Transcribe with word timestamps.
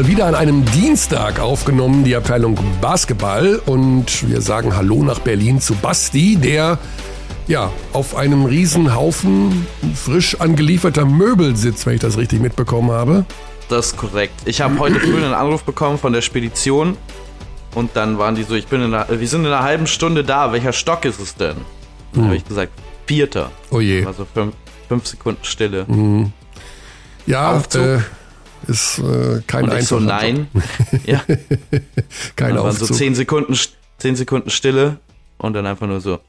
mal 0.00 0.08
wieder 0.08 0.24
an 0.24 0.34
einem 0.34 0.64
Dienstag 0.64 1.40
aufgenommen, 1.40 2.04
die 2.04 2.16
Abteilung 2.16 2.58
Basketball. 2.80 3.60
Und 3.66 4.30
wir 4.30 4.40
sagen 4.40 4.74
Hallo 4.74 5.02
nach 5.02 5.18
Berlin 5.18 5.60
zu 5.60 5.74
Basti, 5.74 6.36
der 6.36 6.78
ja 7.48 7.70
auf 7.92 8.16
einem 8.16 8.46
Riesenhaufen 8.46 9.66
frisch 9.94 10.40
angelieferter 10.40 11.04
Möbel 11.04 11.54
sitzt, 11.54 11.84
wenn 11.84 11.96
ich 11.96 12.00
das 12.00 12.16
richtig 12.16 12.40
mitbekommen 12.40 12.90
habe. 12.90 13.26
Das 13.68 13.88
ist 13.88 13.98
korrekt. 13.98 14.32
Ich 14.46 14.62
habe 14.62 14.78
heute 14.78 14.98
früh 15.00 15.16
einen 15.16 15.34
Anruf 15.34 15.64
bekommen 15.64 15.98
von 15.98 16.14
der 16.14 16.22
Spedition 16.22 16.96
und 17.74 17.90
dann 17.94 18.16
waren 18.16 18.34
die 18.34 18.44
so, 18.44 18.54
ich 18.54 18.68
bin 18.68 18.80
in 18.80 18.94
einer, 18.94 19.06
wir 19.20 19.28
sind 19.28 19.40
in 19.40 19.48
einer 19.48 19.62
halben 19.62 19.86
Stunde 19.86 20.24
da, 20.24 20.50
welcher 20.50 20.72
Stock 20.72 21.04
ist 21.04 21.20
es 21.20 21.34
denn? 21.34 21.56
Dann 22.14 22.24
habe 22.24 22.36
ich 22.36 22.46
gesagt, 22.46 22.72
vierter. 23.04 23.50
Oh 23.70 23.80
je. 23.80 24.06
Also 24.06 24.26
fünf, 24.32 24.54
fünf 24.88 25.06
Sekunden 25.06 25.44
Stille. 25.44 25.84
Ja, 27.26 27.52
Aufzug. 27.52 27.82
äh, 27.82 27.98
ist 28.70 28.98
äh, 28.98 29.42
kein 29.46 29.64
Und 29.64 29.76
ich 29.76 29.86
so, 29.86 30.00
nein. 30.00 30.48
ja, 31.06 31.22
Kein 32.36 32.54
dann 32.54 32.64
waren 32.64 32.76
so 32.76 32.86
zehn 32.86 33.14
Sekunden, 33.14 33.58
zehn 33.98 34.16
Sekunden 34.16 34.50
Stille 34.50 34.98
und 35.38 35.52
dann 35.54 35.66
einfach 35.66 35.86
nur 35.86 36.00
so, 36.00 36.20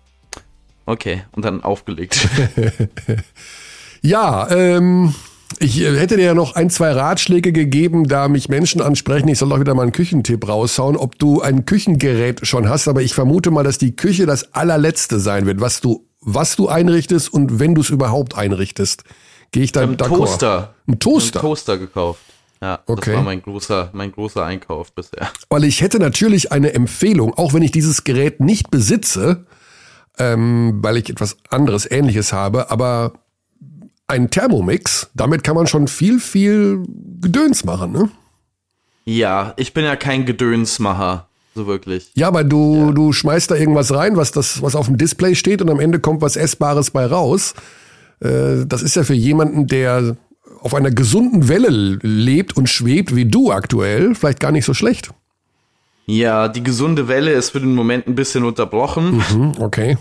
okay, 0.86 1.24
und 1.32 1.46
dann 1.46 1.64
aufgelegt. 1.64 2.28
Ja, 4.04 4.50
ähm, 4.50 5.14
ich 5.60 5.80
äh, 5.80 5.98
hätte 5.98 6.18
dir 6.18 6.26
ja 6.26 6.34
noch 6.34 6.56
ein, 6.56 6.70
zwei 6.70 6.92
Ratschläge 6.92 7.52
gegeben, 7.52 8.08
da 8.08 8.28
mich 8.28 8.50
Menschen 8.50 8.82
ansprechen. 8.82 9.28
Ich 9.28 9.38
soll 9.38 9.50
doch 9.50 9.60
wieder 9.60 9.76
mal 9.76 9.84
einen 9.84 9.92
Küchentipp 9.92 10.48
raushauen, 10.48 10.98
ob 10.98 11.20
du 11.20 11.42
ein 11.42 11.66
Küchengerät 11.66 12.48
schon 12.48 12.68
hast. 12.68 12.88
Aber 12.88 13.04
ich 13.04 13.14
vermute 13.14 13.52
mal, 13.52 13.64
dass 13.64 13.78
die 13.78 13.96
Küche 13.96 14.26
das 14.26 14.54
allerletzte 14.54 15.20
sein 15.20 15.46
wird, 15.46 15.62
was 15.62 15.82
du, 15.82 16.08
was 16.20 16.56
du 16.56 16.68
einrichtest 16.68 17.32
und 17.32 17.60
wenn 17.60 17.76
du 17.76 17.82
es 17.82 17.92
überhaupt 17.92 18.36
einrichtest. 18.36 19.04
Gehe 19.52 19.64
ich 19.64 19.72
da 19.72 19.82
Ein? 19.82 19.98
Toaster. 19.98 20.74
Ein 20.88 21.00
Toaster. 21.00 21.40
Ein 21.40 21.42
Toaster 21.42 21.78
gekauft. 21.78 22.22
Ja, 22.62 22.80
Okay. 22.86 23.02
das 23.08 23.16
war 23.16 23.24
mein 23.24 23.42
großer, 23.42 23.90
mein 23.94 24.12
großer 24.12 24.46
Einkauf 24.46 24.94
bisher. 24.94 25.30
Weil 25.50 25.64
ich 25.64 25.82
hätte 25.82 25.98
natürlich 26.00 26.52
eine 26.52 26.74
Empfehlung, 26.74 27.34
auch 27.34 27.54
wenn 27.54 27.64
ich 27.64 27.72
dieses 27.72 28.04
Gerät 28.04 28.40
nicht 28.40 28.70
besitze, 28.70 29.46
ähm, 30.20 30.80
weil 30.84 30.98
ich 30.98 31.10
etwas 31.10 31.38
anderes 31.50 31.90
Ähnliches 31.90 32.34
habe, 32.34 32.70
aber 32.70 33.14
ein 34.08 34.30
Thermomix, 34.30 35.10
damit 35.16 35.44
kann 35.44 35.56
man 35.56 35.68
schon 35.68 35.88
viel, 35.88 36.20
viel 36.20 36.84
Gedöns 37.22 37.64
machen, 37.64 37.94
ne? 37.94 38.10
Ja, 39.06 39.54
ich 39.58 39.74
bin 39.74 39.84
ja 39.84 39.96
kein 39.96 40.26
Gedönsmacher, 40.26 41.28
so 41.56 41.66
wirklich. 41.66 42.12
Ja, 42.14 42.28
aber 42.28 42.44
du, 42.44 42.92
du 42.92 43.14
schmeißt 43.14 43.50
da 43.50 43.56
irgendwas 43.56 43.92
rein, 43.94 44.16
was 44.18 44.32
das, 44.32 44.62
was 44.62 44.76
auf 44.76 44.86
dem 44.86 44.98
Display 44.98 45.34
steht 45.34 45.62
und 45.62 45.70
am 45.72 45.80
Ende 45.80 46.00
kommt 46.00 46.22
was 46.22 46.36
Essbares 46.36 46.92
bei 46.92 47.06
raus. 47.08 47.56
Äh, 48.20 48.66
das 48.68 48.84
ist 48.84 48.96
ja 48.96 49.04
für 49.04 49.16
jemanden, 49.16 49.66
der 49.66 50.18
auf 50.62 50.74
einer 50.74 50.92
gesunden 50.92 51.48
Welle 51.50 51.70
lebt 52.02 52.56
und 52.56 52.70
schwebt, 52.70 53.16
wie 53.16 53.26
du 53.26 53.52
aktuell, 53.52 54.16
vielleicht 54.16 54.40
gar 54.40 54.52
nicht 54.52 54.66
so 54.66 54.74
schlecht. 54.74 55.12
Ja, 56.06 56.48
die 56.48 56.64
gesunde 56.64 57.08
Welle 57.08 57.32
ist 57.32 57.50
für 57.52 57.60
den 57.60 57.76
Moment 57.76 58.08
ein 58.08 58.16
bisschen 58.16 58.44
unterbrochen 58.44 59.24
Hm, 59.30 59.54
okay. 59.60 59.98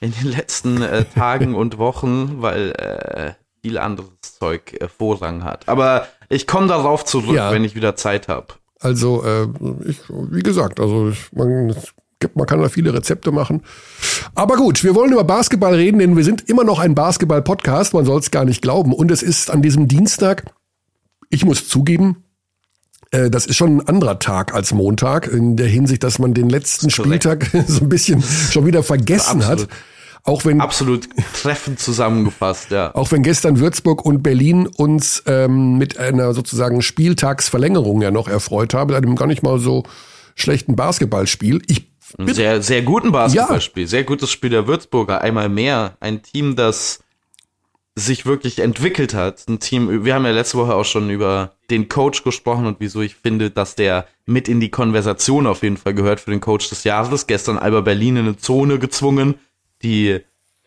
in 0.00 0.12
den 0.12 0.28
letzten 0.30 0.82
äh, 0.82 1.04
Tagen 1.04 1.54
und 1.54 1.78
Wochen, 1.78 2.36
weil 2.42 2.70
äh, 2.72 3.32
viel 3.62 3.78
anderes 3.78 4.10
Zeug 4.38 4.74
äh, 4.80 4.88
Vorrang 4.88 5.44
hat. 5.44 5.68
Aber 5.68 6.06
ich 6.28 6.46
komme 6.46 6.66
darauf 6.68 7.04
zurück, 7.04 7.34
Ja. 7.36 7.50
wenn 7.52 7.64
ich 7.64 7.74
wieder 7.74 7.96
Zeit 7.96 8.28
habe. 8.28 8.48
Also, 8.80 9.22
äh, 9.24 9.46
ich, 9.88 9.98
wie 10.08 10.42
gesagt, 10.42 10.80
also 10.80 11.10
ich, 11.10 11.32
man, 11.32 11.74
man 12.34 12.46
kann 12.46 12.60
da 12.60 12.68
viele 12.68 12.94
Rezepte 12.94 13.32
machen. 13.32 13.62
Aber 14.34 14.56
gut, 14.56 14.84
wir 14.84 14.94
wollen 14.94 15.12
über 15.12 15.24
Basketball 15.24 15.74
reden, 15.74 15.98
denn 15.98 16.16
wir 16.16 16.24
sind 16.24 16.48
immer 16.48 16.64
noch 16.64 16.78
ein 16.78 16.94
Basketball-Podcast, 16.94 17.94
man 17.94 18.04
soll 18.04 18.20
es 18.20 18.30
gar 18.30 18.44
nicht 18.44 18.62
glauben. 18.62 18.92
Und 18.92 19.10
es 19.10 19.22
ist 19.22 19.50
an 19.50 19.62
diesem 19.62 19.88
Dienstag, 19.88 20.44
ich 21.30 21.44
muss 21.44 21.68
zugeben, 21.68 22.24
äh, 23.12 23.30
das 23.30 23.46
ist 23.46 23.56
schon 23.56 23.76
ein 23.76 23.88
anderer 23.88 24.18
Tag 24.18 24.54
als 24.54 24.72
Montag, 24.72 25.28
in 25.28 25.56
der 25.56 25.68
Hinsicht, 25.68 26.02
dass 26.02 26.18
man 26.18 26.34
den 26.34 26.48
letzten. 26.48 26.90
Spieltag 26.90 27.50
so 27.66 27.80
ein 27.80 27.88
bisschen 27.88 28.22
schon 28.22 28.66
wieder 28.66 28.82
vergessen 28.82 29.46
hat. 29.46 29.52
Absolut. 29.52 29.70
Auch 30.24 30.44
wenn, 30.44 30.60
Absolut 30.60 31.08
treffend 31.34 31.80
zusammengefasst, 31.80 32.70
ja. 32.70 32.94
auch 32.94 33.10
wenn 33.10 33.24
gestern 33.24 33.58
Würzburg 33.58 34.04
und 34.04 34.22
Berlin 34.22 34.68
uns 34.68 35.24
ähm, 35.26 35.78
mit 35.78 35.98
einer 35.98 36.32
sozusagen 36.32 36.80
Spieltagsverlängerung 36.80 38.02
ja 38.02 38.12
noch 38.12 38.28
erfreut 38.28 38.72
haben, 38.72 38.94
einem 38.94 39.16
gar 39.16 39.26
nicht 39.26 39.42
mal 39.42 39.58
so 39.58 39.82
schlechten 40.36 40.76
Basketballspiel. 40.76 41.60
Ich 41.66 41.91
Ein 42.18 42.34
sehr, 42.34 42.62
sehr 42.62 42.82
guten 42.82 43.12
Basketballspiel. 43.12 43.86
Sehr 43.86 44.04
gutes 44.04 44.30
Spiel 44.30 44.50
der 44.50 44.66
Würzburger. 44.66 45.20
Einmal 45.20 45.48
mehr. 45.48 45.96
Ein 46.00 46.22
Team, 46.22 46.56
das 46.56 47.02
sich 47.94 48.24
wirklich 48.24 48.58
entwickelt 48.58 49.14
hat. 49.14 49.44
Ein 49.48 49.60
Team, 49.60 50.04
wir 50.04 50.14
haben 50.14 50.24
ja 50.24 50.30
letzte 50.30 50.58
Woche 50.58 50.74
auch 50.74 50.84
schon 50.84 51.10
über 51.10 51.52
den 51.70 51.88
Coach 51.88 52.24
gesprochen 52.24 52.66
und 52.66 52.78
wieso 52.80 53.02
ich 53.02 53.16
finde, 53.16 53.50
dass 53.50 53.74
der 53.74 54.06
mit 54.24 54.48
in 54.48 54.60
die 54.60 54.70
Konversation 54.70 55.46
auf 55.46 55.62
jeden 55.62 55.76
Fall 55.76 55.94
gehört 55.94 56.20
für 56.20 56.30
den 56.30 56.40
Coach 56.40 56.68
des 56.70 56.84
Jahres. 56.84 57.26
Gestern 57.26 57.58
Alba 57.58 57.82
Berlin 57.82 58.16
in 58.16 58.26
eine 58.26 58.36
Zone 58.36 58.78
gezwungen. 58.78 59.34
Die 59.82 60.20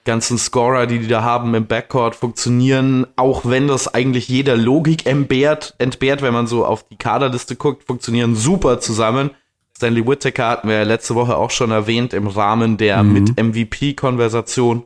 ganzen 0.03 0.37
Scorer, 0.37 0.85
die 0.85 0.99
die 0.99 1.07
da 1.07 1.23
haben 1.23 1.55
im 1.55 1.65
Backcourt, 1.65 2.15
funktionieren, 2.15 3.07
auch 3.15 3.41
wenn 3.45 3.67
das 3.67 3.91
eigentlich 3.91 4.29
jeder 4.29 4.55
Logik 4.55 5.07
entbehrt, 5.07 5.73
entbehrt, 5.79 6.21
wenn 6.21 6.33
man 6.33 6.45
so 6.45 6.63
auf 6.63 6.87
die 6.87 6.95
Kaderliste 6.95 7.55
guckt, 7.55 7.83
funktionieren 7.85 8.35
super 8.35 8.79
zusammen. 8.79 9.31
Stanley 9.75 10.07
Whittaker 10.07 10.47
hatten 10.47 10.67
wir 10.69 10.75
ja 10.77 10.83
letzte 10.83 11.15
Woche 11.15 11.35
auch 11.35 11.51
schon 11.51 11.71
erwähnt 11.71 12.13
im 12.13 12.27
Rahmen 12.27 12.77
der 12.77 13.03
mit 13.03 13.37
MVP-Konversation. 13.37 14.83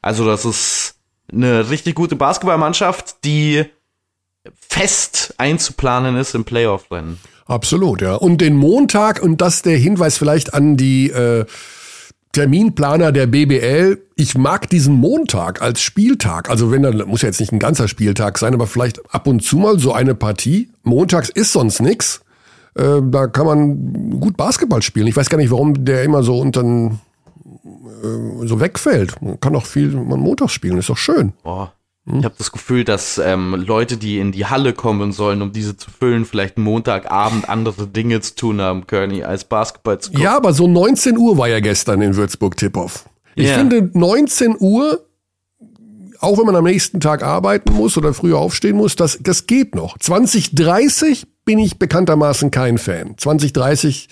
Also 0.00 0.24
das 0.26 0.44
ist 0.44 0.94
eine 1.32 1.70
richtig 1.70 1.96
gute 1.96 2.16
Basketballmannschaft, 2.16 3.24
die 3.24 3.64
fest 4.54 5.34
einzuplanen 5.38 6.16
ist 6.16 6.34
im 6.34 6.44
Playoff-Rennen. 6.44 7.18
absolut, 7.46 8.00
ja. 8.00 8.14
Und 8.14 8.40
den 8.40 8.56
Montag, 8.56 9.22
und 9.22 9.40
das 9.40 9.62
der 9.62 9.76
Hinweis 9.76 10.16
vielleicht 10.16 10.54
an 10.54 10.76
die 10.76 11.10
äh, 11.10 11.44
Terminplaner 12.32 13.10
der 13.10 13.26
BBL, 13.26 13.98
ich 14.14 14.38
mag 14.38 14.70
diesen 14.70 14.94
Montag 14.94 15.60
als 15.60 15.80
Spieltag. 15.80 16.48
Also 16.48 16.70
wenn 16.70 16.82
dann 16.82 17.08
muss 17.08 17.22
ja 17.22 17.28
jetzt 17.28 17.40
nicht 17.40 17.52
ein 17.52 17.58
ganzer 17.58 17.88
Spieltag 17.88 18.38
sein, 18.38 18.54
aber 18.54 18.66
vielleicht 18.66 19.12
ab 19.12 19.26
und 19.26 19.42
zu 19.42 19.56
mal 19.58 19.78
so 19.78 19.92
eine 19.92 20.14
Partie. 20.14 20.70
Montags 20.82 21.28
ist 21.28 21.52
sonst 21.52 21.80
nix. 21.80 22.20
Äh, 22.78 23.02
da 23.10 23.26
kann 23.26 23.46
man 23.46 24.20
gut 24.20 24.36
Basketball 24.36 24.82
spielen. 24.82 25.06
Ich 25.08 25.16
weiß 25.16 25.28
gar 25.28 25.38
nicht, 25.38 25.50
warum 25.50 25.84
der 25.84 26.04
immer 26.04 26.22
so 26.22 26.38
unter 26.38 26.62
äh, 26.62 28.46
so 28.46 28.60
wegfällt. 28.60 29.20
Man 29.20 29.40
kann 29.40 29.52
doch 29.52 29.66
viel 29.66 29.88
man 29.90 30.20
montags 30.20 30.52
spielen, 30.52 30.78
ist 30.78 30.88
doch 30.88 30.96
schön. 30.96 31.32
Boah. 31.42 31.72
Ich 32.10 32.24
habe 32.24 32.34
das 32.38 32.52
Gefühl, 32.52 32.84
dass 32.84 33.18
ähm, 33.18 33.54
Leute, 33.66 33.98
die 33.98 34.18
in 34.18 34.32
die 34.32 34.46
Halle 34.46 34.72
kommen 34.72 35.12
sollen, 35.12 35.42
um 35.42 35.52
diese 35.52 35.76
zu 35.76 35.90
füllen, 35.90 36.24
vielleicht 36.24 36.56
Montagabend 36.56 37.46
andere 37.50 37.86
Dinge 37.86 38.22
zu 38.22 38.34
tun 38.34 38.62
haben, 38.62 38.86
Kearney, 38.86 39.24
als 39.24 39.44
Basketball 39.44 39.98
zu 39.98 40.10
gucken. 40.12 40.24
Ja, 40.24 40.34
aber 40.34 40.54
so 40.54 40.66
19 40.66 41.18
Uhr 41.18 41.36
war 41.36 41.48
ja 41.48 41.60
gestern 41.60 42.00
in 42.00 42.16
Würzburg 42.16 42.56
Tip-Off. 42.56 43.04
Ich 43.34 43.48
Ja. 43.48 43.58
finde 43.58 43.90
19 43.92 44.56
Uhr, 44.58 45.04
auch 46.20 46.38
wenn 46.38 46.46
man 46.46 46.56
am 46.56 46.64
nächsten 46.64 46.98
Tag 46.98 47.22
arbeiten 47.22 47.74
muss 47.74 47.98
oder 47.98 48.14
früher 48.14 48.38
aufstehen 48.38 48.78
muss, 48.78 48.96
das, 48.96 49.18
das 49.20 49.46
geht 49.46 49.74
noch. 49.74 49.98
2030 49.98 51.26
bin 51.48 51.58
ich 51.58 51.78
bekanntermaßen 51.78 52.50
kein 52.50 52.76
Fan. 52.76 53.16
2030, 53.16 54.08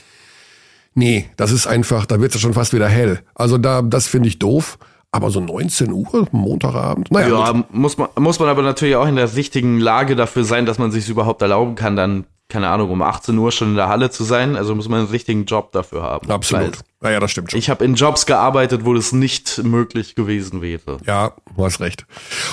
nee, 0.94 1.28
das 1.36 1.52
ist 1.52 1.66
einfach, 1.66 2.06
da 2.06 2.18
wird 2.18 2.30
es 2.30 2.36
ja 2.36 2.40
schon 2.40 2.54
fast 2.54 2.72
wieder 2.72 2.88
hell. 2.88 3.20
Also 3.34 3.58
da, 3.58 3.82
das 3.82 4.06
finde 4.06 4.30
ich 4.30 4.38
doof. 4.38 4.78
Aber 5.12 5.30
so 5.30 5.40
19 5.40 5.92
Uhr, 5.92 6.28
Montagabend, 6.32 7.10
naja. 7.10 7.28
Ja, 7.28 7.64
muss 7.70 7.98
man, 7.98 8.08
muss 8.18 8.38
man 8.38 8.48
aber 8.48 8.62
natürlich 8.62 8.96
auch 8.96 9.06
in 9.06 9.16
der 9.16 9.36
richtigen 9.36 9.78
Lage 9.78 10.16
dafür 10.16 10.44
sein, 10.44 10.64
dass 10.64 10.78
man 10.78 10.90
sich 10.90 11.10
überhaupt 11.10 11.42
erlauben 11.42 11.74
kann, 11.74 11.94
dann, 11.94 12.24
keine 12.48 12.68
Ahnung, 12.68 12.90
um 12.90 13.02
18 13.02 13.36
Uhr 13.36 13.50
schon 13.50 13.70
in 13.70 13.74
der 13.74 13.88
Halle 13.88 14.10
zu 14.10 14.22
sein. 14.22 14.56
Also 14.56 14.74
muss 14.74 14.88
man 14.88 15.00
einen 15.00 15.08
richtigen 15.08 15.46
Job 15.46 15.72
dafür 15.72 16.02
haben. 16.02 16.30
absolut. 16.30 16.78
Naja, 17.00 17.18
das 17.20 17.32
stimmt 17.32 17.50
schon. 17.50 17.58
Ich 17.58 17.68
habe 17.68 17.84
in 17.84 17.94
Jobs 17.94 18.24
gearbeitet, 18.24 18.84
wo 18.84 18.94
das 18.94 19.12
nicht 19.12 19.62
möglich 19.64 20.14
gewesen 20.14 20.62
wäre. 20.62 20.98
Ja, 21.06 21.32
du 21.56 21.64
hast 21.64 21.80
recht. 21.80 22.06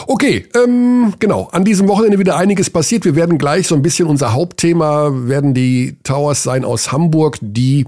Okay, 0.08 0.48
ähm, 0.56 1.14
genau. 1.20 1.48
An 1.52 1.64
diesem 1.64 1.88
Wochenende 1.88 2.20
wieder 2.20 2.38
einiges 2.38 2.70
passiert. 2.70 3.06
Wir 3.06 3.16
werden 3.16 3.38
gleich 3.38 3.68
so 3.68 3.76
ein 3.76 3.82
bisschen 3.84 4.08
unser 4.08 4.34
Hauptthema 4.34 5.12
werden 5.14 5.54
die 5.54 5.98
Towers 6.04 6.44
sein 6.44 6.66
aus 6.66 6.92
Hamburg, 6.92 7.38
die 7.42 7.86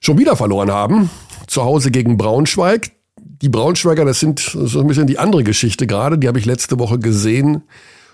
schon 0.00 0.18
wieder 0.18 0.34
verloren 0.34 0.70
haben. 0.70 1.10
Zu 1.46 1.64
Hause 1.64 1.90
gegen 1.90 2.16
Braunschweig. 2.16 2.90
Die 3.16 3.48
Braunschweiger, 3.48 4.04
das 4.04 4.18
sind 4.18 4.40
so 4.40 4.80
ein 4.80 4.86
bisschen 4.86 5.06
die 5.06 5.18
andere 5.18 5.44
Geschichte 5.44 5.86
gerade. 5.86 6.18
Die 6.18 6.26
habe 6.26 6.38
ich 6.38 6.46
letzte 6.46 6.78
Woche 6.78 6.98
gesehen 6.98 7.62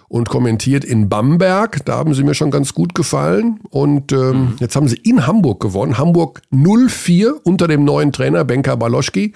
und 0.09 0.29
kommentiert 0.29 0.85
in 0.85 1.09
Bamberg. 1.09 1.85
Da 1.85 1.97
haben 1.97 2.15
sie 2.15 2.23
mir 2.25 2.35
schon 2.35 2.51
ganz 2.51 2.75
gut 2.75 2.95
gefallen. 2.95 3.61
Und 3.71 4.13
ähm, 4.13 4.55
jetzt 4.61 4.77
haben 4.77 4.89
sie 4.89 4.97
in 4.97 5.27
Hamburg 5.27 5.61
gewonnen. 5.61 5.99
Hamburg 5.99 6.43
04 6.51 7.35
unter 7.45 7.67
dem 7.69 7.85
neuen 7.85 8.13
Trainer 8.13 8.45
Benka 8.45 8.77
Baloschki. 8.77 9.33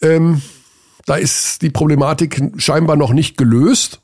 Da 0.00 1.16
ist 1.16 1.62
die 1.62 1.70
Problematik 1.70 2.40
scheinbar 2.58 2.96
noch 2.96 3.12
nicht 3.12 3.36
gelöst. 3.36 4.00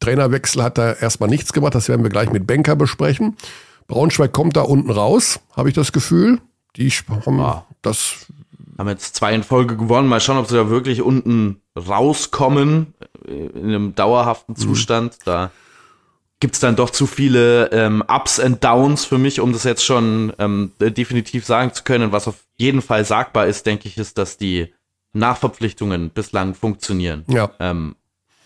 Trainerwechsel 0.00 0.62
hat 0.62 0.78
da 0.78 0.92
erstmal 0.92 1.28
nichts 1.28 1.52
gemacht, 1.52 1.74
das 1.74 1.88
werden 1.88 2.02
wir 2.02 2.10
gleich 2.10 2.32
mit 2.32 2.46
Benker 2.46 2.74
besprechen. 2.74 3.36
Braunschweig 3.86 4.32
kommt 4.32 4.56
da 4.56 4.62
unten 4.62 4.90
raus, 4.90 5.40
habe 5.54 5.68
ich 5.68 5.74
das 5.74 5.92
Gefühl. 5.92 6.40
Die 6.76 6.88
haben 6.90 7.40
Ah. 7.40 7.66
das 7.82 8.26
Haben 8.78 8.88
jetzt 8.88 9.14
zwei 9.16 9.34
in 9.34 9.42
Folge 9.42 9.76
gewonnen. 9.76 10.08
Mal 10.08 10.20
schauen, 10.20 10.38
ob 10.38 10.48
sie 10.48 10.54
da 10.56 10.70
wirklich 10.70 11.02
unten 11.02 11.59
rauskommen 11.76 12.94
äh, 13.26 13.46
in 13.46 13.64
einem 13.64 13.94
dauerhaften 13.94 14.56
Zustand. 14.56 15.18
Da 15.24 15.50
gibt 16.40 16.54
es 16.54 16.60
dann 16.60 16.76
doch 16.76 16.90
zu 16.90 17.06
viele 17.06 17.70
ähm, 17.72 18.02
Ups 18.08 18.40
and 18.40 18.64
Downs 18.64 19.04
für 19.04 19.18
mich, 19.18 19.40
um 19.40 19.52
das 19.52 19.64
jetzt 19.64 19.84
schon 19.84 20.32
ähm, 20.38 20.72
definitiv 20.80 21.44
sagen 21.44 21.72
zu 21.72 21.84
können. 21.84 22.12
Was 22.12 22.28
auf 22.28 22.42
jeden 22.56 22.82
Fall 22.82 23.04
sagbar 23.04 23.46
ist, 23.46 23.66
denke 23.66 23.88
ich, 23.88 23.98
ist, 23.98 24.18
dass 24.18 24.38
die 24.38 24.72
Nachverpflichtungen 25.12 26.10
bislang 26.10 26.54
funktionieren. 26.54 27.24
Ja. 27.28 27.50
Ähm, 27.58 27.96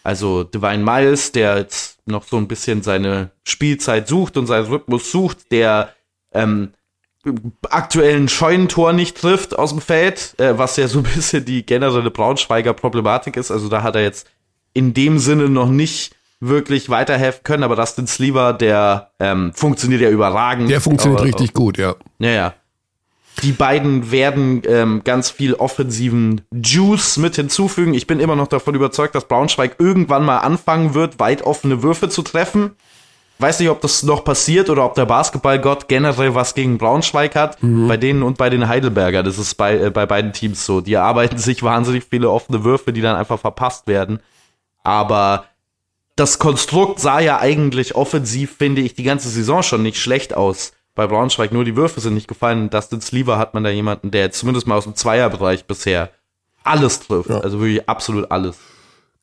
also 0.03 0.44
Divine 0.44 0.85
Miles, 0.85 1.32
der 1.32 1.56
jetzt 1.59 1.99
noch 2.06 2.25
so 2.25 2.37
ein 2.37 2.49
bisschen 2.49 2.82
seine 2.82 3.31
Spielzeit 3.44 4.09
sucht 4.09 4.37
und 4.37 4.47
seinen 4.47 4.67
Rhythmus 4.67 5.11
sucht, 5.11 5.50
der 5.50 5.94
ähm, 6.32 6.75
aktuellen 7.71 8.29
Scheunentor 8.29 8.93
nicht 8.93 9.17
trifft 9.17 9.59
aus 9.59 9.71
dem 9.71 9.81
Feld, 9.81 10.35
äh, 10.38 10.59
was 10.59 10.76
ja 10.76 10.88
so 10.88 10.99
ein 11.00 11.03
bisschen 11.15 11.44
die 11.44 11.65
generelle 11.65 12.11
Braunschweiger 12.11 12.73
Problematik 12.73 13.37
ist. 13.37 13.50
Also 13.50 13.69
da 13.69 13.82
hat 13.82 13.97
er 13.97 14.03
jetzt 14.03 14.29
in 14.73 14.94
dem 14.94 15.19
Sinne 15.19 15.49
noch 15.49 15.69
nicht 15.69 16.15
wirklich 16.41 16.91
weiterhelfen 16.91 17.43
können, 17.44 17.62
aber 17.62 17.76
Dustin 17.76 18.06
Sleever, 18.06 18.53
der 18.53 19.11
ähm, 19.19 19.53
funktioniert 19.55 20.03
ja 20.03 20.11
überragend. 20.11 20.69
Der 20.69 20.81
funktioniert 20.81 21.21
aber, 21.21 21.29
richtig 21.29 21.55
gut, 21.55 21.79
ja. 21.79 21.94
Ja, 22.19 22.31
ja. 22.31 22.55
Die 23.43 23.53
beiden 23.53 24.11
werden 24.12 24.62
ähm, 24.67 25.03
ganz 25.05 25.31
viel 25.31 25.55
offensiven 25.55 26.43
Juice 26.53 27.17
mit 27.17 27.37
hinzufügen. 27.37 27.94
Ich 27.94 28.06
bin 28.06 28.21
immer 28.21 28.37
noch 28.37 28.47
davon 28.47 28.75
überzeugt, 28.75 29.15
dass 29.15 29.26
Braunschweig 29.26 29.76
irgendwann 29.79 30.25
mal 30.25 30.38
anfangen 30.38 30.94
wird, 30.94 31.19
weit 31.19 31.43
offene 31.43 31.82
Würfe 31.82 32.09
zu 32.09 32.23
treffen. 32.23 32.76
Weiß 33.38 33.58
nicht, 33.58 33.69
ob 33.69 33.81
das 33.81 34.04
noch 34.04 34.25
passiert 34.25 34.70
oder 34.70 34.84
ob 34.84 34.94
der 34.94 35.06
Basketballgott 35.06 35.88
generell 35.88 36.34
was 36.34 36.54
gegen 36.54 36.78
Braunschweig 36.78 37.34
hat. 37.34 37.60
Mhm. 37.62 37.88
Bei 37.88 37.96
denen 37.96 38.22
und 38.22 38.38
bei 38.38 38.48
den 38.48 38.69
Heidelberger. 38.69 39.22
Das 39.22 39.38
ist 39.38 39.54
bei, 39.56 39.76
äh, 39.78 39.90
bei 39.90 40.06
beiden 40.06 40.32
Teams 40.32 40.64
so. 40.64 40.81
Die 40.81 40.94
erarbeiten 40.94 41.38
sich 41.38 41.62
wahnsinnig 41.62 42.04
viele 42.08 42.31
offene 42.31 42.62
Würfe, 42.62 42.92
die 42.92 43.00
dann 43.00 43.16
einfach 43.16 43.40
verpasst 43.40 43.86
werden. 43.86 44.20
Aber 44.84 45.46
das 46.16 46.38
Konstrukt 46.38 47.00
sah 47.00 47.19
ja 47.19 47.40
eigentlich 47.40 47.96
offensiv, 47.96 48.56
finde 48.56 48.82
ich, 48.82 48.94
die 48.94 49.02
ganze 49.02 49.28
Saison 49.28 49.62
schon 49.62 49.82
nicht 49.82 49.98
schlecht 49.98 50.37
aus 50.37 50.72
bei 50.94 51.08
Braunschweig. 51.08 51.52
Nur 51.52 51.64
die 51.64 51.76
Würfe 51.76 52.00
sind 52.00 52.14
nicht 52.14 52.28
gefallen. 52.28 52.70
Dustin 52.70 53.00
Sleever 53.00 53.37
hat 53.37 53.54
man 53.54 53.64
da 53.64 53.70
jemanden, 53.70 54.12
der 54.12 54.30
zumindest 54.30 54.69
mal 54.69 54.76
aus 54.76 54.84
dem 54.84 54.94
Zweierbereich 54.94 55.64
bisher 55.64 56.10
alles 56.62 57.00
trifft. 57.00 57.30
Ja. 57.30 57.40
Also 57.40 57.58
wirklich 57.58 57.88
absolut 57.88 58.30
alles. 58.30 58.56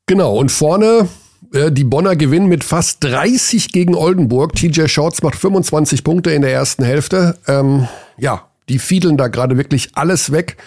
Genau. 0.06 0.36
Und 0.36 0.52
vorne 0.52 1.08
die 1.42 1.84
Bonner 1.84 2.16
gewinnen 2.16 2.48
mit 2.48 2.64
fast 2.64 3.04
30 3.04 3.72
gegen 3.72 3.96
Oldenburg. 3.96 4.54
TJ 4.56 4.88
Shorts 4.88 5.22
macht 5.22 5.36
25 5.36 6.04
Punkte 6.04 6.32
in 6.32 6.42
der 6.42 6.54
ersten 6.54 6.84
Hälfte. 6.84 7.38
Ähm, 7.48 7.88
ja, 8.18 8.48
die 8.70 8.80
fiedeln 8.80 9.18
da 9.18 9.28
gerade 9.28 9.58
wirklich 9.58 9.90
alles 9.96 10.32
weg. 10.32 10.58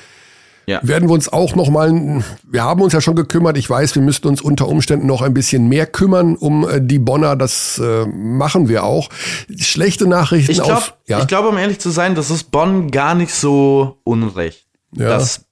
Ja. 0.67 0.81
Werden 0.83 1.09
wir 1.09 1.15
uns 1.15 1.29
auch 1.29 1.55
noch 1.55 1.69
mal, 1.69 2.23
wir 2.43 2.63
haben 2.63 2.81
uns 2.81 2.93
ja 2.93 3.01
schon 3.01 3.17
gekümmert. 3.17 3.59
Ich 3.59 3.69
weiß, 3.69 3.95
wir 3.95 4.03
müssten 4.03 4.29
uns 4.29 4.41
unter 4.41 4.69
Umständen 4.69 5.07
noch 5.07 5.21
ein 5.21 5.35
bisschen 5.35 5.69
mehr 5.69 5.87
kümmern 5.87 6.37
um 6.37 6.69
äh, 6.69 6.81
die 6.81 6.99
Bonner. 6.99 7.37
Das 7.37 7.79
äh, 7.79 8.07
machen 8.07 8.69
wir 8.69 8.85
auch. 8.85 9.11
Schlechte 9.59 10.07
Nachrichten. 10.07 10.53
Ich 10.53 10.63
glaube, 10.63 10.87
ja? 11.07 11.21
ich 11.21 11.27
glaube, 11.27 11.49
um 11.49 11.59
ehrlich 11.59 11.81
zu 11.81 11.91
sein, 11.91 12.15
das 12.15 12.31
ist 12.31 12.51
Bonn 12.51 12.91
gar 12.91 13.15
nicht 13.15 13.35
so 13.35 13.99
unrecht. 14.05 14.67
Ja. 14.97 15.09
Dass, 15.09 15.45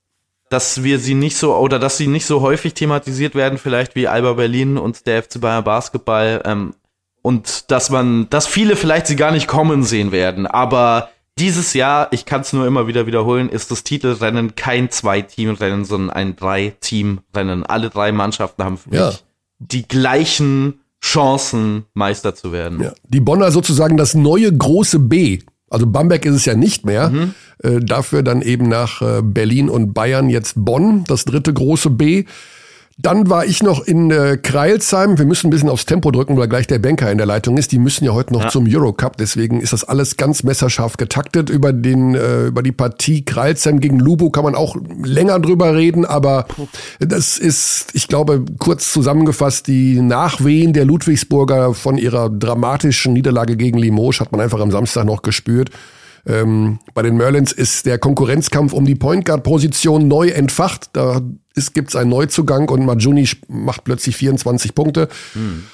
dass 0.52 0.82
wir 0.82 0.98
sie 0.98 1.14
nicht 1.14 1.36
so, 1.36 1.56
oder 1.56 1.78
dass 1.78 1.96
sie 1.96 2.06
nicht 2.06 2.26
so 2.26 2.42
häufig 2.42 2.74
thematisiert 2.74 3.34
werden, 3.34 3.58
vielleicht 3.58 3.94
wie 3.94 4.08
Alba 4.08 4.34
Berlin 4.34 4.76
und 4.76 5.06
der 5.06 5.22
FC 5.22 5.40
Bayern 5.40 5.64
Basketball. 5.64 6.42
Ähm, 6.44 6.74
und 7.22 7.70
dass 7.70 7.88
man, 7.88 8.28
dass 8.30 8.46
viele 8.46 8.76
vielleicht 8.76 9.06
sie 9.06 9.16
gar 9.16 9.30
nicht 9.30 9.46
kommen 9.46 9.82
sehen 9.82 10.12
werden. 10.12 10.46
Aber 10.46 11.08
dieses 11.38 11.72
Jahr, 11.72 12.08
ich 12.10 12.26
kann 12.26 12.42
es 12.42 12.52
nur 12.52 12.66
immer 12.66 12.86
wieder 12.86 13.06
wiederholen, 13.06 13.48
ist 13.48 13.70
das 13.70 13.84
Titelrennen 13.84 14.54
kein 14.54 14.90
Zwei-Team-Rennen, 14.90 15.84
sondern 15.84 16.14
ein 16.14 16.36
Drei-Team-Rennen. 16.36 17.64
Alle 17.64 17.88
drei 17.88 18.12
Mannschaften 18.12 18.64
haben 18.64 18.76
für 18.76 18.94
ja. 18.94 19.06
mich 19.06 19.24
die 19.58 19.88
gleichen 19.88 20.80
Chancen, 21.02 21.86
Meister 21.94 22.34
zu 22.34 22.52
werden. 22.52 22.82
Ja. 22.82 22.92
Die 23.08 23.20
Bonner 23.20 23.50
sozusagen 23.50 23.96
das 23.96 24.14
neue 24.14 24.52
große 24.52 24.98
B. 24.98 25.40
Also 25.72 25.86
Bamberg 25.86 26.24
ist 26.24 26.34
es 26.34 26.44
ja 26.44 26.54
nicht 26.54 26.84
mehr. 26.84 27.10
Mhm. 27.10 27.34
Äh, 27.62 27.80
dafür 27.80 28.22
dann 28.22 28.42
eben 28.42 28.68
nach 28.68 29.00
äh, 29.02 29.22
Berlin 29.22 29.68
und 29.68 29.94
Bayern 29.94 30.28
jetzt 30.28 30.54
Bonn, 30.56 31.04
das 31.06 31.24
dritte 31.24 31.52
große 31.52 31.90
B. 31.90 32.24
Dann 32.98 33.30
war 33.30 33.46
ich 33.46 33.62
noch 33.62 33.80
in 33.84 34.10
äh, 34.10 34.36
Kreilsheim. 34.36 35.18
Wir 35.18 35.24
müssen 35.24 35.46
ein 35.46 35.50
bisschen 35.50 35.70
aufs 35.70 35.86
Tempo 35.86 36.10
drücken, 36.10 36.36
weil 36.36 36.48
gleich 36.48 36.66
der 36.66 36.78
Banker 36.78 37.10
in 37.10 37.16
der 37.16 37.26
Leitung 37.26 37.56
ist. 37.56 37.72
Die 37.72 37.78
müssen 37.78 38.04
ja 38.04 38.12
heute 38.12 38.32
noch 38.32 38.44
ja. 38.44 38.48
zum 38.48 38.66
Eurocup. 38.68 39.16
Deswegen 39.16 39.60
ist 39.60 39.72
das 39.72 39.84
alles 39.84 40.16
ganz 40.16 40.42
messerscharf 40.42 40.98
getaktet. 40.98 41.48
Über 41.48 41.72
den 41.72 42.14
äh, 42.14 42.46
über 42.46 42.62
die 42.62 42.72
Partie 42.72 43.24
Kreilsheim 43.24 43.80
gegen 43.80 43.98
Lubo 43.98 44.30
kann 44.30 44.44
man 44.44 44.54
auch 44.54 44.76
länger 45.02 45.40
drüber 45.40 45.74
reden. 45.74 46.04
Aber 46.04 46.46
das 46.98 47.38
ist, 47.38 47.94
ich 47.94 48.08
glaube, 48.08 48.44
kurz 48.58 48.92
zusammengefasst, 48.92 49.66
die 49.68 50.00
Nachwehen 50.00 50.72
der 50.74 50.84
Ludwigsburger 50.84 51.74
von 51.74 51.96
ihrer 51.96 52.28
dramatischen 52.28 53.14
Niederlage 53.14 53.56
gegen 53.56 53.78
Limoges 53.78 54.20
hat 54.20 54.32
man 54.32 54.40
einfach 54.40 54.60
am 54.60 54.70
Samstag 54.70 55.06
noch 55.06 55.22
gespürt. 55.22 55.70
Ähm, 56.24 56.78
bei 56.94 57.02
den 57.02 57.16
Merlins 57.16 57.52
ist 57.52 57.86
der 57.86 57.98
Konkurrenzkampf 57.98 58.72
um 58.72 58.84
die 58.84 58.94
Point 58.94 59.24
Guard 59.24 59.42
Position 59.42 60.06
neu 60.06 60.28
entfacht. 60.28 60.90
Da 60.92 61.20
gibt 61.72 61.90
es 61.90 61.96
einen 61.96 62.10
Neuzugang 62.10 62.68
und 62.68 62.84
Majuni 62.84 63.28
macht 63.48 63.84
plötzlich 63.84 64.16
24 64.16 64.74
Punkte. 64.74 65.08
Hm. 65.34 65.64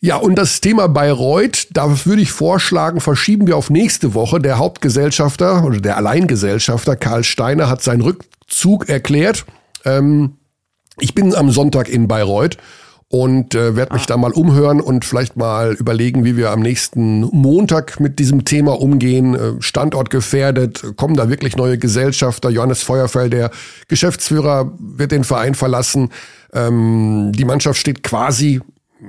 Ja, 0.00 0.16
und 0.16 0.36
das 0.36 0.60
Thema 0.60 0.88
Bayreuth, 0.88 1.68
da 1.72 2.04
würde 2.04 2.22
ich 2.22 2.30
vorschlagen, 2.30 3.00
verschieben 3.00 3.46
wir 3.46 3.56
auf 3.56 3.70
nächste 3.70 4.12
Woche. 4.14 4.40
Der 4.40 4.58
Hauptgesellschafter 4.58 5.64
oder 5.64 5.80
der 5.80 5.96
Alleingesellschafter 5.96 6.96
Karl 6.96 7.24
Steiner 7.24 7.68
hat 7.68 7.82
seinen 7.82 8.02
Rückzug 8.02 8.88
erklärt. 8.88 9.46
Ähm, 9.84 10.36
ich 10.98 11.14
bin 11.14 11.34
am 11.34 11.50
Sonntag 11.50 11.88
in 11.88 12.08
Bayreuth 12.08 12.58
und 13.16 13.54
äh, 13.54 13.76
werde 13.76 13.94
mich 13.94 14.02
ah. 14.02 14.08
da 14.08 14.16
mal 14.18 14.32
umhören 14.32 14.78
und 14.78 15.06
vielleicht 15.06 15.36
mal 15.36 15.72
überlegen, 15.72 16.26
wie 16.26 16.36
wir 16.36 16.50
am 16.50 16.60
nächsten 16.60 17.20
Montag 17.20 17.98
mit 17.98 18.18
diesem 18.18 18.44
Thema 18.44 18.78
umgehen. 18.78 19.34
Äh, 19.34 19.62
Standort 19.62 20.10
gefährdet, 20.10 20.84
kommen 20.96 21.16
da 21.16 21.30
wirklich 21.30 21.56
neue 21.56 21.78
Gesellschafter. 21.78 22.50
Johannes 22.50 22.82
Feuerfeld, 22.82 23.32
der 23.32 23.50
Geschäftsführer, 23.88 24.70
wird 24.78 25.12
den 25.12 25.24
Verein 25.24 25.54
verlassen. 25.54 26.10
Ähm, 26.52 27.32
die 27.34 27.46
Mannschaft 27.46 27.80
steht 27.80 28.02
quasi 28.02 28.60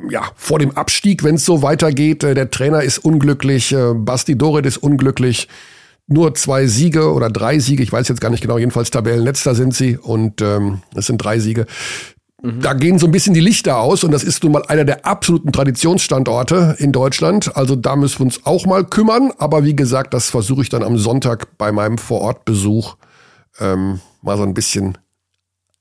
ja, 0.09 0.23
vor 0.35 0.59
dem 0.59 0.71
Abstieg, 0.71 1.25
wenn 1.25 1.35
es 1.35 1.43
so 1.43 1.61
weitergeht. 1.61 2.23
Äh, 2.23 2.33
der 2.33 2.49
Trainer 2.49 2.83
ist 2.83 2.99
unglücklich, 2.99 3.73
äh, 3.73 3.93
Basti 3.93 4.37
Dorit 4.37 4.65
ist 4.65 4.77
unglücklich. 4.77 5.49
Nur 6.07 6.33
zwei 6.35 6.67
Siege 6.67 7.11
oder 7.11 7.29
drei 7.29 7.59
Siege, 7.59 7.83
ich 7.83 7.91
weiß 7.91 8.07
jetzt 8.07 8.21
gar 8.21 8.29
nicht 8.29 8.39
genau, 8.39 8.57
jedenfalls 8.57 8.89
Tabellenletzter 8.89 9.53
sind 9.53 9.75
sie 9.75 9.97
und 9.97 10.41
ähm, 10.41 10.81
es 10.95 11.07
sind 11.07 11.17
drei 11.17 11.39
Siege. 11.39 11.65
Mhm. 12.41 12.61
Da 12.61 12.73
gehen 12.73 12.99
so 12.99 13.07
ein 13.07 13.11
bisschen 13.11 13.33
die 13.33 13.39
Lichter 13.39 13.77
aus 13.77 14.03
und 14.03 14.11
das 14.11 14.23
ist 14.23 14.43
nun 14.43 14.53
mal 14.53 14.63
einer 14.67 14.85
der 14.85 15.05
absoluten 15.05 15.51
Traditionsstandorte 15.51 16.75
in 16.79 16.91
Deutschland. 16.91 17.55
Also 17.55 17.75
da 17.75 17.95
müssen 17.95 18.19
wir 18.19 18.25
uns 18.25 18.45
auch 18.45 18.65
mal 18.65 18.85
kümmern. 18.85 19.31
Aber 19.37 19.63
wie 19.63 19.75
gesagt, 19.75 20.13
das 20.13 20.29
versuche 20.29 20.61
ich 20.61 20.69
dann 20.69 20.83
am 20.83 20.97
Sonntag 20.97 21.57
bei 21.57 21.71
meinem 21.71 21.97
Vorortbesuch 21.97 22.95
ähm, 23.59 23.99
mal 24.21 24.37
so 24.37 24.43
ein 24.43 24.53
bisschen 24.53 24.97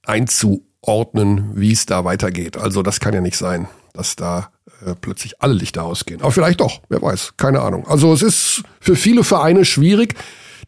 einzuordnen, 0.07 1.51
wie 1.55 1.73
es 1.73 1.85
da 1.85 2.05
weitergeht. 2.05 2.57
Also 2.57 2.83
das 2.83 3.01
kann 3.01 3.13
ja 3.13 3.21
nicht 3.21 3.37
sein, 3.37 3.69
dass 3.93 4.17
da 4.17 4.51
äh, 4.85 4.95
plötzlich 4.99 5.43
alle 5.43 5.55
Lichter 5.55 5.85
ausgehen. 5.85 6.21
Aber 6.23 6.33
vielleicht 6.33 6.61
doch, 6.61 6.81
wer 6.89 7.03
weiß, 7.03 7.35
keine 7.37 7.61
Ahnung. 7.61 7.87
Also 7.87 8.13
es 8.13 8.23
ist 8.23 8.63
für 8.81 8.97
viele 8.97 9.25
Vereine 9.25 9.65
schwierig, 9.65 10.15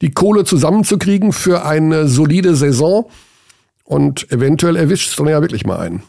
die 0.02 0.10
Kohle 0.10 0.44
zusammenzukriegen 0.44 1.32
für 1.32 1.64
eine 1.64 2.08
solide 2.08 2.56
Saison. 2.56 3.10
Und 3.88 4.30
eventuell 4.30 4.76
erwischt 4.76 5.08
es 5.08 5.16
dann 5.16 5.28
ja 5.28 5.40
wirklich 5.40 5.64
mal 5.64 5.78
einen. 5.78 6.02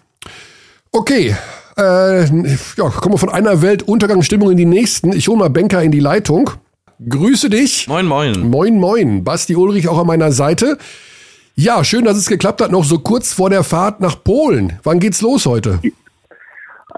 Okay, 0.92 1.34
äh, 1.78 2.26
ja, 2.26 2.90
kommen 2.90 3.14
wir 3.14 3.18
von 3.18 3.30
einer 3.30 3.62
Weltuntergangsstimmung 3.62 4.52
in 4.52 4.58
die 4.58 4.66
nächsten. 4.66 5.14
Ich 5.14 5.30
hole 5.30 5.38
mal 5.38 5.50
Banker 5.50 5.82
in 5.82 5.92
die 5.92 6.02
Leitung. 6.02 6.50
Grüße 7.08 7.50
dich. 7.50 7.88
Moin, 7.88 8.06
moin. 8.06 8.50
Moin, 8.50 8.78
moin. 8.78 9.24
Basti 9.24 9.56
Ulrich 9.56 9.88
auch 9.88 9.98
an 9.98 10.08
meiner 10.08 10.34
Seite. 10.34 10.78
Ja, 11.56 11.86
schön, 11.86 12.04
dass 12.04 12.18
es 12.18 12.28
geklappt 12.28 12.62
hat, 12.62 12.74
noch 12.74 12.84
so 12.84 13.00
kurz 13.00 13.34
vor 13.34 13.50
der 13.50 13.64
Fahrt 13.64 14.02
nach 14.02 14.22
Polen. 14.22 14.74
Wann 14.84 15.00
geht's 15.00 15.22
los 15.22 15.46
heute? 15.46 15.80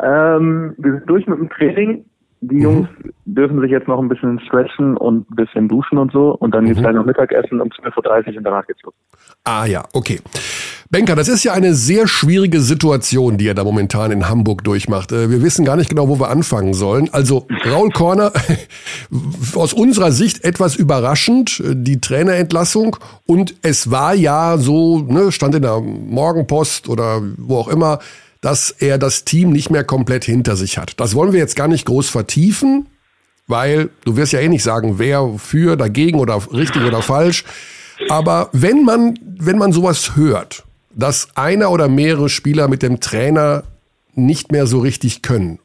Ähm, 0.02 0.74
wir 0.80 0.94
sind 0.94 1.08
durch 1.08 1.28
mit 1.28 1.38
dem 1.38 1.50
Training. 1.52 2.06
Die 2.42 2.56
mhm. 2.56 2.62
Jungs 2.64 2.90
dürfen 3.26 3.62
sich 3.62 3.70
jetzt 3.70 3.88
noch 3.88 4.00
ein 4.00 4.10
bisschen 4.10 4.40
stretchen 4.40 4.98
und 4.98 5.30
ein 5.30 5.36
bisschen 5.36 5.68
duschen 5.68 6.00
und 6.00 6.12
so. 6.12 6.32
Und 6.32 6.56
dann 6.56 6.64
mhm. 6.64 6.70
geht's 6.70 6.82
halt 6.82 6.96
noch 6.96 7.06
Mittagessen 7.06 7.62
um 7.62 7.70
12.30 7.70 8.32
Uhr 8.32 8.38
und 8.38 8.44
danach 8.44 8.66
geht's 8.66 8.82
los. 8.82 8.96
Ah 9.44 9.66
ja, 9.66 9.84
okay. 9.94 10.20
Benker, 10.92 11.16
das 11.16 11.30
ist 11.30 11.46
ja 11.46 11.54
eine 11.54 11.74
sehr 11.74 12.06
schwierige 12.06 12.60
Situation, 12.60 13.38
die 13.38 13.48
er 13.48 13.54
da 13.54 13.64
momentan 13.64 14.12
in 14.12 14.28
Hamburg 14.28 14.66
durchmacht. 14.66 15.14
Äh, 15.14 15.30
wir 15.30 15.42
wissen 15.42 15.64
gar 15.64 15.78
nicht 15.78 15.88
genau, 15.88 16.10
wo 16.10 16.20
wir 16.20 16.28
anfangen 16.28 16.74
sollen. 16.74 17.08
Also 17.14 17.48
Raul 17.66 17.92
Korner, 17.92 18.34
aus 19.56 19.72
unserer 19.72 20.12
Sicht 20.12 20.44
etwas 20.44 20.76
überraschend, 20.76 21.62
äh, 21.62 21.76
die 21.78 22.02
Trainerentlassung. 22.02 22.98
Und 23.26 23.56
es 23.62 23.90
war 23.90 24.14
ja 24.14 24.58
so, 24.58 25.00
ne, 25.00 25.32
stand 25.32 25.56
in 25.56 25.62
der 25.62 25.80
Morgenpost 25.80 26.90
oder 26.90 27.22
wo 27.38 27.56
auch 27.56 27.70
immer, 27.70 28.00
dass 28.42 28.70
er 28.72 28.98
das 28.98 29.24
Team 29.24 29.54
nicht 29.54 29.70
mehr 29.70 29.86
komplett 29.86 30.26
hinter 30.26 30.58
sich 30.58 30.78
hat. 30.78 31.00
Das 31.00 31.16
wollen 31.16 31.32
wir 31.32 31.40
jetzt 31.40 31.56
gar 31.56 31.70
nicht 31.70 31.86
groß 31.86 32.10
vertiefen, 32.10 32.88
weil 33.48 33.92
du 34.04 34.18
wirst 34.18 34.34
ja 34.34 34.42
eh 34.42 34.50
nicht 34.50 34.64
sagen, 34.64 35.00
wer 35.00 35.36
für, 35.38 35.78
dagegen 35.78 36.20
oder 36.20 36.42
richtig 36.52 36.84
oder 36.84 37.02
falsch. 37.02 37.46
Aber 38.10 38.50
wenn 38.52 38.84
man, 38.84 39.18
wenn 39.24 39.58
man 39.58 39.72
sowas 39.72 40.18
hört, 40.18 40.66
dass 40.96 41.30
einer 41.36 41.72
oder 41.72 41.88
mehrere 41.88 42.30
Spieler 42.30 42.68
mit 42.68 42.84
dem 42.84 43.00
Trainer 43.00 43.64
nicht 44.16 44.52
mehr 44.52 44.68
so 44.68 44.80
richtig 44.80 45.22
können. 45.22 45.60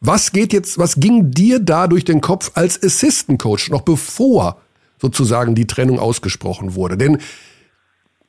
Was 0.00 0.32
geht 0.32 0.52
jetzt, 0.52 0.78
was 0.78 0.98
ging 0.98 1.30
dir 1.30 1.60
da 1.60 1.86
durch 1.86 2.04
den 2.04 2.20
Kopf 2.20 2.52
als 2.54 2.82
Assistant 2.82 3.40
Coach, 3.40 3.70
noch 3.70 3.82
bevor 3.82 4.56
sozusagen 4.98 5.54
die 5.54 5.66
Trennung 5.66 5.98
ausgesprochen 5.98 6.74
wurde? 6.74 6.96
Denn 6.96 7.18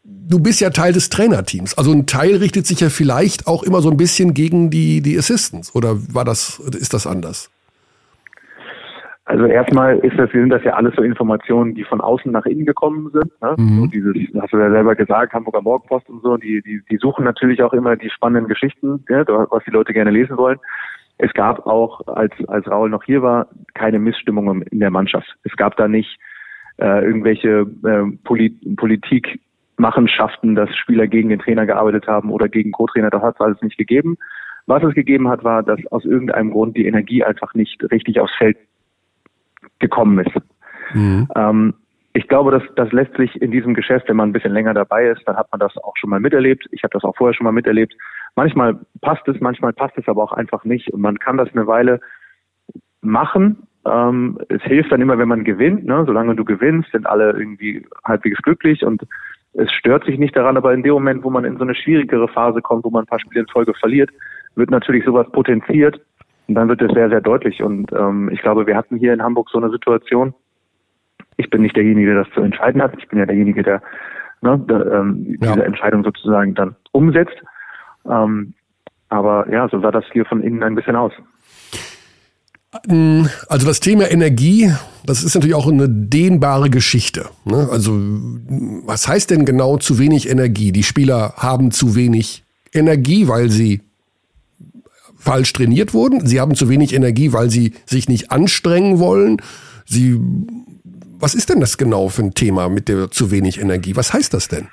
du 0.03 0.39
bist 0.39 0.60
ja 0.60 0.70
Teil 0.70 0.91
des 0.91 1.10
Trainerteams. 1.10 1.77
Also 1.77 1.91
ein 1.91 2.05
Teil 2.08 2.36
richtet 2.36 2.67
sich 2.67 2.81
ja 2.81 2.89
vielleicht 2.89 3.48
auch 3.48 3.63
immer 3.63 3.81
so 3.81 3.89
ein 3.89 3.98
bisschen 3.98 4.34
gegen 4.34 4.70
die, 4.70 5.01
die 5.01 5.17
Assistants. 5.17 5.74
Oder 5.74 5.98
war 6.13 6.25
das, 6.25 6.60
ist 6.77 6.93
das 6.93 7.08
anders? 7.08 7.50
Also 9.31 9.45
erstmal 9.45 9.97
ist 10.00 10.19
das, 10.19 10.29
sind 10.31 10.50
das 10.50 10.61
ja 10.65 10.73
alles 10.73 10.93
so 10.93 11.03
Informationen, 11.03 11.73
die 11.73 11.85
von 11.85 12.01
außen 12.01 12.29
nach 12.33 12.45
innen 12.45 12.65
gekommen 12.65 13.09
sind. 13.13 13.31
Ne? 13.41 13.55
Mhm. 13.57 13.83
Und 13.83 13.93
dieses, 13.93 14.13
hast 14.38 14.51
du 14.51 14.57
ja 14.57 14.69
selber 14.69 14.93
gesagt, 14.93 15.31
Hamburger 15.31 15.61
Morgenpost 15.61 16.09
und 16.09 16.21
so, 16.21 16.35
die, 16.35 16.61
die, 16.61 16.81
die 16.89 16.97
suchen 16.97 17.23
natürlich 17.23 17.63
auch 17.63 17.71
immer 17.71 17.95
die 17.95 18.09
spannenden 18.09 18.50
Geschichten, 18.50 19.05
ja, 19.07 19.23
was 19.25 19.63
die 19.63 19.71
Leute 19.71 19.93
gerne 19.93 20.11
lesen 20.11 20.35
wollen. 20.35 20.59
Es 21.17 21.33
gab 21.33 21.65
auch, 21.65 22.05
als, 22.07 22.33
als 22.50 22.69
Raul 22.69 22.89
noch 22.89 23.05
hier 23.05 23.21
war, 23.21 23.47
keine 23.73 24.00
Missstimmung 24.00 24.63
in 24.63 24.79
der 24.81 24.91
Mannschaft. 24.91 25.38
Es 25.43 25.55
gab 25.55 25.77
da 25.77 25.88
nicht 25.88 26.19
äh, 26.79 27.01
irgendwelche 27.01 27.67
äh, 27.85 28.17
Polit 28.25 28.75
Politikmachenschaften, 28.75 30.55
dass 30.55 30.75
Spieler 30.75 31.07
gegen 31.07 31.29
den 31.29 31.39
Trainer 31.39 31.65
gearbeitet 31.65 32.05
haben 32.05 32.31
oder 32.31 32.50
gegen 32.50 32.73
Co-Trainer. 32.73 33.09
Das 33.09 33.21
hat 33.21 33.35
es 33.35 33.41
alles 33.41 33.61
nicht 33.61 33.77
gegeben. 33.77 34.17
Was 34.65 34.83
es 34.83 34.93
gegeben 34.93 35.29
hat, 35.29 35.45
war, 35.45 35.63
dass 35.63 35.79
aus 35.88 36.03
irgendeinem 36.03 36.51
Grund 36.51 36.75
die 36.75 36.85
Energie 36.85 37.23
einfach 37.23 37.53
nicht 37.53 37.81
richtig 37.91 38.19
aufs 38.19 38.35
Feld 38.35 38.57
gekommen 39.81 40.19
ist. 40.19 40.35
Mhm. 40.93 41.27
Ähm, 41.35 41.73
ich 42.13 42.27
glaube, 42.27 42.51
dass 42.51 42.63
das 42.75 42.91
lässt 42.91 43.15
sich 43.15 43.41
in 43.41 43.51
diesem 43.51 43.73
Geschäft, 43.73 44.09
wenn 44.09 44.17
man 44.17 44.29
ein 44.29 44.33
bisschen 44.33 44.53
länger 44.53 44.73
dabei 44.73 45.07
ist, 45.07 45.21
dann 45.25 45.38
hat 45.38 45.47
man 45.51 45.59
das 45.59 45.77
auch 45.77 45.95
schon 45.95 46.09
mal 46.09 46.19
miterlebt. 46.19 46.67
Ich 46.71 46.83
habe 46.83 46.91
das 46.91 47.03
auch 47.03 47.15
vorher 47.15 47.33
schon 47.33 47.45
mal 47.45 47.53
miterlebt. 47.53 47.95
Manchmal 48.35 48.79
passt 49.01 49.27
es, 49.27 49.39
manchmal 49.39 49.71
passt 49.73 49.97
es 49.97 50.07
aber 50.07 50.23
auch 50.23 50.33
einfach 50.33 50.65
nicht. 50.65 50.89
Und 50.89 51.01
man 51.01 51.19
kann 51.19 51.38
das 51.38 51.50
eine 51.53 51.67
Weile 51.67 52.01
machen. 53.01 53.67
Ähm, 53.85 54.39
es 54.50 54.61
hilft 54.63 54.91
dann 54.91 55.01
immer, 55.01 55.17
wenn 55.17 55.29
man 55.29 55.45
gewinnt. 55.45 55.85
Ne? 55.85 56.03
Solange 56.05 56.35
du 56.35 56.43
gewinnst, 56.43 56.91
sind 56.91 57.07
alle 57.07 57.31
irgendwie 57.31 57.85
halbwegs 58.03 58.41
glücklich 58.41 58.85
und 58.85 59.03
es 59.53 59.71
stört 59.71 60.05
sich 60.05 60.17
nicht 60.17 60.35
daran. 60.35 60.57
Aber 60.57 60.73
in 60.73 60.83
dem 60.83 60.93
Moment, 60.93 61.23
wo 61.23 61.29
man 61.29 61.45
in 61.45 61.57
so 61.57 61.63
eine 61.63 61.75
schwierigere 61.75 62.27
Phase 62.27 62.61
kommt, 62.61 62.83
wo 62.83 62.89
man 62.89 63.03
ein 63.03 63.07
paar 63.07 63.19
Spiele 63.19 63.41
in 63.41 63.47
Folge 63.47 63.73
verliert, 63.73 64.09
wird 64.55 64.69
natürlich 64.69 65.05
sowas 65.05 65.31
potenziert. 65.31 66.01
Und 66.48 66.55
dann 66.55 66.69
wird 66.69 66.81
es 66.81 66.91
sehr, 66.93 67.10
sehr 67.10 67.21
deutlich. 67.21 67.62
Und 67.62 67.91
ähm, 67.93 68.29
ich 68.31 68.41
glaube, 68.41 68.67
wir 68.67 68.75
hatten 68.75 68.98
hier 68.98 69.13
in 69.13 69.21
Hamburg 69.21 69.50
so 69.50 69.57
eine 69.57 69.69
Situation. 69.69 70.33
Ich 71.38 71.50
bin 71.50 71.62
nicht 71.62 71.75
derjenige, 71.75 72.13
der 72.13 72.24
das 72.24 72.33
zu 72.33 72.41
entscheiden 72.41 72.81
hat. 72.81 72.93
Ich 72.98 73.07
bin 73.07 73.19
ja 73.19 73.25
derjenige, 73.25 73.63
der, 73.63 73.81
ne, 74.41 74.60
der 74.69 74.86
ähm, 74.86 75.38
ja. 75.41 75.53
diese 75.53 75.65
Entscheidung 75.65 76.03
sozusagen 76.03 76.53
dann 76.55 76.75
umsetzt. 76.91 77.38
Ähm, 78.10 78.53
aber 79.10 79.50
ja, 79.51 79.67
so 79.69 79.79
sah 79.79 79.91
das 79.91 80.05
hier 80.12 80.25
von 80.25 80.41
innen 80.41 80.63
ein 80.63 80.75
bisschen 80.75 80.95
aus. 80.95 81.13
Ähm, 82.89 83.29
also 83.48 83.67
das 83.67 83.79
Thema 83.79 84.10
Energie, 84.10 84.71
das 85.05 85.24
ist 85.24 85.36
natürlich 85.36 85.55
auch 85.55 85.67
eine 85.67 85.89
dehnbare 85.89 86.69
Geschichte. 86.69 87.29
Ne? 87.45 87.67
Also 87.71 87.93
was 88.86 89.07
heißt 89.07 89.29
denn 89.31 89.45
genau 89.45 89.77
zu 89.77 90.00
wenig 90.00 90.29
Energie? 90.29 90.71
Die 90.71 90.83
Spieler 90.83 91.33
haben 91.38 91.71
zu 91.71 91.95
wenig 91.95 92.43
Energie, 92.74 93.27
weil 93.27 93.50
sie 93.50 93.81
falsch 95.22 95.54
trainiert 95.54 95.94
wurden. 95.94 96.25
Sie 96.25 96.42
haben 96.42 96.56
zu 96.56 96.68
wenig 96.68 96.94
Energie, 96.94 97.32
weil 97.32 97.50
sie 97.50 97.74
sich 97.86 98.10
nicht 98.10 98.32
anstrengen 98.32 99.00
wollen. 99.00 99.38
Sie, 99.86 100.20
was 101.20 101.36
ist 101.36 101.50
denn 101.50 101.60
das 101.60 101.78
genau 101.78 102.10
für 102.10 102.24
ein 102.24 102.34
Thema 102.34 102.70
mit 102.70 102.90
der 102.90 103.12
zu 103.12 103.32
wenig 103.32 103.62
Energie? 103.62 103.96
Was 103.96 104.13
heißt 104.13 104.34
das 104.34 104.48
denn? 104.48 104.68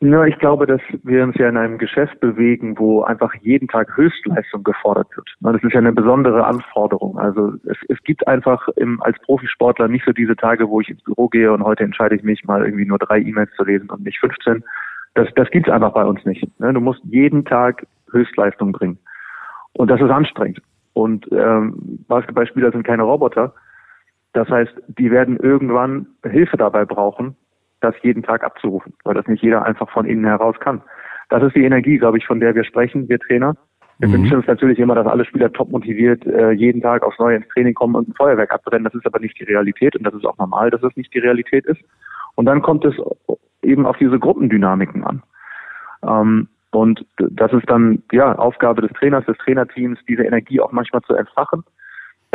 Ja, 0.00 0.26
ich 0.26 0.38
glaube, 0.38 0.66
dass 0.66 0.82
wir 1.04 1.24
uns 1.24 1.36
ja 1.38 1.48
in 1.48 1.56
einem 1.56 1.78
Geschäft 1.78 2.20
bewegen, 2.20 2.78
wo 2.78 3.02
einfach 3.02 3.32
jeden 3.40 3.66
Tag 3.66 3.96
Höchstleistung 3.96 4.62
gefordert 4.62 5.08
wird. 5.16 5.26
Das 5.40 5.62
ist 5.62 5.72
ja 5.72 5.78
eine 5.78 5.92
besondere 5.92 6.44
Anforderung. 6.46 7.18
Also 7.18 7.54
es, 7.64 7.78
es 7.88 8.02
gibt 8.02 8.28
einfach 8.28 8.68
im, 8.76 9.02
als 9.02 9.18
Profisportler 9.20 9.88
nicht 9.88 10.04
so 10.04 10.12
diese 10.12 10.36
Tage, 10.36 10.68
wo 10.68 10.82
ich 10.82 10.90
ins 10.90 11.02
Büro 11.02 11.28
gehe 11.28 11.50
und 11.50 11.64
heute 11.64 11.84
entscheide 11.84 12.14
ich 12.14 12.22
mich 12.22 12.44
mal 12.44 12.62
irgendwie 12.62 12.84
nur 12.84 12.98
drei 12.98 13.20
E-Mails 13.20 13.50
zu 13.56 13.64
lesen 13.64 13.88
und 13.88 14.04
nicht 14.04 14.18
15. 14.18 14.62
Das, 15.14 15.28
das 15.34 15.50
gibt's 15.50 15.70
einfach 15.70 15.94
bei 15.94 16.04
uns 16.04 16.22
nicht. 16.26 16.46
Ne? 16.60 16.74
Du 16.74 16.80
musst 16.80 17.00
jeden 17.04 17.46
Tag 17.46 17.86
Höchstleistung 18.10 18.72
bringen. 18.72 18.98
Und 19.76 19.90
das 19.90 20.00
ist 20.00 20.10
anstrengend. 20.10 20.60
Und 20.92 21.30
ähm, 21.32 22.04
Basketballspieler 22.08 22.72
sind 22.72 22.84
keine 22.84 23.02
Roboter. 23.02 23.54
Das 24.32 24.48
heißt, 24.48 24.72
die 24.88 25.10
werden 25.10 25.36
irgendwann 25.36 26.06
Hilfe 26.22 26.56
dabei 26.56 26.84
brauchen, 26.84 27.36
das 27.80 27.94
jeden 28.02 28.22
Tag 28.22 28.44
abzurufen, 28.44 28.94
weil 29.04 29.14
das 29.14 29.26
nicht 29.26 29.42
jeder 29.42 29.64
einfach 29.64 29.90
von 29.90 30.06
innen 30.06 30.24
heraus 30.24 30.56
kann. 30.60 30.82
Das 31.28 31.42
ist 31.42 31.54
die 31.54 31.64
Energie, 31.64 31.98
glaube 31.98 32.18
ich, 32.18 32.26
von 32.26 32.40
der 32.40 32.54
wir 32.54 32.64
sprechen, 32.64 33.08
wir 33.08 33.18
Trainer. 33.18 33.56
Wir 33.98 34.08
mhm. 34.08 34.14
wünschen 34.14 34.36
uns 34.36 34.46
natürlich 34.46 34.78
immer, 34.78 34.94
dass 34.94 35.06
alle 35.06 35.24
Spieler 35.24 35.52
top 35.52 35.70
motiviert 35.70 36.24
äh, 36.26 36.50
jeden 36.52 36.82
Tag 36.82 37.02
aufs 37.02 37.18
Neue 37.18 37.36
ins 37.36 37.48
Training 37.48 37.74
kommen 37.74 37.94
und 37.94 38.08
ein 38.08 38.14
Feuerwerk 38.14 38.52
abbrennen. 38.52 38.84
Das 38.84 38.94
ist 38.94 39.06
aber 39.06 39.18
nicht 39.18 39.38
die 39.38 39.44
Realität 39.44 39.96
und 39.96 40.04
das 40.04 40.14
ist 40.14 40.24
auch 40.24 40.38
normal, 40.38 40.70
dass 40.70 40.82
es 40.82 40.96
nicht 40.96 41.12
die 41.14 41.18
Realität 41.18 41.66
ist. 41.66 41.80
Und 42.34 42.44
dann 42.46 42.62
kommt 42.62 42.84
es 42.84 42.94
eben 43.62 43.86
auf 43.86 43.96
diese 43.96 44.18
Gruppendynamiken 44.18 45.04
an. 45.04 45.22
Ähm, 46.06 46.48
und 46.76 47.06
das 47.16 47.52
ist 47.52 47.68
dann 47.68 48.02
ja 48.12 48.34
Aufgabe 48.36 48.82
des 48.82 48.92
Trainers, 48.92 49.24
des 49.26 49.38
Trainerteams, 49.38 49.98
diese 50.08 50.24
Energie 50.24 50.60
auch 50.60 50.72
manchmal 50.72 51.02
zu 51.02 51.14
entfachen 51.14 51.64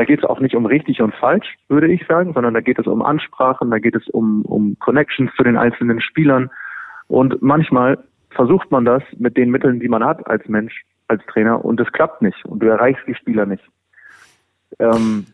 da 0.02 0.06
geht 0.06 0.24
es 0.24 0.26
auch 0.26 0.40
nicht 0.40 0.56
um 0.56 0.66
richtig 0.66 1.02
und 1.02 1.14
falsch, 1.14 1.58
würde 1.68 1.88
ich 1.88 2.06
sagen, 2.08 2.34
sondern 2.34 2.54
da 2.54 2.62
geht 2.62 2.80
es 2.80 2.88
um 2.88 3.02
Ansprachen, 3.02 3.70
da 3.70 3.80
geht 3.80 3.96
es 3.96 4.08
um, 4.10 4.44
um 4.46 4.78
Connections 4.80 5.32
zu 5.36 5.44
den 5.44 5.58
einzelnen 5.58 6.02
Spielern. 6.02 6.50
Und 7.08 7.42
manchmal 7.42 8.00
versucht 8.32 8.72
man 8.72 8.86
das 8.86 9.04
mit 9.18 9.38
den 9.38 9.52
Mitteln, 9.52 9.80
die 9.80 9.90
man 9.90 10.04
hat 10.04 10.26
als 10.28 10.48
Mensch, 10.48 10.86
als 11.08 11.24
Trainer, 11.28 11.64
und 11.64 11.80
es 11.80 11.92
klappt 11.92 12.22
nicht 12.22 12.44
und 12.46 12.64
du 12.64 12.68
erreichst 12.68 13.06
die 13.06 13.16
Spieler 13.16 13.46
nicht. 13.46 13.64
Ähm, 14.80 15.28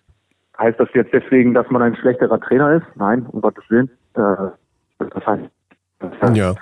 heißt 0.57 0.79
das 0.79 0.89
jetzt 0.95 1.13
deswegen, 1.13 1.53
dass 1.53 1.69
man 1.69 1.83
ein 1.83 1.95
schlechterer 1.95 2.41
Trainer 2.41 2.73
ist? 2.73 2.87
Nein, 2.95 3.25
um 3.27 3.41
Gottes 3.41 3.63
Willen. 3.69 3.89
Äh, 4.15 4.49
das 4.97 5.25
heißt, 5.25 5.43
das 5.99 6.21
heißt 6.21 6.35
ja. 6.35 6.55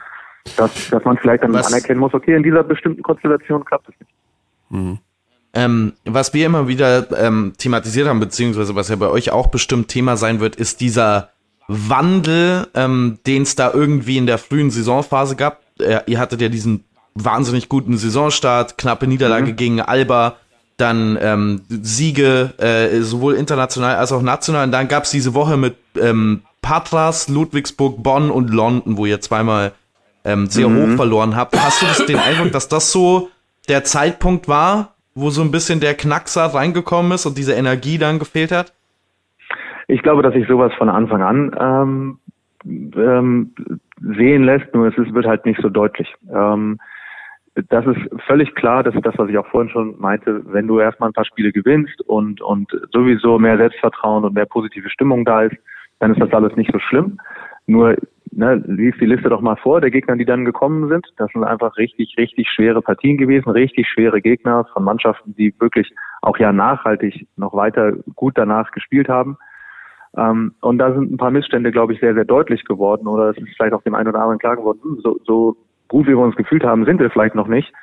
Dass, 0.57 0.89
dass 0.89 1.03
man 1.03 1.17
vielleicht 1.17 1.43
dann 1.43 1.53
Was? 1.53 1.67
anerkennen 1.67 1.99
muss, 1.99 2.13
okay, 2.13 2.35
in 2.35 2.43
dieser 2.43 2.63
bestimmten 2.63 3.01
Konstellation 3.01 3.65
klappt 3.65 3.89
es 3.89 3.95
nicht. 3.99 4.11
Mhm. 4.69 4.99
Ähm, 5.53 5.93
was 6.03 6.33
wir 6.33 6.45
immer 6.45 6.67
wieder 6.67 7.07
ähm, 7.17 7.53
thematisiert 7.57 8.07
haben, 8.07 8.19
beziehungsweise 8.19 8.75
was 8.75 8.89
ja 8.89 8.97
bei 8.97 9.07
euch 9.07 9.31
auch 9.31 9.47
bestimmt 9.47 9.87
Thema 9.87 10.17
sein 10.17 10.41
wird, 10.41 10.57
ist 10.57 10.81
dieser 10.81 11.29
Wandel, 11.67 12.67
ähm, 12.73 13.19
den 13.25 13.43
es 13.43 13.55
da 13.55 13.71
irgendwie 13.73 14.17
in 14.17 14.25
der 14.25 14.37
frühen 14.37 14.69
Saisonphase 14.69 15.35
gab. 15.35 15.61
Äh, 15.79 16.01
ihr 16.07 16.19
hattet 16.19 16.41
ja 16.41 16.49
diesen 16.49 16.83
wahnsinnig 17.15 17.69
guten 17.69 17.97
Saisonstart, 17.97 18.77
knappe 18.77 19.07
Niederlage 19.07 19.53
mhm. 19.53 19.55
gegen 19.55 19.81
Alba, 19.81 20.35
dann 20.77 21.17
ähm, 21.21 21.61
Siege 21.69 22.53
äh, 22.57 22.99
sowohl 23.01 23.35
international 23.35 23.95
als 23.95 24.11
auch 24.11 24.21
national. 24.21 24.65
Und 24.65 24.71
dann 24.71 24.89
gab 24.89 25.05
es 25.05 25.11
diese 25.11 25.33
Woche 25.33 25.55
mit 25.55 25.77
ähm, 25.97 26.41
Patras, 26.61 27.29
Ludwigsburg, 27.29 28.03
Bonn 28.03 28.29
und 28.29 28.49
London, 28.49 28.97
wo 28.97 29.05
ihr 29.05 29.21
zweimal 29.21 29.71
ähm, 30.25 30.47
sehr 30.47 30.67
mhm. 30.67 30.93
hoch 30.93 30.95
verloren 30.97 31.35
habt. 31.35 31.55
Hast 31.55 31.81
du 31.81 31.85
das, 31.85 32.05
den 32.05 32.17
Eindruck, 32.17 32.51
dass 32.51 32.67
das 32.67 32.91
so 32.91 33.29
der 33.69 33.83
Zeitpunkt 33.83 34.47
war, 34.47 34.95
wo 35.13 35.29
so 35.29 35.41
ein 35.41 35.51
bisschen 35.51 35.79
der 35.79 35.93
Knackser 35.93 36.45
reingekommen 36.45 37.13
ist 37.13 37.25
und 37.25 37.37
diese 37.37 37.53
Energie 37.53 37.97
dann 37.97 38.19
gefehlt 38.19 38.51
hat? 38.51 38.73
Ich 39.87 40.01
glaube, 40.01 40.23
dass 40.23 40.33
sich 40.33 40.47
sowas 40.47 40.73
von 40.77 40.89
Anfang 40.89 41.21
an 41.21 41.55
ähm, 41.59 42.19
ähm, 42.65 43.53
sehen 44.01 44.43
lässt, 44.43 44.73
nur 44.73 44.87
es 44.87 44.97
ist, 44.97 45.13
wird 45.13 45.27
halt 45.27 45.45
nicht 45.45 45.61
so 45.61 45.69
deutlich. 45.69 46.13
Ähm, 46.33 46.79
das 47.69 47.85
ist 47.85 47.99
völlig 48.27 48.53
klar, 48.55 48.83
das 48.83 48.95
ist 48.95 49.05
das, 49.05 49.17
was 49.17 49.29
ich 49.29 49.37
auch 49.37 49.47
vorhin 49.47 49.69
schon 49.69 49.95
meinte, 49.99 50.41
wenn 50.51 50.67
du 50.67 50.79
erstmal 50.79 51.09
ein 51.09 51.13
paar 51.13 51.23
Spiele 51.23 51.53
gewinnst 51.53 52.01
und, 52.01 52.41
und 52.41 52.69
sowieso 52.91 53.39
mehr 53.39 53.57
Selbstvertrauen 53.57 54.25
und 54.25 54.33
mehr 54.33 54.45
positive 54.45 54.89
Stimmung 54.89 55.23
da 55.23 55.43
ist, 55.43 55.55
dann 55.99 56.11
ist 56.11 56.21
das 56.21 56.33
alles 56.33 56.55
nicht 56.57 56.71
so 56.73 56.79
schlimm. 56.79 57.19
Nur 57.67 57.95
ne, 58.31 58.55
lies 58.67 58.95
die 58.99 59.05
Liste 59.05 59.29
doch 59.29 59.41
mal 59.41 59.55
vor, 59.55 59.81
der 59.81 59.91
Gegner, 59.91 60.15
die 60.15 60.25
dann 60.25 60.45
gekommen 60.45 60.87
sind. 60.89 61.07
Das 61.17 61.31
sind 61.31 61.43
einfach 61.43 61.77
richtig, 61.77 62.15
richtig 62.17 62.49
schwere 62.49 62.81
Partien 62.81 63.17
gewesen, 63.17 63.49
richtig 63.49 63.87
schwere 63.87 64.21
Gegner 64.21 64.65
von 64.73 64.83
Mannschaften, 64.83 65.35
die 65.35 65.53
wirklich 65.59 65.93
auch 66.21 66.37
ja 66.37 66.51
nachhaltig 66.51 67.27
noch 67.37 67.53
weiter 67.53 67.93
gut 68.15 68.37
danach 68.37 68.71
gespielt 68.71 69.09
haben. 69.09 69.37
Ähm, 70.17 70.53
und 70.61 70.77
da 70.77 70.93
sind 70.93 71.11
ein 71.11 71.17
paar 71.17 71.31
Missstände, 71.31 71.71
glaube 71.71 71.93
ich, 71.93 71.99
sehr, 71.99 72.13
sehr 72.13 72.25
deutlich 72.25 72.63
geworden 72.65 73.07
oder 73.07 73.29
es 73.29 73.37
ist 73.37 73.55
vielleicht 73.55 73.73
auch 73.73 73.83
dem 73.83 73.95
einen 73.95 74.07
oder 74.07 74.19
anderen 74.19 74.39
klar 74.39 74.55
geworden, 74.55 74.79
hm, 74.81 74.99
so, 75.03 75.19
so 75.25 75.57
gut 75.87 76.07
wie 76.07 76.11
wir 76.11 76.19
uns 76.19 76.35
gefühlt 76.35 76.63
haben, 76.63 76.85
sind 76.85 76.99
wir 76.99 77.09
vielleicht 77.09 77.35
noch 77.35 77.47
nicht. 77.47 77.73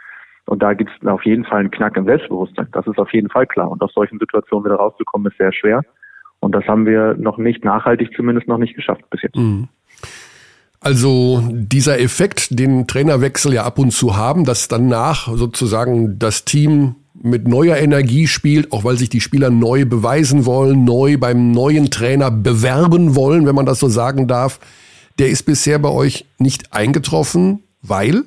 Und 0.47 0.63
da 0.63 0.75
gibt 0.75 0.91
es 0.91 1.07
auf 1.07 1.25
jeden 1.25 1.45
Fall 1.45 1.61
einen 1.61 1.71
Knack 1.71 1.97
im 1.97 2.05
Selbstbewusstsein. 2.05 2.67
Das 2.73 2.87
ist 2.87 2.99
auf 2.99 3.13
jeden 3.13 3.29
Fall 3.29 3.47
klar. 3.47 3.71
Und 3.71 3.81
aus 3.81 3.93
solchen 3.93 4.19
Situationen 4.19 4.65
wieder 4.65 4.77
rauszukommen, 4.77 5.31
ist 5.31 5.39
sehr 5.39 5.53
schwer. 5.53 5.83
Und 6.41 6.53
das 6.53 6.67
haben 6.67 6.85
wir 6.85 7.15
noch 7.15 7.39
nicht 7.39 7.65
nachhaltig 7.65 8.13
zumindest 8.17 8.49
noch 8.49 8.59
nicht 8.59 8.75
geschafft 8.75 9.09
bis 9.11 9.23
jetzt. 9.23 9.37
Mhm. 9.37 9.69
Also 10.83 11.43
dieser 11.51 12.01
Effekt, 12.01 12.59
den 12.59 12.87
Trainerwechsel 12.87 13.55
ja 13.55 13.65
ab 13.65 13.79
und 13.79 13.93
zu 13.93 14.17
haben, 14.17 14.45
dass 14.45 14.69
danach 14.69 15.29
sozusagen 15.35 16.19
das 16.19 16.45
Team 16.45 16.97
mit 17.15 17.47
neuer 17.47 17.77
Energie 17.77 18.27
spielt, 18.27 18.73
auch 18.73 18.83
weil 18.83 18.97
sich 18.97 19.09
die 19.09 19.21
Spieler 19.21 19.51
neu 19.51 19.85
beweisen 19.85 20.45
wollen, 20.45 20.85
neu 20.85 21.19
beim 21.19 21.53
neuen 21.53 21.91
Trainer 21.91 22.31
bewerben 22.31 23.15
wollen, 23.15 23.47
wenn 23.47 23.55
man 23.55 23.67
das 23.67 23.79
so 23.79 23.89
sagen 23.89 24.27
darf, 24.27 24.59
der 25.19 25.29
ist 25.29 25.45
bisher 25.45 25.79
bei 25.79 25.91
euch 25.91 26.27
nicht 26.39 26.73
eingetroffen, 26.73 27.63
weil? 27.83 28.25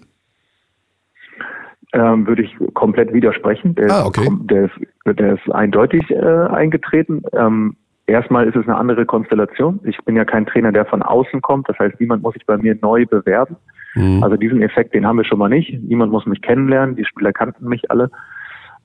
ähm, 1.95 2.27
würde 2.27 2.43
ich 2.43 2.55
komplett 2.73 3.13
widersprechen. 3.13 3.73
Der, 3.75 3.89
ah, 3.89 4.05
okay. 4.05 4.27
ist, 4.27 4.51
der, 4.51 4.65
ist, 4.65 5.19
der 5.19 5.33
ist 5.35 5.51
eindeutig 5.51 6.11
äh, 6.11 6.17
eingetreten. 6.17 7.23
Ähm, 7.33 7.77
erstmal 8.07 8.47
ist 8.47 8.55
es 8.55 8.67
eine 8.67 8.77
andere 8.77 9.05
Konstellation. 9.05 9.79
Ich 9.83 9.97
bin 10.05 10.15
ja 10.15 10.25
kein 10.25 10.45
Trainer, 10.45 10.71
der 10.71 10.85
von 10.85 11.01
außen 11.01 11.41
kommt. 11.41 11.69
Das 11.69 11.77
heißt, 11.79 11.99
niemand 11.99 12.23
muss 12.23 12.33
sich 12.33 12.45
bei 12.45 12.57
mir 12.57 12.77
neu 12.81 13.05
bewerben. 13.05 13.55
Mhm. 13.95 14.23
Also 14.23 14.37
diesen 14.37 14.61
Effekt, 14.61 14.93
den 14.93 15.05
haben 15.05 15.17
wir 15.17 15.25
schon 15.25 15.39
mal 15.39 15.49
nicht. 15.49 15.81
Niemand 15.81 16.11
muss 16.11 16.25
mich 16.25 16.41
kennenlernen. 16.41 16.95
Die 16.95 17.05
Spieler 17.05 17.33
kannten 17.33 17.67
mich 17.67 17.89
alle. 17.89 18.11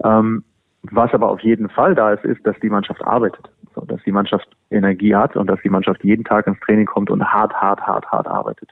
Ähm, 0.04 0.44
was 0.82 1.12
aber 1.12 1.28
auf 1.28 1.40
jeden 1.40 1.68
Fall 1.68 1.94
da 1.94 2.12
ist, 2.12 2.24
ist, 2.24 2.46
dass 2.46 2.58
die 2.60 2.70
Mannschaft 2.70 3.02
arbeitet. 3.04 3.50
So, 3.74 3.82
dass 3.82 4.02
die 4.04 4.12
Mannschaft 4.12 4.48
Energie 4.70 5.14
hat 5.14 5.36
und 5.36 5.46
dass 5.46 5.60
die 5.62 5.68
Mannschaft 5.68 6.02
jeden 6.02 6.24
Tag 6.24 6.46
ins 6.46 6.58
Training 6.60 6.86
kommt 6.86 7.10
und 7.10 7.22
hart, 7.22 7.52
hart, 7.54 7.80
hart, 7.82 8.06
hart 8.10 8.26
arbeitet. 8.26 8.70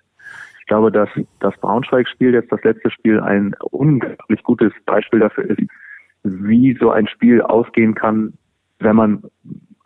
Ich 0.61 0.67
glaube, 0.67 0.90
dass 0.90 1.09
das 1.40 1.57
Braunschweig-Spiel, 1.59 2.33
jetzt 2.33 2.50
das 2.52 2.62
letzte 2.62 2.90
Spiel, 2.90 3.21
ein 3.21 3.55
unglaublich 3.71 4.43
gutes 4.43 4.73
Beispiel 4.87 5.21
dafür 5.21 5.45
ist, 5.50 5.61
wie 6.25 6.76
so 6.78 6.90
ein 6.90 7.07
Spiel 7.07 7.43
ausgehen 7.43 7.95
kann, 7.95 8.35
wenn 8.78 8.97
man 8.97 9.23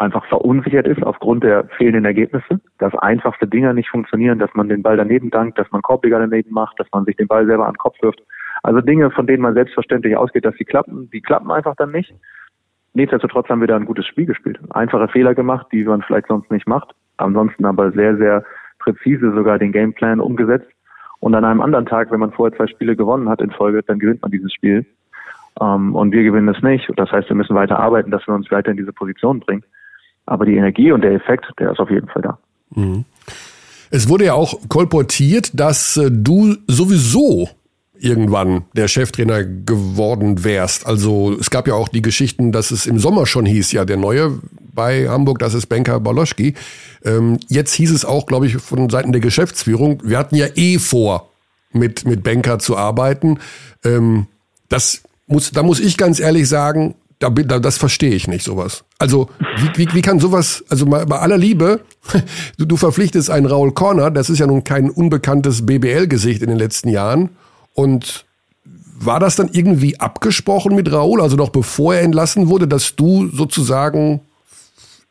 einfach 0.02 0.26
verunsichert 0.26 0.86
ist 0.86 1.02
aufgrund 1.02 1.44
der 1.44 1.64
fehlenden 1.78 2.04
Ergebnisse, 2.04 2.60
dass 2.78 2.94
einfachste 2.96 3.46
Dinge 3.46 3.72
nicht 3.72 3.88
funktionieren, 3.88 4.38
dass 4.38 4.52
man 4.54 4.68
den 4.68 4.82
Ball 4.82 4.96
daneben 4.96 5.30
dankt, 5.30 5.58
dass 5.58 5.70
man 5.70 5.82
Korbleger 5.82 6.18
daneben 6.18 6.52
macht, 6.52 6.78
dass 6.78 6.88
man 6.92 7.04
sich 7.04 7.16
den 7.16 7.28
Ball 7.28 7.46
selber 7.46 7.66
an 7.66 7.72
den 7.72 7.78
Kopf 7.78 7.96
wirft. 8.02 8.22
Also 8.62 8.80
Dinge, 8.80 9.10
von 9.10 9.26
denen 9.26 9.42
man 9.42 9.54
selbstverständlich 9.54 10.16
ausgeht, 10.16 10.44
dass 10.44 10.56
sie 10.56 10.64
klappen, 10.64 11.10
die 11.10 11.20
klappen 11.20 11.50
einfach 11.50 11.74
dann 11.76 11.92
nicht. 11.92 12.14
Nichtsdestotrotz 12.94 13.48
haben 13.48 13.60
wir 13.60 13.68
da 13.68 13.76
ein 13.76 13.86
gutes 13.86 14.06
Spiel 14.06 14.26
gespielt. 14.26 14.58
Einfache 14.70 15.08
Fehler 15.08 15.34
gemacht, 15.34 15.66
die 15.72 15.84
man 15.84 16.02
vielleicht 16.02 16.26
sonst 16.26 16.50
nicht 16.50 16.68
macht. 16.68 16.94
Ansonsten 17.16 17.64
aber 17.64 17.92
sehr, 17.92 18.16
sehr 18.16 18.44
präzise 18.78 19.32
sogar 19.32 19.58
den 19.58 19.72
Gameplan 19.72 20.20
umgesetzt. 20.20 20.68
Und 21.20 21.34
an 21.34 21.44
einem 21.44 21.60
anderen 21.60 21.86
Tag, 21.86 22.10
wenn 22.10 22.20
man 22.20 22.32
vorher 22.32 22.56
zwei 22.56 22.66
Spiele 22.66 22.96
gewonnen 22.96 23.28
hat 23.28 23.40
in 23.40 23.50
Folge, 23.50 23.82
dann 23.82 23.98
gewinnt 23.98 24.22
man 24.22 24.30
dieses 24.30 24.52
Spiel. 24.52 24.84
Ähm, 25.60 25.94
und 25.94 26.12
wir 26.12 26.22
gewinnen 26.22 26.48
es 26.48 26.62
nicht. 26.62 26.90
Das 26.96 27.10
heißt, 27.10 27.28
wir 27.28 27.36
müssen 27.36 27.54
weiter 27.54 27.78
arbeiten, 27.78 28.10
dass 28.10 28.26
wir 28.26 28.34
uns 28.34 28.50
weiter 28.50 28.72
in 28.72 28.76
diese 28.76 28.92
Position 28.92 29.40
bringen. 29.40 29.64
Aber 30.26 30.46
die 30.46 30.56
Energie 30.56 30.92
und 30.92 31.02
der 31.02 31.12
Effekt, 31.12 31.46
der 31.58 31.72
ist 31.72 31.80
auf 31.80 31.90
jeden 31.90 32.08
Fall 32.08 32.22
da. 32.22 32.38
Mhm. 32.74 33.04
Es 33.90 34.08
wurde 34.08 34.24
ja 34.24 34.34
auch 34.34 34.54
kolportiert, 34.68 35.50
dass 35.52 35.96
äh, 35.96 36.10
du 36.10 36.56
sowieso 36.66 37.50
irgendwann 38.02 38.64
der 38.74 38.88
Cheftrainer 38.88 39.44
geworden 39.44 40.42
wärst. 40.44 40.86
Also 40.86 41.36
es 41.38 41.50
gab 41.50 41.68
ja 41.68 41.74
auch 41.74 41.88
die 41.88 42.02
Geschichten, 42.02 42.50
dass 42.50 42.72
es 42.72 42.86
im 42.86 42.98
Sommer 42.98 43.26
schon 43.26 43.46
hieß, 43.46 43.70
ja, 43.72 43.84
der 43.84 43.96
neue 43.96 44.40
bei 44.74 45.08
Hamburg, 45.08 45.38
das 45.38 45.54
ist 45.54 45.66
Benka 45.66 45.98
Baloschki. 45.98 46.54
Ähm, 47.04 47.38
jetzt 47.48 47.74
hieß 47.74 47.92
es 47.92 48.04
auch, 48.04 48.26
glaube 48.26 48.46
ich, 48.46 48.56
von 48.56 48.90
Seiten 48.90 49.12
der 49.12 49.20
Geschäftsführung, 49.20 50.02
wir 50.04 50.18
hatten 50.18 50.34
ja 50.34 50.46
eh 50.56 50.78
vor, 50.78 51.28
mit, 51.72 52.04
mit 52.04 52.24
Banker 52.24 52.58
zu 52.58 52.76
arbeiten. 52.76 53.38
Ähm, 53.84 54.26
das 54.68 55.02
muss, 55.26 55.52
da 55.52 55.62
muss 55.62 55.78
ich 55.78 55.96
ganz 55.96 56.18
ehrlich 56.18 56.48
sagen, 56.48 56.94
da, 57.18 57.30
da, 57.30 57.60
das 57.60 57.78
verstehe 57.78 58.14
ich 58.14 58.26
nicht, 58.26 58.44
sowas. 58.44 58.84
Also, 59.02 59.28
wie, 59.56 59.88
wie, 59.88 59.94
wie 59.94 60.00
kann 60.00 60.20
sowas, 60.20 60.62
also 60.68 60.86
bei 60.86 61.18
aller 61.18 61.36
Liebe, 61.36 61.80
du, 62.56 62.66
du 62.66 62.76
verpflichtest 62.76 63.30
einen 63.30 63.46
Raul 63.46 63.72
Corner, 63.72 64.12
das 64.12 64.30
ist 64.30 64.38
ja 64.38 64.46
nun 64.46 64.62
kein 64.62 64.90
unbekanntes 64.90 65.66
BBL-Gesicht 65.66 66.40
in 66.40 66.48
den 66.48 66.56
letzten 66.56 66.88
Jahren. 66.88 67.30
Und 67.74 68.24
war 69.00 69.18
das 69.18 69.34
dann 69.34 69.48
irgendwie 69.50 69.98
abgesprochen 69.98 70.76
mit 70.76 70.92
Raul, 70.92 71.20
also 71.20 71.34
noch 71.34 71.48
bevor 71.48 71.96
er 71.96 72.02
entlassen 72.02 72.48
wurde, 72.48 72.68
dass 72.68 72.94
du 72.94 73.26
sozusagen 73.26 74.20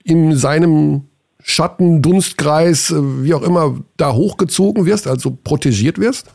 in 0.05 0.37
seinem 0.37 1.01
Schatten, 1.43 2.01
Dunstkreis, 2.01 2.91
äh, 2.91 3.23
wie 3.23 3.33
auch 3.33 3.41
immer, 3.41 3.77
da 3.97 4.13
hochgezogen 4.13 4.85
wirst, 4.85 5.05
also 5.05 5.37
protegiert 5.43 5.99
wirst? 5.99 6.27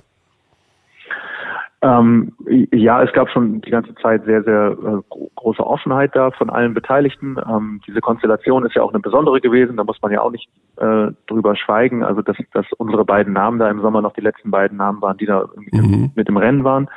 Ähm, 1.86 2.32
ja, 2.72 3.00
es 3.00 3.12
gab 3.12 3.30
schon 3.30 3.60
die 3.60 3.70
ganze 3.70 3.94
Zeit 3.96 4.25
sehr, 4.25 4.42
sehr 4.42 4.76
äh, 4.82 5.16
große 5.36 5.64
Offenheit 5.64 6.16
da 6.16 6.32
von 6.32 6.50
allen 6.50 6.75
Beteiligten. 6.75 7.36
Ähm, 7.49 7.80
diese 7.86 8.00
Konstellation 8.00 8.66
ist 8.66 8.75
ja 8.75 8.82
auch 8.82 8.92
eine 8.92 8.99
besondere 8.99 9.40
gewesen, 9.40 9.76
da 9.76 9.84
muss 9.84 10.02
man 10.02 10.10
ja 10.10 10.20
auch 10.20 10.32
nicht 10.32 10.49
äh, 10.78 11.12
drüber 11.28 11.54
schweigen. 11.54 12.02
Also 12.02 12.22
dass, 12.22 12.36
dass 12.52 12.66
unsere 12.78 13.04
beiden 13.04 13.32
Namen 13.34 13.60
da 13.60 13.70
im 13.70 13.80
Sommer 13.82 14.02
noch 14.02 14.14
die 14.14 14.20
letzten 14.20 14.50
beiden 14.50 14.78
Namen 14.78 15.00
waren, 15.00 15.16
die 15.16 15.26
da 15.26 15.49
mhm. 15.54 16.10
mit 16.16 16.28
im 16.28 16.36
Rennen 16.36 16.64
waren. 16.64 16.90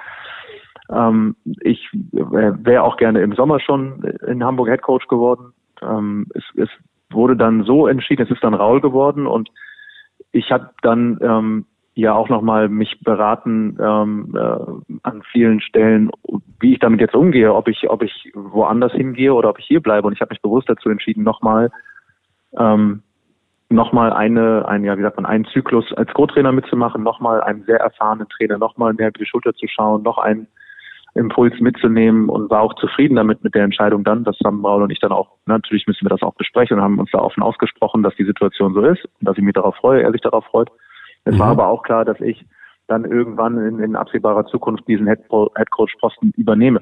Ähm, 0.92 1.36
ich 1.62 1.88
wäre 2.12 2.82
auch 2.82 2.98
gerne 2.98 3.22
im 3.22 3.36
Sommer 3.36 3.60
schon 3.60 4.02
in 4.26 4.44
Hamburg 4.44 4.70
Head 4.70 4.82
Coach 4.82 5.08
geworden. 5.08 5.54
Ähm, 5.84 6.26
es, 6.34 6.44
es 6.56 6.70
wurde 7.12 7.36
dann 7.36 7.64
so 7.64 7.86
entschieden, 7.86 8.24
es 8.24 8.32
ist 8.32 8.44
dann 8.44 8.56
Raul 8.56 8.82
geworden 8.82 9.28
und 9.28 9.50
ich 10.32 10.52
habe 10.52 10.72
dann 10.82 11.20
ähm, 11.22 11.66
ja 12.00 12.14
auch 12.14 12.30
nochmal 12.30 12.70
mich 12.70 13.00
beraten 13.02 13.78
ähm, 13.82 14.36
äh, 14.36 14.98
an 15.04 15.22
vielen 15.32 15.62
Stellen, 15.62 16.10
wie 16.60 16.74
ich 16.74 16.80
damit 16.80 17.02
jetzt 17.02 17.16
umgehe, 17.16 17.54
ob 17.54 17.68
ich, 17.68 17.90
ob 17.90 18.02
ich 18.04 18.32
woanders 18.34 18.92
hingehe 18.94 19.34
oder 19.34 19.50
ob 19.50 19.60
ich 19.60 19.66
hier 19.66 19.82
bleibe. 19.82 20.08
Und 20.08 20.14
ich 20.14 20.22
habe 20.22 20.32
mich 20.32 20.42
bewusst 20.42 20.70
dazu 20.70 20.90
entschieden, 20.90 21.24
nochmal 21.24 21.72
ähm, 22.58 23.04
nochmal 23.70 24.12
eine, 24.12 24.68
ein, 24.68 24.84
ja, 24.84 24.98
wie 24.98 25.04
sagt 25.04 25.18
man, 25.18 25.26
einen 25.26 25.46
Zyklus 25.46 25.94
als 25.94 26.12
Co-Trainer 26.14 26.52
mitzumachen, 26.52 27.04
nochmal 27.04 27.42
einen 27.42 27.64
sehr 27.64 27.80
erfahrenen 27.80 28.28
Trainer, 28.30 28.58
nochmal 28.58 28.94
mehr 28.94 29.10
über 29.10 29.20
die 29.20 29.26
Schulter 29.26 29.54
zu 29.54 29.68
schauen, 29.68 30.02
noch 30.02 30.18
einen 30.18 30.48
Impuls 31.16 31.60
mitzunehmen 31.60 32.30
und 32.30 32.50
war 32.50 32.62
auch 32.62 32.74
zufrieden 32.76 33.16
damit 33.16 33.44
mit 33.44 33.56
der 33.56 33.64
Entscheidung 33.64 34.04
dann, 34.04 34.24
dass 34.24 34.38
Sam 34.40 34.62
Braul 34.62 34.84
und 34.84 34.92
ich 34.92 35.00
dann 35.00 35.12
auch, 35.12 35.30
natürlich 35.46 35.88
müssen 35.88 36.06
wir 36.06 36.10
das 36.10 36.22
auch 36.22 36.36
besprechen 36.36 36.78
und 36.78 36.84
haben 36.84 37.00
uns 37.00 37.12
da 37.12 37.20
offen 37.20 37.44
ausgesprochen, 37.44 38.04
dass 38.04 38.16
die 38.16 38.26
Situation 38.26 38.74
so 38.74 38.82
ist 38.82 39.06
und 39.06 39.28
dass 39.28 39.38
ich 39.38 39.44
mich 39.44 39.54
darauf 39.54 39.76
freue, 39.76 40.02
er 40.02 40.12
sich 40.12 40.22
darauf 40.22 40.46
freut. 40.46 40.70
Es 41.26 41.36
mhm. 41.36 41.40
war 41.40 41.48
aber 41.50 41.68
auch 41.68 41.84
klar, 41.84 42.06
dass 42.06 42.20
ich 42.22 42.46
dann 42.88 43.06
irgendwann 43.06 43.58
in, 43.58 43.80
in 43.80 43.96
absehbarer 43.96 44.46
Zukunft 44.48 44.88
diesen 44.88 45.08
Headcoach-Posten 45.08 46.34
übernehme. 46.36 46.82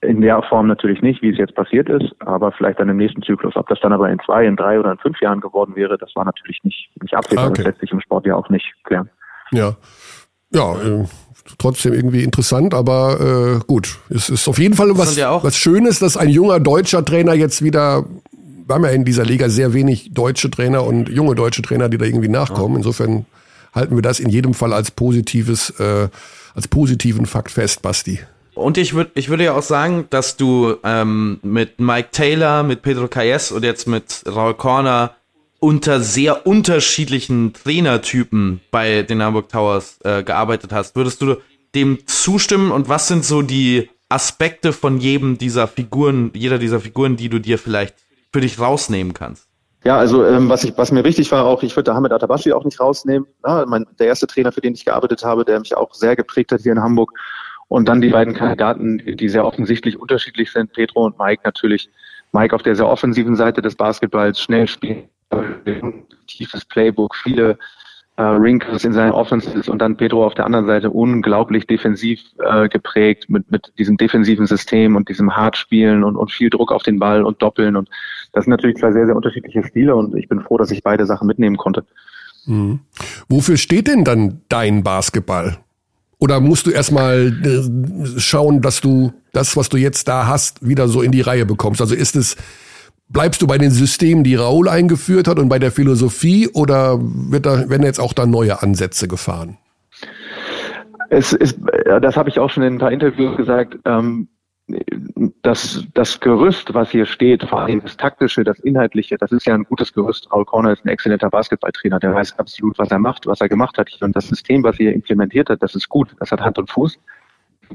In 0.00 0.20
der 0.20 0.42
Form 0.42 0.66
natürlich 0.66 1.00
nicht, 1.00 1.22
wie 1.22 1.30
es 1.30 1.38
jetzt 1.38 1.54
passiert 1.54 1.88
ist, 1.88 2.14
aber 2.18 2.52
vielleicht 2.52 2.78
dann 2.78 2.88
im 2.88 2.98
nächsten 2.98 3.22
Zyklus. 3.22 3.56
Ob 3.56 3.68
das 3.68 3.80
dann 3.80 3.92
aber 3.92 4.10
in 4.10 4.18
zwei, 4.24 4.44
in 4.44 4.56
drei 4.56 4.78
oder 4.78 4.92
in 4.92 4.98
fünf 4.98 5.20
Jahren 5.20 5.40
geworden 5.40 5.76
wäre, 5.76 5.96
das 5.96 6.14
war 6.14 6.24
natürlich 6.24 6.62
nicht, 6.62 6.90
nicht 7.00 7.14
absehbar. 7.14 7.48
Okay. 7.48 7.62
Das 7.62 7.66
lässt 7.66 7.80
sich 7.80 7.92
im 7.92 8.00
Sport 8.00 8.26
ja 8.26 8.34
auch 8.34 8.50
nicht 8.50 8.74
klären. 8.84 9.08
Ja. 9.50 9.76
Ja, 10.50 10.74
äh, 10.74 11.04
trotzdem 11.58 11.94
irgendwie 11.94 12.22
interessant, 12.22 12.74
aber 12.74 13.60
äh, 13.60 13.64
gut. 13.66 13.98
Es 14.10 14.28
ist 14.28 14.48
auf 14.48 14.58
jeden 14.58 14.74
Fall 14.74 14.90
was, 14.96 15.16
ja 15.16 15.42
was 15.42 15.56
Schönes, 15.56 15.98
dass 15.98 16.16
ein 16.16 16.28
junger 16.28 16.60
deutscher 16.60 17.04
Trainer 17.04 17.34
jetzt 17.34 17.62
wieder 17.62 18.04
wir 18.68 18.74
haben 18.74 18.84
ja 18.84 18.90
in 18.90 19.04
dieser 19.04 19.24
Liga 19.24 19.48
sehr 19.48 19.72
wenig 19.72 20.12
deutsche 20.12 20.50
Trainer 20.50 20.84
und 20.84 21.08
junge 21.08 21.34
deutsche 21.34 21.62
Trainer, 21.62 21.88
die 21.88 21.96
da 21.96 22.04
irgendwie 22.04 22.28
nachkommen. 22.28 22.76
Insofern 22.76 23.24
halten 23.78 23.96
wir 23.96 24.02
das 24.02 24.20
in 24.20 24.28
jedem 24.28 24.54
Fall 24.54 24.72
als 24.72 24.90
positives, 24.90 25.70
äh, 25.80 26.08
als 26.54 26.68
positiven 26.68 27.26
Fakt 27.26 27.50
fest, 27.50 27.82
Basti. 27.82 28.20
Und 28.54 28.76
ich 28.76 28.92
würde 28.92 29.12
ich 29.14 29.28
würde 29.28 29.44
ja 29.44 29.54
auch 29.54 29.62
sagen, 29.62 30.06
dass 30.10 30.36
du 30.36 30.76
ähm, 30.82 31.38
mit 31.42 31.78
Mike 31.80 32.08
Taylor, 32.10 32.64
mit 32.64 32.82
Pedro 32.82 33.06
Calles 33.06 33.52
und 33.52 33.64
jetzt 33.64 33.86
mit 33.86 34.24
Raul 34.26 34.54
Corner 34.54 35.14
unter 35.60 36.00
sehr 36.00 36.46
unterschiedlichen 36.46 37.52
Trainertypen 37.52 38.60
bei 38.70 39.02
den 39.02 39.22
Hamburg 39.22 39.48
Towers 39.48 39.98
äh, 40.04 40.22
gearbeitet 40.22 40.72
hast. 40.72 40.96
Würdest 40.96 41.22
du 41.22 41.36
dem 41.74 41.98
zustimmen 42.06 42.70
und 42.72 42.88
was 42.88 43.08
sind 43.08 43.24
so 43.24 43.42
die 43.42 43.88
Aspekte 44.08 44.72
von 44.72 44.98
jedem 44.98 45.38
dieser 45.38 45.68
Figuren, 45.68 46.30
jeder 46.34 46.58
dieser 46.58 46.80
Figuren, 46.80 47.16
die 47.16 47.28
du 47.28 47.38
dir 47.38 47.58
vielleicht 47.58 47.94
für 48.32 48.40
dich 48.40 48.58
rausnehmen 48.58 49.14
kannst? 49.14 49.47
Ja, 49.84 49.96
also 49.96 50.24
ähm, 50.24 50.48
was 50.48 50.64
ich, 50.64 50.76
was 50.76 50.90
mir 50.90 51.04
wichtig 51.04 51.30
war, 51.30 51.44
auch 51.44 51.62
ich 51.62 51.74
würde 51.76 51.94
Hamid 51.94 52.12
Atabashi 52.12 52.52
auch 52.52 52.64
nicht 52.64 52.80
rausnehmen. 52.80 53.28
Ja, 53.46 53.64
mein, 53.66 53.86
der 53.98 54.08
erste 54.08 54.26
Trainer, 54.26 54.52
für 54.52 54.60
den 54.60 54.74
ich 54.74 54.84
gearbeitet 54.84 55.24
habe, 55.24 55.44
der 55.44 55.60
mich 55.60 55.76
auch 55.76 55.94
sehr 55.94 56.16
geprägt 56.16 56.52
hat 56.52 56.62
hier 56.62 56.72
in 56.72 56.82
Hamburg. 56.82 57.12
Und 57.68 57.88
dann 57.88 58.00
die 58.00 58.08
beiden 58.08 58.34
Kandidaten, 58.34 58.98
die 58.98 59.28
sehr 59.28 59.44
offensichtlich 59.44 60.00
unterschiedlich 60.00 60.50
sind, 60.50 60.72
Pedro 60.72 61.04
und 61.04 61.18
Mike 61.18 61.42
natürlich. 61.44 61.90
Mike 62.32 62.54
auf 62.54 62.62
der 62.62 62.76
sehr 62.76 62.88
offensiven 62.88 63.36
Seite 63.36 63.62
des 63.62 63.76
Basketballs, 63.76 64.40
schnell 64.40 64.66
spielen, 64.68 65.08
tiefes 66.26 66.64
Playbook, 66.64 67.14
viele 67.14 67.58
äh, 68.18 68.22
Wrinkles 68.22 68.84
in 68.84 68.92
seinen 68.92 69.12
Offenses 69.12 69.68
und 69.68 69.80
dann 69.80 69.96
Pedro 69.96 70.26
auf 70.26 70.34
der 70.34 70.44
anderen 70.44 70.66
Seite 70.66 70.90
unglaublich 70.90 71.66
defensiv 71.66 72.20
äh, 72.44 72.68
geprägt 72.68 73.30
mit, 73.30 73.50
mit 73.50 73.72
diesem 73.78 73.96
defensiven 73.96 74.46
System 74.46 74.96
und 74.96 75.08
diesem 75.08 75.36
Hardspielen 75.36 76.02
und, 76.02 76.16
und 76.16 76.32
viel 76.32 76.50
Druck 76.50 76.72
auf 76.72 76.82
den 76.82 76.98
Ball 76.98 77.22
und 77.22 77.40
Doppeln. 77.40 77.76
Und 77.76 77.88
das 78.32 78.44
sind 78.44 78.50
natürlich 78.50 78.76
zwei 78.76 78.92
sehr, 78.92 79.06
sehr 79.06 79.16
unterschiedliche 79.16 79.62
Stile 79.64 79.96
und 79.96 80.16
ich 80.16 80.28
bin 80.28 80.40
froh, 80.40 80.58
dass 80.58 80.70
ich 80.70 80.82
beide 80.82 81.06
Sachen 81.06 81.26
mitnehmen 81.26 81.56
konnte. 81.56 81.84
Mhm. 82.46 82.80
Wofür 83.28 83.56
steht 83.56 83.88
denn 83.88 84.04
dann 84.04 84.42
dein 84.48 84.82
Basketball? 84.82 85.58
Oder 86.18 86.40
musst 86.40 86.66
du 86.66 86.70
erstmal 86.70 87.32
äh, 87.44 88.18
schauen, 88.18 88.60
dass 88.60 88.80
du 88.80 89.12
das, 89.32 89.56
was 89.56 89.68
du 89.68 89.76
jetzt 89.76 90.08
da 90.08 90.26
hast, 90.26 90.66
wieder 90.66 90.88
so 90.88 91.00
in 91.00 91.12
die 91.12 91.20
Reihe 91.20 91.46
bekommst? 91.46 91.80
Also 91.80 91.94
ist 91.94 92.16
es 92.16 92.36
Bleibst 93.10 93.40
du 93.40 93.46
bei 93.46 93.56
den 93.56 93.70
Systemen, 93.70 94.22
die 94.22 94.34
Raul 94.34 94.68
eingeführt 94.68 95.28
hat 95.28 95.38
und 95.38 95.48
bei 95.48 95.58
der 95.58 95.72
Philosophie 95.72 96.48
oder 96.52 96.98
wird 97.00 97.46
da, 97.46 97.70
werden 97.70 97.82
jetzt 97.82 98.00
auch 98.00 98.12
da 98.12 98.26
neue 98.26 98.62
Ansätze 98.62 99.08
gefahren? 99.08 99.56
Es 101.08 101.32
ist, 101.32 101.58
das 102.02 102.16
habe 102.18 102.28
ich 102.28 102.38
auch 102.38 102.50
schon 102.50 102.64
in 102.64 102.74
ein 102.74 102.78
paar 102.78 102.92
Interviews 102.92 103.34
gesagt. 103.38 103.78
Ähm, 103.86 104.28
das, 105.42 105.84
das 105.94 106.20
Gerüst, 106.20 106.74
was 106.74 106.90
hier 106.90 107.06
steht, 107.06 107.42
vor 107.44 107.62
allem 107.62 107.80
das 107.80 107.96
taktische, 107.96 108.44
das 108.44 108.58
inhaltliche, 108.60 109.16
das 109.16 109.32
ist 109.32 109.46
ja 109.46 109.54
ein 109.54 109.64
gutes 109.64 109.92
Gerüst. 109.92 110.30
Raul 110.30 110.44
Corner 110.44 110.72
ist 110.72 110.84
ein 110.84 110.88
exzellenter 110.88 111.30
Basketballtrainer, 111.30 111.98
der 111.98 112.14
weiß 112.14 112.38
absolut, 112.38 112.78
was 112.78 112.90
er 112.90 112.98
macht, 112.98 113.26
was 113.26 113.40
er 113.40 113.48
gemacht 113.48 113.78
hat. 113.78 113.90
Und 114.00 114.14
das 114.14 114.28
System, 114.28 114.62
was 114.62 114.78
er 114.78 114.92
implementiert 114.92 115.48
hat, 115.48 115.62
das 115.62 115.74
ist 115.74 115.88
gut, 115.88 116.14
das 116.20 116.30
hat 116.30 116.40
Hand 116.40 116.58
und 116.58 116.70
Fuß. 116.70 116.98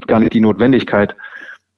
gar 0.06 0.20
nicht 0.20 0.32
die 0.32 0.40
Notwendigkeit, 0.40 1.16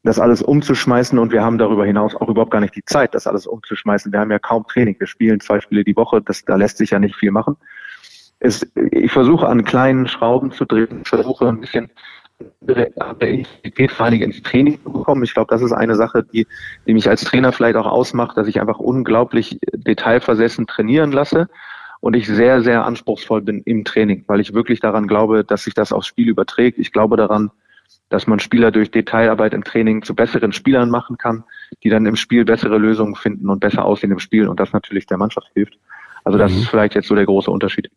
das 0.02 0.18
alles 0.18 0.42
umzuschmeißen 0.42 1.18
und 1.18 1.32
wir 1.32 1.42
haben 1.42 1.58
darüber 1.58 1.84
hinaus 1.84 2.14
auch 2.14 2.28
überhaupt 2.28 2.52
gar 2.52 2.60
nicht 2.60 2.76
die 2.76 2.84
Zeit, 2.84 3.14
das 3.14 3.26
alles 3.26 3.46
umzuschmeißen. 3.46 4.12
Wir 4.12 4.20
haben 4.20 4.30
ja 4.30 4.38
kaum 4.38 4.64
Training. 4.66 4.96
Wir 4.98 5.06
spielen 5.06 5.40
zwei 5.40 5.60
Spiele 5.60 5.82
die 5.82 5.96
Woche, 5.96 6.22
das, 6.22 6.44
da 6.44 6.56
lässt 6.56 6.78
sich 6.78 6.90
ja 6.90 6.98
nicht 6.98 7.16
viel 7.16 7.30
machen. 7.30 7.56
Es, 8.38 8.70
ich 8.90 9.10
versuche 9.10 9.48
an 9.48 9.64
kleinen 9.64 10.06
Schrauben 10.06 10.52
zu 10.52 10.66
drehen, 10.66 11.04
versuche 11.04 11.48
ein 11.48 11.60
bisschen 11.60 11.90
Intensität 12.66 13.90
vor 13.92 14.06
allem 14.06 14.22
ins 14.22 14.42
Training 14.42 14.78
bekommen. 14.82 15.24
Ich 15.24 15.34
glaube, 15.34 15.48
das 15.50 15.62
ist 15.62 15.72
eine 15.72 15.94
Sache, 15.94 16.22
die, 16.22 16.46
die 16.86 16.94
mich 16.94 17.08
als 17.08 17.24
Trainer 17.24 17.52
vielleicht 17.52 17.76
auch 17.76 17.86
ausmacht, 17.86 18.36
dass 18.36 18.48
ich 18.48 18.60
einfach 18.60 18.78
unglaublich 18.78 19.58
detailversessen 19.72 20.66
trainieren 20.66 21.12
lasse 21.12 21.48
und 22.00 22.14
ich 22.14 22.26
sehr, 22.26 22.62
sehr 22.62 22.84
anspruchsvoll 22.84 23.42
bin 23.42 23.62
im 23.62 23.84
Training, 23.84 24.24
weil 24.26 24.40
ich 24.40 24.52
wirklich 24.52 24.80
daran 24.80 25.06
glaube, 25.06 25.44
dass 25.44 25.64
sich 25.64 25.74
das 25.74 25.92
aufs 25.92 26.06
Spiel 26.06 26.28
überträgt. 26.28 26.78
Ich 26.78 26.92
glaube 26.92 27.16
daran, 27.16 27.50
dass 28.08 28.26
man 28.26 28.38
Spieler 28.38 28.70
durch 28.70 28.90
Detailarbeit 28.90 29.54
im 29.54 29.64
Training 29.64 30.02
zu 30.02 30.14
besseren 30.14 30.52
Spielern 30.52 30.90
machen 30.90 31.18
kann, 31.18 31.44
die 31.82 31.88
dann 31.88 32.06
im 32.06 32.16
Spiel 32.16 32.44
bessere 32.44 32.78
Lösungen 32.78 33.16
finden 33.16 33.48
und 33.48 33.60
besser 33.60 33.84
aussehen 33.84 34.12
im 34.12 34.18
Spiel 34.18 34.46
und 34.46 34.60
das 34.60 34.72
natürlich 34.72 35.06
der 35.06 35.18
Mannschaft 35.18 35.48
hilft. 35.54 35.78
Also 36.24 36.38
das 36.38 36.52
mhm. 36.52 36.58
ist 36.58 36.68
vielleicht 36.68 36.94
jetzt 36.94 37.08
so 37.08 37.14
der 37.14 37.26
große 37.26 37.50
Unterschied. 37.50 37.90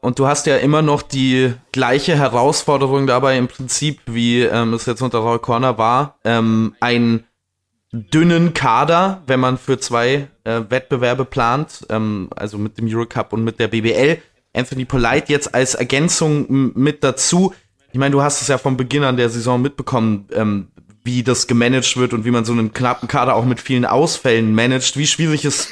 Und 0.00 0.18
du 0.18 0.26
hast 0.26 0.46
ja 0.46 0.56
immer 0.56 0.82
noch 0.82 1.02
die 1.02 1.52
gleiche 1.72 2.16
Herausforderung 2.16 3.06
dabei 3.06 3.36
im 3.36 3.48
Prinzip, 3.48 4.00
wie 4.06 4.42
ähm, 4.42 4.72
es 4.72 4.86
jetzt 4.86 5.02
unter 5.02 5.18
Roy 5.18 5.38
Corner 5.38 5.76
war, 5.76 6.18
ähm, 6.24 6.74
einen 6.80 7.24
dünnen 7.92 8.54
Kader, 8.54 9.22
wenn 9.26 9.40
man 9.40 9.58
für 9.58 9.78
zwei 9.78 10.28
äh, 10.44 10.62
Wettbewerbe 10.68 11.24
plant, 11.24 11.86
ähm, 11.90 12.30
also 12.34 12.56
mit 12.56 12.78
dem 12.78 12.86
Eurocup 12.88 13.32
und 13.32 13.44
mit 13.44 13.58
der 13.58 13.68
BBL. 13.68 14.18
Anthony 14.54 14.84
Polite 14.84 15.26
jetzt 15.28 15.54
als 15.54 15.74
Ergänzung 15.74 16.72
mit 16.74 17.04
dazu. 17.04 17.54
Ich 17.92 17.98
meine, 17.98 18.12
du 18.12 18.22
hast 18.22 18.42
es 18.42 18.48
ja 18.48 18.58
von 18.58 18.76
Beginn 18.76 19.04
an 19.04 19.16
der 19.16 19.28
Saison 19.28 19.60
mitbekommen, 19.60 20.28
ähm, 20.32 20.68
wie 21.04 21.22
das 21.22 21.46
gemanagt 21.46 21.96
wird 21.96 22.12
und 22.12 22.24
wie 22.24 22.30
man 22.30 22.44
so 22.44 22.52
einen 22.52 22.72
knappen 22.72 23.08
Kader 23.08 23.34
auch 23.34 23.44
mit 23.44 23.60
vielen 23.60 23.84
Ausfällen 23.84 24.54
managt. 24.54 24.96
Wie 24.96 25.06
schwierig 25.06 25.44
ist 25.44 25.68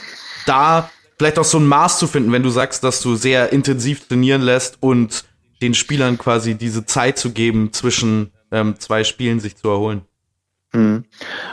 da 0.46 0.90
vielleicht 1.18 1.38
auch 1.38 1.44
so 1.44 1.58
ein 1.58 1.66
Maß 1.66 1.98
zu 1.98 2.06
finden, 2.06 2.32
wenn 2.32 2.42
du 2.42 2.50
sagst, 2.50 2.84
dass 2.84 3.00
du 3.00 3.16
sehr 3.16 3.52
intensiv 3.52 4.06
trainieren 4.06 4.42
lässt 4.42 4.78
und 4.80 5.24
den 5.60 5.74
Spielern 5.74 6.18
quasi 6.18 6.54
diese 6.54 6.86
Zeit 6.86 7.18
zu 7.18 7.32
geben, 7.32 7.72
zwischen 7.72 8.32
ähm, 8.52 8.76
zwei 8.78 9.04
Spielen 9.04 9.40
sich 9.40 9.56
zu 9.56 9.68
erholen? 9.68 10.02
Mhm. 10.72 11.04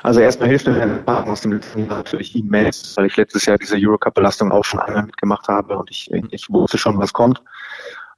Also 0.03 0.19
erstmal 0.19 0.49
hilft 0.49 0.67
mir 0.67 0.73
der 0.73 0.87
Partner 0.87 1.31
aus 1.31 1.41
dem 1.41 1.53
letzten 1.53 1.79
Jahr 1.79 1.97
natürlich 1.97 2.35
immens, 2.35 2.95
weil 2.97 3.05
ich 3.05 3.15
letztes 3.15 3.45
Jahr 3.45 3.57
diese 3.57 3.77
Eurocup-Belastung 3.77 4.51
auch 4.51 4.65
schon 4.65 4.79
einmal 4.79 5.05
mitgemacht 5.05 5.47
habe 5.47 5.77
und 5.77 5.89
ich, 5.89 6.11
ich 6.31 6.49
wusste 6.49 6.77
schon, 6.77 6.97
was 6.97 7.13
kommt. 7.13 7.41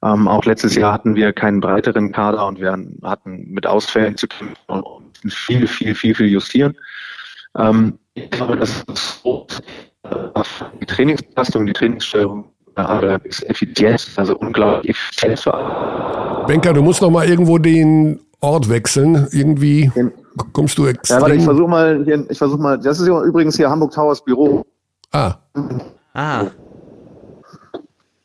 Ähm, 0.04 0.28
auch 0.28 0.46
letztes 0.46 0.76
Jahr 0.76 0.94
hatten 0.94 1.16
wir 1.16 1.34
keinen 1.34 1.60
breiteren 1.60 2.12
Kader 2.12 2.46
und 2.46 2.60
wir 2.60 2.78
hatten 3.04 3.46
mit 3.50 3.66
Ausfällen 3.66 4.18
zu 4.18 4.28
kämpfen 4.28 4.56
und 4.68 5.34
viel, 5.34 5.68
viel, 5.68 5.96
viel, 5.96 6.16
viel 6.16 6.28
justieren. 6.28 6.78
Ähm, 7.58 7.98
ich 8.14 8.30
glaube, 8.30 8.58
das 8.58 8.84
ist 8.84 9.22
so, 9.24 9.48
die 10.82 10.86
Trainingsbelastung, 10.86 11.66
die 11.66 11.74
Trainingssteuerung 11.74 12.46
ist 13.24 13.44
effizient, 13.50 14.08
also 14.18 14.38
unglaublich 14.38 14.96
effizient. 15.22 15.46
Benker, 16.48 16.74
du 16.74 16.82
musst 16.82 17.02
noch 17.02 17.10
mal 17.10 17.28
irgendwo 17.28 17.58
den 17.58 18.20
Ort 18.40 18.70
wechseln. 18.70 19.28
Irgendwie 19.32 19.92
kommst 20.54 20.78
du 20.78 20.86
extrem. 20.86 21.18
Ja, 21.18 21.22
warte, 21.22 21.36
ich 21.36 21.44
versuche 21.44 21.68
mal, 21.68 22.04
hier, 22.06 22.26
ich 22.30 22.38
versuche 22.38 22.62
mal, 22.62 22.78
das 22.78 23.00
ist 23.00 23.08
übrigens 23.08 23.58
hier 23.58 23.70
Hamburg 23.70 23.92
Towers 23.92 24.24
Büro. 24.24 24.66
Ah. 25.12 25.36
Ah. 26.14 26.46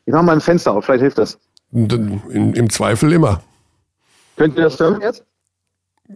Ich 0.04 0.12
mache 0.12 0.24
mal 0.24 0.32
ein 0.32 0.40
Fenster 0.40 0.72
auf, 0.72 0.84
vielleicht 0.84 1.02
hilft 1.02 1.18
das. 1.18 1.38
In, 1.72 2.52
Im 2.54 2.68
Zweifel 2.68 3.12
immer. 3.12 3.40
Könnt 4.36 4.56
ihr 4.56 4.64
das 4.64 4.78
hören 4.78 5.00
jetzt? 5.00 5.24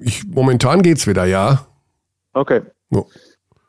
Ich, 0.01 0.27
momentan 0.27 0.83
geht's 0.83 1.07
wieder, 1.07 1.25
ja. 1.25 1.67
Okay. 2.35 2.61
Oh. 2.91 3.07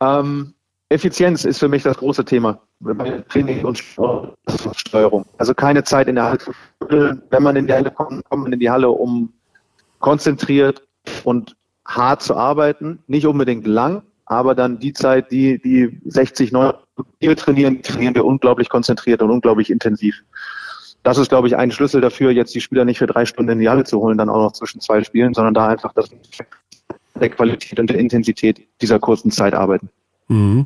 Ähm, 0.02 0.54
Effizienz 0.90 1.44
ist 1.44 1.60
für 1.60 1.68
mich 1.68 1.84
das 1.84 1.98
große 1.98 2.24
Thema 2.24 2.62
bei 2.80 3.24
Training 3.30 3.66
und 3.66 3.84
Steuerung. 4.76 5.26
Also 5.38 5.54
keine 5.54 5.84
Zeit 5.84 6.08
in 6.08 6.16
der 6.16 6.24
Halle. 6.26 7.22
Wenn 7.30 7.44
man 7.44 7.56
in 7.56 7.68
die 7.68 7.74
Halle 7.74 7.92
kommt, 7.92 8.24
kommt 8.30 8.44
man 8.44 8.54
in 8.54 8.60
die 8.60 8.70
Halle, 8.70 8.90
um 8.90 9.34
konzentriert 10.00 10.88
und 11.24 11.56
hart 11.86 12.22
zu 12.22 12.36
arbeiten. 12.36 13.00
Nicht 13.08 13.28
unbedingt 13.28 13.68
lang, 13.68 14.04
aber 14.26 14.56
dann 14.56 14.80
die 14.80 14.94
Zeit, 14.94 15.32
die, 15.32 15.62
die 15.62 16.00
60, 16.06 16.52
90 16.52 16.88
die 17.22 17.28
wir 17.28 17.36
trainieren, 17.36 17.82
trainieren 17.82 18.16
wir 18.16 18.26
unglaublich 18.26 18.70
konzentriert 18.70 19.22
und 19.22 19.30
unglaublich 19.30 19.70
intensiv. 19.70 20.24
Das 21.04 21.18
ist, 21.18 21.30
glaube 21.30 21.48
ich, 21.48 21.56
ein 21.56 21.72
Schlüssel 21.72 22.02
dafür, 22.02 22.32
jetzt 22.32 22.54
die 22.56 22.62
Spieler 22.62 22.86
nicht 22.86 22.98
für 22.98 23.08
drei 23.08 23.26
Stunden 23.26 23.52
in 23.52 23.60
die 23.60 23.70
Halle 23.70 23.84
zu 23.84 24.00
holen, 24.00 24.18
dann 24.18 24.30
auch 24.30 24.42
noch 24.42 24.52
zwischen 24.54 24.82
zwei 24.82 25.04
Spielen, 25.04 25.34
sondern 25.34 25.54
da 25.54 25.68
einfach 25.68 25.94
das 25.94 26.10
der 27.16 27.30
Qualität 27.30 27.80
und 27.80 27.90
der 27.90 27.98
Intensität 27.98 28.68
dieser 28.82 29.00
kurzen 29.00 29.32
Zeit 29.32 29.54
arbeiten. 29.54 29.90
Mhm. 30.28 30.66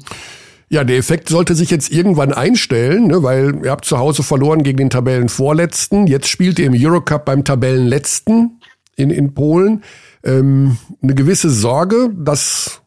Ja, 0.69 0.85
der 0.85 0.97
Effekt 0.97 1.27
sollte 1.27 1.53
sich 1.53 1.69
jetzt 1.69 1.91
irgendwann 1.91 2.33
einstellen, 2.33 3.07
ne, 3.07 3.23
weil 3.23 3.59
ihr 3.63 3.71
habt 3.71 3.83
zu 3.83 3.97
Hause 3.97 4.23
verloren 4.23 4.63
gegen 4.63 4.77
den 4.77 4.89
Tabellenvorletzten. 4.89 6.07
Jetzt 6.07 6.29
spielt 6.29 6.59
ihr 6.59 6.67
im 6.67 6.73
Eurocup 6.73 7.25
beim 7.25 7.43
Tabellenletzten 7.43 8.61
in, 8.95 9.09
in 9.09 9.33
Polen. 9.33 9.83
Ähm, 10.23 10.77
eine 11.01 11.13
gewisse 11.13 11.49
Sorge, 11.49 12.09
dass 12.15 12.81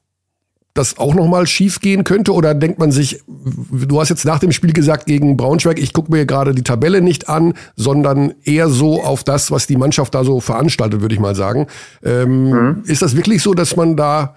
das 0.75 0.99
auch 0.99 1.15
nochmal 1.15 1.47
schief 1.47 1.81
gehen 1.81 2.03
könnte? 2.05 2.33
Oder 2.33 2.53
denkt 2.53 2.79
man 2.81 2.91
sich, 2.91 3.23
du 3.27 4.01
hast 4.01 4.09
jetzt 4.09 4.25
nach 4.25 4.41
dem 4.41 4.51
Spiel 4.51 4.73
gesagt 4.73 5.07
gegen 5.07 5.37
Braunschweig, 5.37 5.79
ich 5.79 5.93
gucke 5.93 6.11
mir 6.11 6.27
gerade 6.27 6.53
die 6.55 6.65
Tabelle 6.65 7.01
nicht 7.01 7.29
an, 7.29 7.55
sondern 7.77 8.35
eher 8.43 8.69
so 8.69 9.03
auf 9.03 9.23
das, 9.23 9.51
was 9.53 9.69
die 9.69 9.77
Mannschaft 9.77 10.15
da 10.15 10.25
so 10.25 10.41
veranstaltet, 10.41 11.01
würde 11.01 11.15
ich 11.15 11.21
mal 11.21 11.37
sagen. 11.37 11.69
Ähm, 12.03 12.51
mhm. 12.51 12.83
Ist 12.87 13.03
das 13.03 13.17
wirklich 13.17 13.43
so, 13.43 13.55
dass 13.55 13.77
man 13.77 13.97
da 13.97 14.35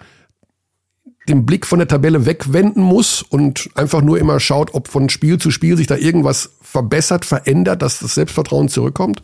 den 1.28 1.46
Blick 1.46 1.66
von 1.66 1.78
der 1.78 1.88
Tabelle 1.88 2.26
wegwenden 2.26 2.82
muss 2.82 3.22
und 3.22 3.70
einfach 3.74 4.02
nur 4.02 4.18
immer 4.18 4.40
schaut, 4.40 4.74
ob 4.74 4.88
von 4.88 5.08
Spiel 5.08 5.38
zu 5.38 5.50
Spiel 5.50 5.76
sich 5.76 5.86
da 5.86 5.96
irgendwas 5.96 6.56
verbessert, 6.60 7.24
verändert, 7.24 7.82
dass 7.82 8.00
das 8.00 8.14
Selbstvertrauen 8.14 8.68
zurückkommt? 8.68 9.22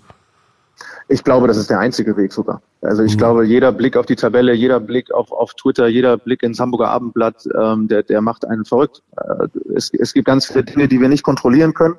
Ich 1.08 1.22
glaube, 1.22 1.46
das 1.48 1.56
ist 1.56 1.68
der 1.68 1.80
einzige 1.80 2.16
Weg 2.16 2.32
sogar. 2.32 2.62
Also 2.80 3.02
ich 3.02 3.14
mhm. 3.14 3.18
glaube, 3.18 3.44
jeder 3.44 3.72
Blick 3.72 3.96
auf 3.96 4.06
die 4.06 4.16
Tabelle, 4.16 4.54
jeder 4.54 4.80
Blick 4.80 5.12
auf, 5.12 5.32
auf 5.32 5.54
Twitter, 5.54 5.86
jeder 5.86 6.16
Blick 6.16 6.42
ins 6.42 6.60
Hamburger 6.60 6.88
Abendblatt, 6.88 7.46
ähm, 7.58 7.88
der, 7.88 8.02
der 8.02 8.20
macht 8.22 8.46
einen 8.46 8.64
verrückt. 8.64 9.02
Äh, 9.16 9.48
es, 9.74 9.90
es 9.92 10.14
gibt 10.14 10.26
ganz 10.26 10.46
viele 10.46 10.64
Dinge, 10.64 10.88
die 10.88 11.00
wir 11.00 11.08
nicht 11.08 11.22
kontrollieren 11.22 11.74
können. 11.74 11.96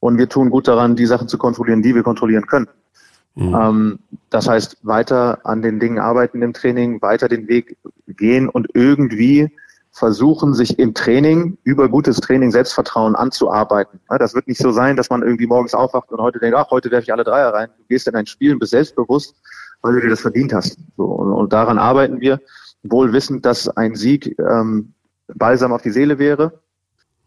Und 0.00 0.18
wir 0.18 0.28
tun 0.28 0.50
gut 0.50 0.68
daran, 0.68 0.96
die 0.96 1.06
Sachen 1.06 1.28
zu 1.28 1.38
kontrollieren, 1.38 1.82
die 1.82 1.94
wir 1.94 2.02
kontrollieren 2.02 2.46
können. 2.46 2.68
Mhm. 3.34 3.54
Ähm, 3.54 3.98
das 4.30 4.48
heißt, 4.48 4.78
weiter 4.82 5.40
an 5.44 5.62
den 5.62 5.80
Dingen 5.80 5.98
arbeiten 5.98 6.42
im 6.42 6.52
Training, 6.52 7.02
weiter 7.02 7.28
den 7.28 7.48
Weg 7.48 7.76
gehen 8.06 8.48
und 8.48 8.68
irgendwie 8.74 9.50
versuchen, 9.94 10.54
sich 10.54 10.78
im 10.80 10.92
Training 10.92 11.56
über 11.62 11.88
gutes 11.88 12.16
Training 12.16 12.50
Selbstvertrauen 12.50 13.14
anzuarbeiten. 13.14 14.00
Das 14.18 14.34
wird 14.34 14.48
nicht 14.48 14.60
so 14.60 14.72
sein, 14.72 14.96
dass 14.96 15.08
man 15.08 15.22
irgendwie 15.22 15.46
morgens 15.46 15.72
aufwacht 15.72 16.10
und 16.10 16.20
heute 16.20 16.40
denkt, 16.40 16.56
ach, 16.56 16.70
heute 16.70 16.90
werfe 16.90 17.04
ich 17.04 17.12
alle 17.12 17.22
Dreier 17.22 17.54
rein. 17.54 17.68
Du 17.78 17.84
gehst 17.88 18.08
in 18.08 18.16
ein 18.16 18.26
Spiel 18.26 18.52
und 18.52 18.58
bist 18.58 18.72
selbstbewusst, 18.72 19.36
weil 19.82 19.94
du 19.94 20.00
dir 20.00 20.10
das 20.10 20.20
verdient 20.20 20.52
hast. 20.52 20.78
So, 20.96 21.04
und, 21.04 21.52
daran 21.52 21.78
arbeiten 21.78 22.20
wir, 22.20 22.40
wohl 22.82 23.12
wissend, 23.12 23.46
dass 23.46 23.68
ein 23.68 23.94
Sieg 23.94 24.36
ähm, 24.38 24.94
balsam 25.32 25.72
auf 25.72 25.82
die 25.82 25.90
Seele 25.90 26.18
wäre. 26.18 26.60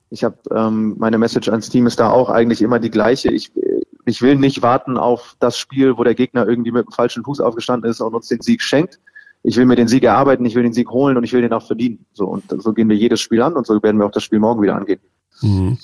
Ich 0.10 0.26
habe 0.26 0.38
ähm, 0.54 0.96
meine 0.98 1.18
Message 1.18 1.50
ans 1.50 1.70
Team 1.70 1.88
ist 1.88 2.00
da 2.00 2.10
auch 2.10 2.30
eigentlich 2.30 2.62
immer 2.62 2.80
die 2.80 2.92
gleiche. 2.92 3.30
Ich, 3.32 3.52
ich 4.08 4.22
will 4.22 4.36
nicht 4.36 4.62
warten 4.62 4.98
auf 4.98 5.36
das 5.40 5.58
Spiel, 5.58 5.98
wo 5.98 6.04
der 6.04 6.16
Gegner 6.16 6.48
irgendwie 6.48 6.72
mit 6.72 6.86
dem 6.86 6.92
falschen 6.92 7.24
Fuß 7.24 7.42
aufgestanden 7.42 7.90
ist 7.90 8.00
und 8.00 8.14
uns 8.14 8.28
den 8.28 8.42
Sieg 8.42 8.62
schenkt. 8.62 9.00
Ich 9.44 9.58
will 9.58 9.66
mir 9.66 9.76
den 9.76 9.88
Sieg 9.88 10.04
erarbeiten, 10.04 10.46
ich 10.46 10.56
will 10.56 10.64
den 10.64 10.74
Sieg 10.74 10.90
holen 10.90 11.18
und 11.18 11.24
ich 11.24 11.34
will 11.34 11.42
den 11.42 11.54
auch 11.54 11.66
verdienen. 11.66 12.06
So 12.14 12.26
und 12.26 12.44
so 12.62 12.74
gehen 12.74 12.90
wir 12.90 12.96
jedes 12.96 13.20
Spiel 13.20 13.42
an 13.42 13.54
und 13.54 13.68
so 13.68 13.82
werden 13.84 14.00
wir 14.00 14.06
auch 14.06 14.12
das 14.12 14.24
Spiel 14.24 14.40
morgen 14.40 14.62
wieder 14.62 14.76
angehen. 14.76 15.02
Mhm. 15.42 15.78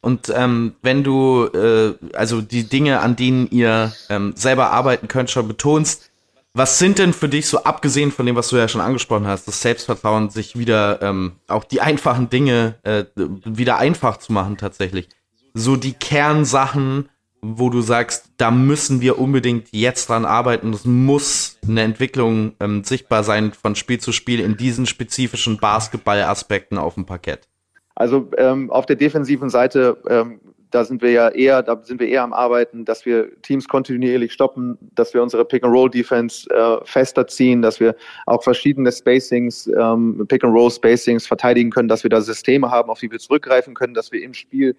Und 0.00 0.32
ähm, 0.34 0.74
wenn 0.82 1.02
du 1.02 1.46
äh, 1.46 1.94
also 2.14 2.40
die 2.40 2.64
Dinge, 2.64 3.00
an 3.00 3.16
denen 3.16 3.48
ihr 3.50 3.92
ähm, 4.08 4.34
selber 4.36 4.70
arbeiten 4.70 5.08
könnt, 5.08 5.30
schon 5.30 5.48
betonst, 5.48 6.10
was 6.52 6.78
sind 6.78 6.98
denn 6.98 7.12
für 7.12 7.28
dich 7.28 7.48
so 7.48 7.64
abgesehen 7.64 8.10
von 8.10 8.24
dem, 8.24 8.34
was 8.34 8.48
du 8.48 8.56
ja 8.56 8.66
schon 8.66 8.80
angesprochen 8.80 9.26
hast, 9.26 9.46
das 9.46 9.60
Selbstvertrauen, 9.60 10.30
sich 10.30 10.56
wieder 10.58 11.02
ähm, 11.02 11.32
auch 11.48 11.64
die 11.64 11.80
einfachen 11.80 12.30
Dinge 12.30 12.76
äh, 12.82 13.04
wieder 13.14 13.78
einfach 13.78 14.16
zu 14.16 14.32
machen 14.32 14.56
tatsächlich? 14.56 15.08
So 15.54 15.76
die 15.76 15.92
Kernsachen, 15.92 17.08
wo 17.54 17.70
du 17.70 17.80
sagst, 17.80 18.30
da 18.38 18.50
müssen 18.50 19.00
wir 19.00 19.18
unbedingt 19.18 19.68
jetzt 19.70 20.08
dran 20.08 20.24
arbeiten. 20.24 20.72
Es 20.72 20.84
muss 20.84 21.58
eine 21.66 21.82
Entwicklung 21.82 22.52
ähm, 22.60 22.82
sichtbar 22.82 23.22
sein 23.22 23.52
von 23.52 23.76
Spiel 23.76 24.00
zu 24.00 24.12
Spiel 24.12 24.40
in 24.40 24.56
diesen 24.56 24.86
spezifischen 24.86 25.58
Basketball-Aspekten 25.58 26.78
auf 26.78 26.94
dem 26.94 27.06
Parkett. 27.06 27.48
Also 27.94 28.28
ähm, 28.36 28.70
auf 28.70 28.86
der 28.86 28.96
defensiven 28.96 29.48
Seite, 29.48 29.96
ähm, 30.08 30.40
da 30.70 30.84
sind 30.84 31.00
wir 31.00 31.12
ja 31.12 31.28
eher, 31.28 31.62
da 31.62 31.80
sind 31.82 32.00
wir 32.00 32.08
eher 32.08 32.22
am 32.22 32.32
Arbeiten, 32.32 32.84
dass 32.84 33.06
wir 33.06 33.30
Teams 33.42 33.68
kontinuierlich 33.68 34.32
stoppen, 34.32 34.76
dass 34.94 35.14
wir 35.14 35.22
unsere 35.22 35.44
Pick-and-Roll-Defense 35.44 36.50
äh, 36.50 36.84
fester 36.84 37.26
ziehen, 37.26 37.62
dass 37.62 37.80
wir 37.80 37.94
auch 38.26 38.42
verschiedene 38.42 38.90
Spacings, 38.90 39.68
ähm, 39.68 40.26
Pick-and-Roll-Spacings 40.28 41.26
verteidigen 41.26 41.70
können, 41.70 41.88
dass 41.88 42.02
wir 42.02 42.10
da 42.10 42.20
Systeme 42.20 42.70
haben, 42.70 42.90
auf 42.90 42.98
die 42.98 43.10
wir 43.10 43.18
zurückgreifen 43.18 43.74
können, 43.74 43.94
dass 43.94 44.12
wir 44.12 44.22
im 44.22 44.34
Spiel 44.34 44.76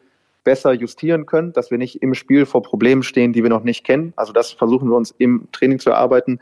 besser 0.48 0.72
justieren 0.72 1.26
können, 1.26 1.52
dass 1.52 1.72
wir 1.72 1.78
nicht 1.78 2.02
im 2.02 2.14
Spiel 2.14 2.46
vor 2.46 2.62
Problemen 2.62 3.04
stehen, 3.04 3.34
die 3.34 3.44
wir 3.44 3.50
noch 3.50 3.66
nicht 3.66 3.84
kennen. 3.84 4.14
Also 4.16 4.32
das 4.32 4.54
versuchen 4.54 4.88
wir 4.88 4.96
uns 4.96 5.14
im 5.18 5.50
Training 5.52 5.78
zu 5.78 5.90
erarbeiten, 5.90 6.40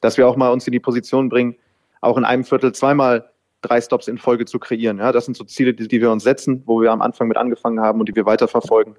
dass 0.00 0.16
wir 0.16 0.28
auch 0.28 0.36
mal 0.36 0.52
uns 0.52 0.68
in 0.68 0.72
die 0.72 0.78
Position 0.78 1.28
bringen, 1.28 1.56
auch 2.00 2.16
in 2.16 2.24
einem 2.24 2.44
Viertel 2.44 2.70
zweimal 2.70 3.28
drei 3.62 3.80
Stops 3.80 4.06
in 4.06 4.16
Folge 4.16 4.44
zu 4.44 4.60
kreieren. 4.60 4.98
Ja, 4.98 5.10
das 5.10 5.24
sind 5.24 5.36
so 5.36 5.42
Ziele, 5.42 5.74
die, 5.74 5.88
die 5.88 6.00
wir 6.00 6.12
uns 6.12 6.22
setzen, 6.22 6.62
wo 6.66 6.80
wir 6.80 6.92
am 6.92 7.02
Anfang 7.02 7.26
mit 7.26 7.36
angefangen 7.36 7.80
haben 7.80 7.98
und 7.98 8.08
die 8.08 8.14
wir 8.14 8.26
weiterverfolgen. 8.26 8.94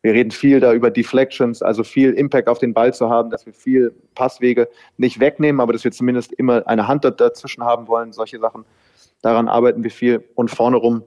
Wir 0.00 0.14
reden 0.14 0.30
viel 0.30 0.58
da 0.58 0.72
über 0.72 0.90
Deflections, 0.90 1.60
also 1.60 1.84
viel 1.84 2.14
Impact 2.14 2.48
auf 2.48 2.60
den 2.60 2.72
Ball 2.72 2.94
zu 2.94 3.10
haben, 3.10 3.28
dass 3.28 3.44
wir 3.44 3.52
viel 3.52 3.92
Passwege 4.14 4.70
nicht 4.96 5.20
wegnehmen, 5.20 5.60
aber 5.60 5.74
dass 5.74 5.84
wir 5.84 5.92
zumindest 5.92 6.32
immer 6.32 6.66
eine 6.66 6.88
Hand 6.88 7.04
dazwischen 7.04 7.62
haben 7.62 7.86
wollen, 7.88 8.14
solche 8.14 8.38
Sachen. 8.38 8.64
Daran 9.20 9.48
arbeiten 9.48 9.84
wir 9.84 9.90
viel. 9.90 10.24
Und 10.34 10.50
vorne 10.50 10.78
rum 10.78 11.02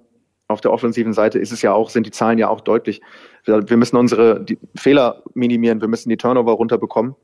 auf 0.52 0.62
der 0.62 0.72
offensiven 0.72 1.14
Seite 1.14 1.40
ist 1.40 1.52
es 1.52 1.62
ja 1.62 1.74
auch, 1.74 1.90
sind 1.90 2.06
die 2.06 2.12
Zahlen 2.12 2.38
ja 2.38 2.50
auch 2.50 2.62
deutlich. 2.62 3.02
Wir 3.46 3.78
müssen 3.78 3.98
unsere 3.98 4.46
Fehler 4.76 5.24
minimieren, 5.34 5.82
wir 5.82 5.88
müssen 5.88 6.10
die 6.10 6.18
Turnover 6.18 6.54
runterbekommen. 6.54 7.16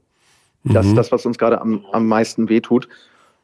Das 0.63 0.85
mhm. 0.85 0.91
ist 0.91 0.97
das, 0.97 1.11
was 1.11 1.25
uns 1.25 1.37
gerade 1.37 1.61
am, 1.61 1.85
am 1.91 2.07
meisten 2.07 2.49
wehtut. 2.49 2.87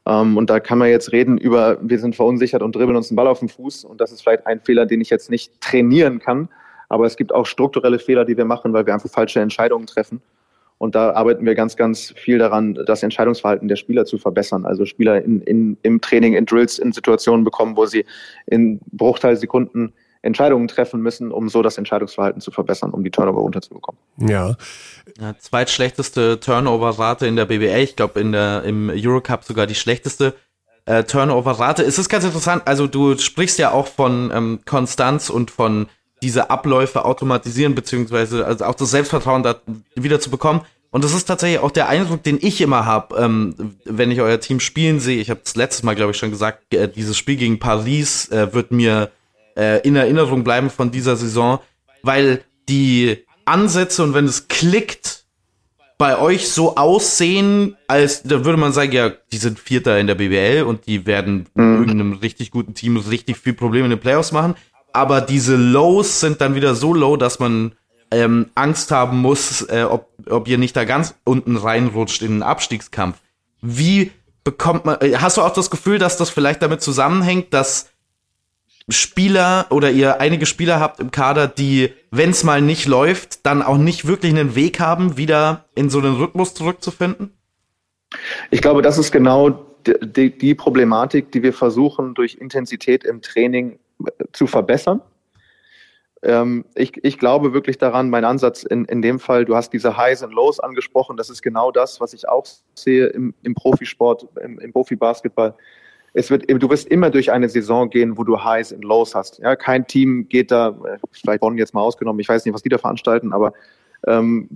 Um, 0.06 0.14
ähm, 0.14 0.38
und 0.38 0.50
da 0.50 0.60
kann 0.60 0.80
man 0.80 0.90
jetzt 0.90 1.14
reden 1.14 1.38
über, 1.38 1.78
wir 1.82 1.98
sind 1.98 2.16
verunsichert 2.16 2.62
und 2.62 2.76
dribbeln 2.76 2.98
uns 2.98 3.08
den 3.08 3.16
Ball 3.16 3.28
auf 3.28 3.40
den 3.40 3.48
Fuß. 3.48 3.86
Und 3.86 4.02
das 4.02 4.12
ist 4.12 4.22
vielleicht 4.22 4.46
ein 4.46 4.60
Fehler, 4.60 4.86
den 4.86 5.00
ich 5.00 5.10
jetzt 5.10 5.30
nicht 5.30 5.62
trainieren 5.62 6.20
kann. 6.20 6.50
Aber 6.90 7.06
es 7.06 7.16
gibt 7.16 7.34
auch 7.34 7.46
strukturelle 7.46 8.00
Fehler, 8.00 8.26
die 8.26 8.36
wir 8.36 8.44
machen, 8.44 8.74
weil 8.74 8.86
wir 8.86 8.94
einfach 8.94 9.10
falsche 9.10 9.40
Entscheidungen 9.40 9.88
treffen. 9.88 10.22
Und 10.84 10.96
da 10.96 11.14
arbeiten 11.14 11.46
wir 11.46 11.56
ganz, 11.56 11.78
ganz 11.78 12.14
viel 12.18 12.40
daran, 12.40 12.78
das 12.86 13.04
Entscheidungsverhalten 13.04 13.70
der 13.70 13.78
Spieler 13.78 14.04
zu 14.04 14.18
verbessern. 14.18 14.66
Also 14.66 14.84
Spieler 14.84 15.24
in, 15.24 15.40
in, 15.40 15.78
im 15.82 16.02
Training, 16.02 16.34
in 16.34 16.46
Drills, 16.46 16.78
in 16.78 16.92
Situationen 16.92 17.46
bekommen, 17.46 17.78
wo 17.78 17.86
sie 17.86 18.04
in 18.48 18.82
Bruchteilsekunden 18.92 19.94
Entscheidungen 20.24 20.68
treffen 20.68 21.00
müssen, 21.00 21.32
um 21.32 21.48
so 21.48 21.62
das 21.62 21.78
Entscheidungsverhalten 21.78 22.42
zu 22.42 22.52
verbessern, 22.52 22.92
um 22.92 23.02
die 23.02 23.12
Turnover 23.12 23.40
runterzubekommen. 23.40 23.98
Ja. 24.18 24.58
ja 25.22 25.38
zweitschlechteste 25.40 26.42
Turnover-Rate 26.42 27.28
in 27.28 27.38
der 27.38 27.46
BBL, 27.46 27.80
ich 27.80 27.96
glaube 27.96 28.20
in 28.20 28.34
der 28.34 28.64
im 28.64 28.92
Eurocup 28.94 29.46
sogar 29.46 29.68
die 29.68 29.76
schlechteste 29.76 30.34
äh, 30.84 31.06
Turnover-Rate. 31.06 31.84
Es 31.84 31.98
ist 31.98 32.10
ganz 32.10 32.26
interessant, 32.26 32.64
also 32.66 32.88
du 32.88 33.18
sprichst 33.18 33.58
ja 33.58 33.72
auch 33.72 33.88
von 33.88 34.32
ähm, 34.36 34.60
Konstanz 34.66 35.30
und 35.30 35.50
von 35.50 35.88
diese 36.24 36.50
Abläufe 36.50 37.04
automatisieren, 37.04 37.76
beziehungsweise 37.76 38.46
also 38.46 38.64
auch 38.66 38.76
das 38.76 38.92
Selbstvertrauen 38.92 39.44
da 39.44 39.58
wieder 39.96 40.22
zu 40.22 40.30
bekommen. 40.30 40.62
Und 40.90 41.04
das 41.04 41.14
ist 41.14 41.26
tatsächlich 41.26 41.60
auch 41.60 41.72
der 41.72 41.90
Eindruck, 41.90 42.24
den 42.24 42.38
ich 42.40 42.62
immer 42.62 42.86
habe, 42.86 43.18
ähm, 43.18 43.76
wenn 43.84 44.10
ich 44.10 44.22
euer 44.22 44.40
Team 44.40 44.60
spielen 44.60 45.00
sehe. 45.00 45.20
Ich 45.20 45.30
habe 45.30 45.42
das 45.44 45.56
letztes 45.56 45.84
Mal, 45.84 45.96
glaube 45.96 46.12
ich, 46.12 46.18
schon 46.18 46.32
gesagt, 46.32 46.74
äh, 46.74 46.88
dieses 46.88 47.18
Spiel 47.18 47.36
gegen 47.36 47.60
Paris 47.60 48.30
äh, 48.30 48.54
wird 48.54 48.72
mir 48.72 49.12
äh, 49.58 49.86
in 49.86 49.96
Erinnerung 49.96 50.44
bleiben 50.44 50.70
von 50.70 50.92
dieser 50.92 51.16
Saison, 51.18 51.60
weil 52.04 52.44
die 52.70 53.26
Ansätze 53.44 54.04
und 54.04 54.14
wenn 54.14 54.26
es 54.26 54.48
klickt, 54.48 55.24
bei 55.98 56.18
euch 56.18 56.50
so 56.50 56.76
aussehen, 56.76 57.78
als 57.88 58.24
da 58.24 58.44
würde 58.44 58.58
man 58.58 58.74
sagen, 58.74 58.92
ja, 58.92 59.12
die 59.32 59.38
sind 59.38 59.60
Vierter 59.60 60.00
in 60.00 60.08
der 60.08 60.16
BWL 60.16 60.64
und 60.64 60.86
die 60.88 61.06
werden 61.06 61.46
mhm. 61.54 61.78
irgendeinem 61.78 62.14
richtig 62.14 62.52
guten 62.52 62.74
Team 62.74 62.98
richtig 62.98 63.38
viel 63.38 63.54
Probleme 63.54 63.86
in 63.86 63.92
den 63.92 64.00
Playoffs 64.00 64.32
machen 64.32 64.56
aber 64.94 65.22
diese 65.22 65.56
Lows 65.56 66.20
sind 66.20 66.40
dann 66.42 66.56
wieder 66.56 66.76
so 66.76 66.94
low, 66.94 67.18
dass 67.18 67.40
man 67.40 67.74
ähm, 68.12 68.50
Angst 68.56 68.92
haben 68.92 69.20
muss, 69.20 69.64
äh, 69.64 69.86
ob, 69.90 70.10
ob 70.30 70.48
ihr 70.48 70.58
nicht 70.58 70.76
da 70.76 70.86
ganz 70.86 71.16
unten 71.24 71.58
reinrutscht 71.58 72.22
in 72.22 72.32
den 72.32 72.44
Abstiegskampf. 72.44 73.18
Wie 73.62 74.12
bekommt 74.44 74.86
man, 74.86 75.02
äh, 75.02 75.16
hast 75.18 75.38
du 75.38 75.42
auch 75.42 75.54
das 75.54 75.72
Gefühl, 75.72 75.98
dass 75.98 76.18
das 76.18 76.30
vielleicht 76.30 76.62
damit 76.62 76.82
zusammenhängt, 76.82 77.54
dass 77.54 77.90
Spieler 78.90 79.68
oder 79.70 79.92
ihr 79.92 80.20
einige 80.20 80.46
Spieler 80.46 80.80
habt 80.80 81.00
im 81.00 81.10
Kader, 81.10 81.48
die, 81.48 81.94
wenn 82.12 82.32
es 82.32 82.44
mal 82.44 82.62
nicht 82.62 82.86
läuft, 82.86 83.46
dann 83.46 83.62
auch 83.62 83.78
nicht 83.78 84.06
wirklich 84.06 84.32
einen 84.34 84.56
Weg 84.56 84.80
haben, 84.80 85.18
wieder 85.18 85.66
in 85.74 85.90
so 85.90 86.00
einen 86.00 86.16
Rhythmus 86.16 86.54
zurückzufinden? 86.54 87.32
Ich 88.52 88.62
glaube, 88.62 88.82
das 88.82 88.98
ist 88.98 89.12
genau 89.12 89.66
die, 89.88 90.38
die 90.38 90.54
Problematik, 90.54 91.32
die 91.32 91.44
wir 91.44 91.54
versuchen, 91.54 92.14
durch 92.14 92.36
Intensität 92.36 93.04
im 93.06 93.22
Training 93.22 93.80
zu 94.32 94.48
verbessern. 94.48 95.02
Ähm, 96.24 96.64
ich, 96.76 97.04
ich 97.04 97.20
glaube 97.20 97.54
wirklich 97.54 97.78
daran, 97.78 98.10
mein 98.10 98.24
Ansatz 98.24 98.64
in, 98.64 98.86
in 98.86 99.02
dem 99.02 99.20
Fall, 99.20 99.44
du 99.44 99.56
hast 99.56 99.74
diese 99.74 99.98
Highs 99.98 100.24
und 100.24 100.32
Lows 100.34 100.60
angesprochen, 100.60 101.18
das 101.18 101.30
ist 101.30 101.42
genau 101.42 101.72
das, 101.72 102.00
was 102.00 102.14
ich 102.14 102.30
auch 102.30 102.46
sehe 102.76 103.08
im, 103.08 103.34
im 103.44 103.54
Profisport, 103.54 104.28
im, 104.42 104.58
im 104.60 104.72
Profibasketball. 104.72 105.54
Es 106.14 106.30
wird, 106.30 106.50
du 106.50 106.70
wirst 106.70 106.88
immer 106.88 107.10
durch 107.10 107.32
eine 107.32 107.50
Saison 107.50 107.90
gehen, 107.90 108.18
wo 108.18 108.24
du 108.24 108.42
Highs 108.42 108.72
und 108.72 108.84
Lows 108.84 109.16
hast. 109.16 109.40
Ja, 109.40 109.56
kein 109.56 109.86
Team 109.86 110.30
geht 110.30 110.52
da, 110.52 110.78
vielleicht 111.12 111.42
Bonn 111.42 111.58
jetzt 111.58 111.74
mal 111.74 111.82
ausgenommen, 111.82 112.20
ich 112.20 112.30
weiß 112.30 112.46
nicht, 112.46 112.54
was 112.54 112.62
die 112.62 112.70
da 112.70 112.78
veranstalten, 112.78 113.34
aber 113.34 113.54
ähm, 114.08 114.48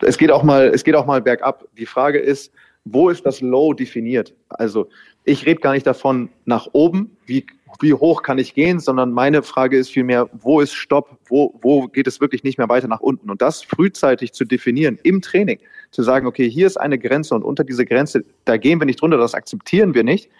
es 0.00 0.18
geht 0.18 0.32
auch 0.32 0.42
mal, 0.42 0.68
es 0.68 0.82
geht 0.82 0.96
auch 0.96 1.06
mal 1.06 1.20
bergab. 1.20 1.64
Die 1.76 1.86
Frage 1.86 2.18
ist, 2.18 2.52
wo 2.84 3.08
ist 3.08 3.24
das 3.26 3.40
Low 3.40 3.72
definiert? 3.72 4.34
Also 4.48 4.88
ich 5.24 5.46
rede 5.46 5.60
gar 5.60 5.72
nicht 5.72 5.86
davon 5.86 6.30
nach 6.44 6.68
oben, 6.72 7.16
wie 7.26 7.46
wie 7.80 7.94
hoch 7.94 8.22
kann 8.22 8.38
ich 8.38 8.54
gehen, 8.54 8.80
sondern 8.80 9.12
meine 9.12 9.42
Frage 9.42 9.76
ist 9.76 9.90
vielmehr, 9.90 10.28
wo 10.32 10.60
ist 10.60 10.74
Stopp, 10.74 11.18
wo, 11.28 11.54
wo 11.62 11.86
geht 11.86 12.06
es 12.06 12.20
wirklich 12.20 12.42
nicht 12.42 12.58
mehr 12.58 12.68
weiter 12.68 12.88
nach 12.88 13.00
unten? 13.00 13.30
Und 13.30 13.40
das 13.40 13.62
frühzeitig 13.62 14.32
zu 14.32 14.44
definieren 14.44 14.98
im 15.02 15.20
Training, 15.22 15.58
zu 15.90 16.02
sagen, 16.02 16.26
okay, 16.26 16.48
hier 16.50 16.66
ist 16.66 16.76
eine 16.76 16.98
Grenze 16.98 17.34
und 17.34 17.44
unter 17.44 17.64
diese 17.64 17.84
Grenze, 17.84 18.24
da 18.44 18.56
gehen 18.56 18.80
wir 18.80 18.86
nicht 18.86 19.00
drunter, 19.00 19.16
das 19.16 19.34
akzeptieren 19.34 19.94
wir 19.94 20.04
nicht. 20.04 20.30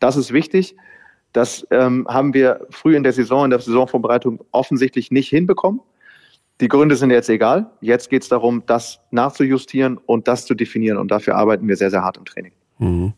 Das 0.00 0.16
ist 0.16 0.32
wichtig. 0.32 0.76
Das 1.32 1.64
ähm, 1.70 2.06
haben 2.08 2.34
wir 2.34 2.66
früh 2.70 2.96
in 2.96 3.04
der 3.04 3.12
Saison, 3.12 3.44
in 3.44 3.50
der 3.50 3.60
Saisonvorbereitung 3.60 4.40
offensichtlich 4.50 5.12
nicht 5.12 5.28
hinbekommen. 5.28 5.80
Die 6.60 6.68
Gründe 6.68 6.96
sind 6.96 7.10
jetzt 7.10 7.30
egal. 7.30 7.70
Jetzt 7.80 8.10
geht 8.10 8.22
es 8.22 8.28
darum, 8.28 8.64
das 8.66 9.00
nachzujustieren 9.10 9.96
und 9.96 10.28
das 10.28 10.44
zu 10.44 10.54
definieren. 10.54 10.98
Und 10.98 11.10
dafür 11.10 11.36
arbeiten 11.36 11.68
wir 11.68 11.76
sehr, 11.76 11.90
sehr 11.90 12.02
hart 12.02 12.18
im 12.18 12.24
Training. 12.24 12.52
Mhm. 12.78 13.12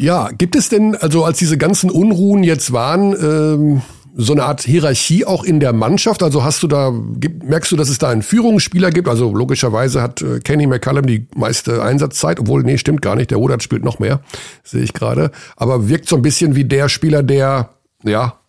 Ja, 0.00 0.30
gibt 0.30 0.54
es 0.54 0.68
denn, 0.68 0.94
also 0.94 1.24
als 1.24 1.38
diese 1.38 1.58
ganzen 1.58 1.90
Unruhen 1.90 2.44
jetzt 2.44 2.72
waren, 2.72 3.14
ähm, 3.20 3.82
so 4.20 4.32
eine 4.32 4.44
Art 4.44 4.62
Hierarchie 4.62 5.24
auch 5.24 5.44
in 5.44 5.60
der 5.60 5.72
Mannschaft? 5.72 6.22
Also 6.22 6.42
hast 6.42 6.62
du 6.62 6.66
da, 6.66 6.92
merkst 6.92 7.70
du, 7.70 7.76
dass 7.76 7.88
es 7.88 7.98
da 7.98 8.08
einen 8.08 8.22
Führungsspieler 8.22 8.90
gibt? 8.90 9.08
Also 9.08 9.32
logischerweise 9.32 10.02
hat 10.02 10.22
äh, 10.22 10.40
Kenny 10.40 10.66
McCallum 10.66 11.06
die 11.06 11.28
meiste 11.36 11.82
Einsatzzeit, 11.82 12.40
obwohl, 12.40 12.62
nee, 12.62 12.78
stimmt 12.78 13.02
gar 13.02 13.16
nicht, 13.16 13.30
der 13.30 13.38
Rodat 13.38 13.62
spielt 13.62 13.84
noch 13.84 13.98
mehr, 13.98 14.20
sehe 14.64 14.82
ich 14.82 14.92
gerade. 14.92 15.30
Aber 15.56 15.88
wirkt 15.88 16.08
so 16.08 16.16
ein 16.16 16.22
bisschen 16.22 16.56
wie 16.56 16.64
der 16.64 16.88
Spieler, 16.88 17.22
der, 17.22 17.70
ja, 18.02 18.40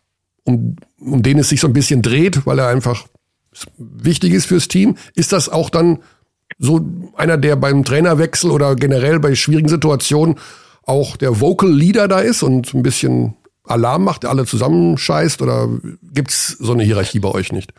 um, 0.43 0.75
um 0.99 1.21
den 1.21 1.39
es 1.39 1.49
sich 1.49 1.61
so 1.61 1.67
ein 1.67 1.73
bisschen 1.73 2.01
dreht, 2.01 2.45
weil 2.45 2.59
er 2.59 2.67
einfach 2.67 3.07
wichtig 3.77 4.33
ist 4.33 4.45
fürs 4.45 4.67
Team. 4.67 4.95
Ist 5.15 5.33
das 5.33 5.49
auch 5.49 5.69
dann 5.69 5.99
so 6.57 6.81
einer, 7.15 7.37
der 7.37 7.55
beim 7.55 7.83
Trainerwechsel 7.83 8.49
oder 8.51 8.75
generell 8.75 9.19
bei 9.19 9.35
schwierigen 9.35 9.69
Situationen 9.69 10.35
auch 10.89 11.15
der 11.15 11.39
Vocal 11.39 11.71
Leader 11.71 12.07
da 12.07 12.19
ist 12.19 12.43
und 12.43 12.73
ein 12.73 12.83
bisschen 12.83 13.35
Alarm 13.63 14.03
macht, 14.03 14.25
alle 14.25 14.45
zusammenscheißt? 14.45 15.41
Oder 15.41 15.69
gibt 16.13 16.31
es 16.31 16.47
so 16.59 16.73
eine 16.73 16.83
Hierarchie 16.83 17.19
bei 17.19 17.29
euch 17.29 17.51
nicht? 17.51 17.71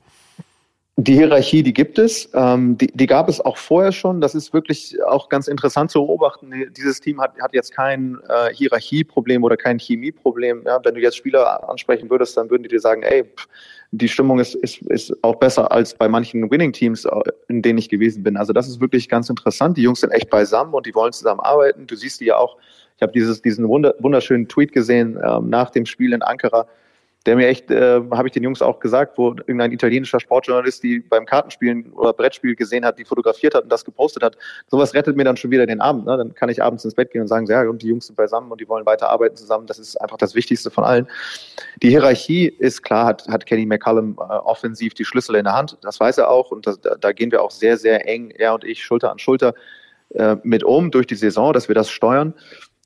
Die 0.96 1.14
Hierarchie, 1.14 1.62
die 1.62 1.72
gibt 1.72 1.98
es. 1.98 2.28
Ähm, 2.34 2.76
die, 2.76 2.88
die, 2.88 3.06
gab 3.06 3.28
es 3.28 3.40
auch 3.40 3.56
vorher 3.56 3.90
schon. 3.90 4.20
Das 4.20 4.34
ist 4.34 4.52
wirklich 4.52 5.02
auch 5.04 5.30
ganz 5.30 5.48
interessant 5.48 5.90
zu 5.90 6.00
beobachten. 6.00 6.52
Dieses 6.76 7.00
Team 7.00 7.20
hat, 7.20 7.32
hat 7.40 7.54
jetzt 7.54 7.74
kein 7.74 8.18
äh, 8.28 8.54
Hierarchieproblem 8.54 9.42
oder 9.42 9.56
kein 9.56 9.78
Chemieproblem. 9.78 10.62
Ja, 10.66 10.78
wenn 10.84 10.94
du 10.94 11.00
jetzt 11.00 11.16
Spieler 11.16 11.68
ansprechen 11.68 12.10
würdest, 12.10 12.36
dann 12.36 12.50
würden 12.50 12.64
die 12.64 12.68
dir 12.68 12.80
sagen, 12.80 13.02
ey, 13.02 13.24
pff, 13.24 13.48
die 13.92 14.08
Stimmung 14.08 14.38
ist, 14.38 14.54
ist, 14.56 14.82
ist 14.82 15.12
auch 15.22 15.36
besser 15.36 15.72
als 15.72 15.94
bei 15.94 16.06
manchen 16.06 16.50
Winning-Teams, 16.50 17.06
äh, 17.06 17.10
in 17.48 17.62
denen 17.62 17.78
ich 17.78 17.88
gewesen 17.88 18.22
bin. 18.22 18.36
Also 18.36 18.52
das 18.52 18.68
ist 18.68 18.80
wirklich 18.80 19.08
ganz 19.08 19.30
interessant. 19.30 19.78
Die 19.78 19.82
Jungs 19.82 20.00
sind 20.00 20.10
echt 20.10 20.28
beisammen 20.28 20.74
und 20.74 20.84
die 20.84 20.94
wollen 20.94 21.12
zusammen 21.12 21.40
arbeiten. 21.40 21.86
Du 21.86 21.96
siehst 21.96 22.20
die 22.20 22.26
ja 22.26 22.36
auch 22.36 22.58
ich 23.00 23.02
habe 23.02 23.12
dieses, 23.12 23.40
diesen 23.40 23.66
wunder, 23.66 23.94
wunderschönen 23.98 24.46
Tweet 24.46 24.72
gesehen 24.72 25.18
ähm, 25.24 25.48
nach 25.48 25.70
dem 25.70 25.86
Spiel 25.86 26.12
in 26.12 26.20
Ankara, 26.20 26.66
der 27.24 27.34
mir 27.34 27.48
echt, 27.48 27.70
äh, 27.70 28.02
habe 28.10 28.28
ich 28.28 28.32
den 28.32 28.42
Jungs 28.42 28.60
auch 28.60 28.78
gesagt, 28.78 29.16
wo 29.16 29.28
irgendein 29.30 29.72
italienischer 29.72 30.20
Sportjournalist 30.20 30.82
die 30.82 31.00
beim 31.00 31.24
Kartenspielen 31.24 31.92
oder 31.92 32.12
Brettspiel 32.12 32.54
gesehen 32.54 32.84
hat, 32.84 32.98
die 32.98 33.06
fotografiert 33.06 33.54
hat 33.54 33.62
und 33.62 33.72
das 33.72 33.86
gepostet 33.86 34.22
hat. 34.22 34.36
Sowas 34.70 34.92
rettet 34.92 35.16
mir 35.16 35.24
dann 35.24 35.38
schon 35.38 35.50
wieder 35.50 35.64
den 35.64 35.80
Abend. 35.80 36.04
Ne? 36.04 36.14
Dann 36.18 36.34
kann 36.34 36.50
ich 36.50 36.62
abends 36.62 36.84
ins 36.84 36.94
Bett 36.94 37.10
gehen 37.10 37.22
und 37.22 37.28
sagen, 37.28 37.46
ja, 37.46 37.62
und 37.62 37.80
die 37.80 37.88
Jungs 37.88 38.06
sind 38.06 38.16
beisammen 38.16 38.52
und 38.52 38.60
die 38.60 38.68
wollen 38.68 38.84
weiter 38.84 39.08
arbeiten 39.08 39.36
zusammen. 39.36 39.66
Das 39.66 39.78
ist 39.78 39.96
einfach 39.98 40.18
das 40.18 40.34
Wichtigste 40.34 40.70
von 40.70 40.84
allen. 40.84 41.08
Die 41.82 41.88
Hierarchie 41.88 42.48
ist 42.48 42.82
klar, 42.82 43.06
hat, 43.06 43.28
hat 43.28 43.46
Kenny 43.46 43.64
McCallum 43.64 44.18
äh, 44.18 44.34
offensiv 44.34 44.92
die 44.92 45.06
Schlüssel 45.06 45.36
in 45.36 45.44
der 45.44 45.54
Hand. 45.54 45.78
Das 45.80 45.98
weiß 45.98 46.18
er 46.18 46.28
auch 46.28 46.50
und 46.50 46.66
das, 46.66 46.78
da, 46.82 46.96
da 46.96 47.12
gehen 47.12 47.32
wir 47.32 47.42
auch 47.42 47.50
sehr, 47.50 47.78
sehr 47.78 48.06
eng, 48.06 48.30
er 48.30 48.52
und 48.52 48.64
ich, 48.64 48.84
Schulter 48.84 49.10
an 49.10 49.18
Schulter 49.18 49.54
äh, 50.14 50.36
mit 50.42 50.64
um 50.64 50.90
durch 50.90 51.06
die 51.06 51.14
Saison, 51.14 51.52
dass 51.52 51.68
wir 51.68 51.74
das 51.74 51.88
steuern. 51.88 52.34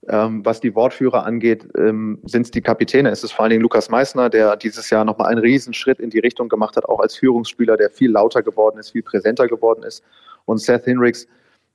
Ähm, 0.09 0.45
was 0.45 0.61
die 0.61 0.75
Wortführer 0.75 1.25
angeht, 1.25 1.67
ähm, 1.79 2.19
sind 2.25 2.43
es 2.43 2.51
die 2.51 2.61
Kapitäne. 2.61 3.11
Es 3.11 3.25
ist 3.25 3.33
vor 3.33 3.45
allen 3.45 3.51
Dingen 3.51 3.63
Lukas 3.63 3.89
Meissner, 3.89 4.29
der 4.29 4.57
dieses 4.57 4.91
Jahr 4.91 5.05
nochmal 5.05 5.29
einen 5.29 5.41
Riesenschritt 5.41 6.01
in 6.01 6.11
die 6.11 6.19
Richtung 6.19 6.49
gemacht 6.49 6.77
hat, 6.77 6.85
auch 6.87 7.01
als 7.01 7.17
Führungsspieler, 7.17 7.77
der 7.77 7.91
viel 7.91 8.11
lauter 8.11 8.43
geworden 8.43 8.79
ist, 8.79 8.91
viel 8.91 9.03
präsenter 9.03 9.47
geworden 9.49 9.83
ist. 9.83 10.03
Und 10.45 10.59
Seth 10.59 10.85
Hinrichs, 10.85 11.27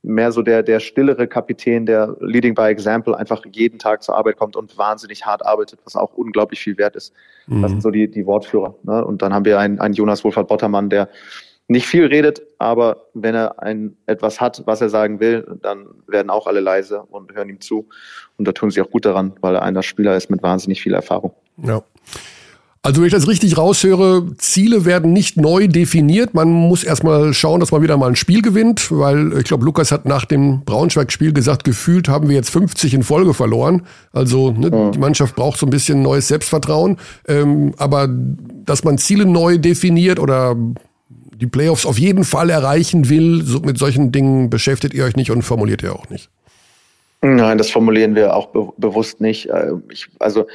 mehr 0.02 0.32
so 0.32 0.42
der, 0.42 0.62
der 0.62 0.80
stillere 0.80 1.26
Kapitän, 1.26 1.84
der 1.86 2.16
Leading 2.20 2.54
by 2.54 2.62
Example 2.62 3.16
einfach 3.16 3.42
jeden 3.52 3.78
Tag 3.78 4.02
zur 4.02 4.16
Arbeit 4.16 4.36
kommt 4.36 4.56
und 4.56 4.78
wahnsinnig 4.78 5.26
hart 5.26 5.44
arbeitet, 5.44 5.80
was 5.84 5.96
auch 5.96 6.14
unglaublich 6.14 6.60
viel 6.60 6.78
wert 6.78 6.96
ist. 6.96 7.12
Mhm. 7.46 7.62
Das 7.62 7.70
sind 7.70 7.82
so 7.82 7.90
die, 7.90 8.08
die 8.08 8.24
Wortführer. 8.26 8.74
Ne? 8.82 9.04
Und 9.04 9.22
dann 9.22 9.34
haben 9.34 9.44
wir 9.44 9.58
einen, 9.58 9.78
einen 9.78 9.94
Jonas 9.94 10.24
Wohlfahrt 10.24 10.48
Bottermann, 10.48 10.88
der 10.88 11.08
nicht 11.70 11.86
viel 11.86 12.06
redet, 12.06 12.42
aber 12.58 13.06
wenn 13.14 13.36
er 13.36 13.62
ein 13.62 13.96
etwas 14.06 14.40
hat, 14.40 14.62
was 14.66 14.80
er 14.80 14.88
sagen 14.88 15.20
will, 15.20 15.46
dann 15.62 15.86
werden 16.08 16.28
auch 16.28 16.48
alle 16.48 16.58
leise 16.58 17.02
und 17.02 17.32
hören 17.32 17.48
ihm 17.48 17.60
zu. 17.60 17.88
Und 18.36 18.48
da 18.48 18.52
tun 18.52 18.72
sie 18.72 18.82
auch 18.82 18.90
gut 18.90 19.04
daran, 19.04 19.34
weil 19.40 19.54
er 19.54 19.62
einer 19.62 19.84
Spieler 19.84 20.16
ist 20.16 20.30
mit 20.30 20.42
wahnsinnig 20.42 20.82
viel 20.82 20.94
Erfahrung. 20.94 21.32
Ja. 21.62 21.82
Also 22.82 23.00
wenn 23.00 23.06
ich 23.06 23.12
das 23.12 23.28
richtig 23.28 23.56
raushöre, 23.56 24.34
Ziele 24.38 24.84
werden 24.84 25.12
nicht 25.12 25.36
neu 25.36 25.68
definiert. 25.68 26.34
Man 26.34 26.50
muss 26.50 26.82
erstmal 26.82 27.34
schauen, 27.34 27.60
dass 27.60 27.70
man 27.70 27.82
wieder 27.82 27.96
mal 27.98 28.08
ein 28.08 28.16
Spiel 28.16 28.42
gewinnt, 28.42 28.90
weil 28.90 29.38
ich 29.38 29.44
glaube, 29.44 29.64
Lukas 29.64 29.92
hat 29.92 30.06
nach 30.06 30.24
dem 30.24 30.64
Braunschweig-Spiel 30.64 31.32
gesagt, 31.32 31.62
gefühlt 31.62 32.08
haben 32.08 32.28
wir 32.28 32.36
jetzt 32.36 32.50
50 32.50 32.94
in 32.94 33.02
Folge 33.02 33.34
verloren. 33.34 33.86
Also 34.12 34.50
ne, 34.50 34.70
ja. 34.72 34.90
die 34.90 34.98
Mannschaft 34.98 35.36
braucht 35.36 35.58
so 35.58 35.66
ein 35.66 35.70
bisschen 35.70 36.02
neues 36.02 36.28
Selbstvertrauen. 36.28 36.96
Ähm, 37.28 37.74
aber 37.76 38.08
dass 38.08 38.82
man 38.82 38.98
Ziele 38.98 39.26
neu 39.26 39.58
definiert 39.58 40.18
oder 40.18 40.56
die 41.40 41.46
Playoffs 41.46 41.86
auf 41.86 41.98
jeden 41.98 42.24
Fall 42.24 42.50
erreichen 42.50 43.08
will, 43.08 43.42
so 43.42 43.60
mit 43.60 43.78
solchen 43.78 44.12
Dingen 44.12 44.50
beschäftigt 44.50 44.94
ihr 44.94 45.04
euch 45.04 45.16
nicht 45.16 45.30
und 45.30 45.42
formuliert 45.42 45.82
ihr 45.82 45.94
auch 45.94 46.08
nicht. 46.10 46.30
Nein, 47.22 47.58
das 47.58 47.70
formulieren 47.70 48.14
wir 48.14 48.34
auch 48.34 48.46
be 48.46 48.68
bewusst 48.78 49.20
nicht. 49.20 49.48
Äh, 49.50 49.72
ich, 49.90 50.08
also 50.18 50.46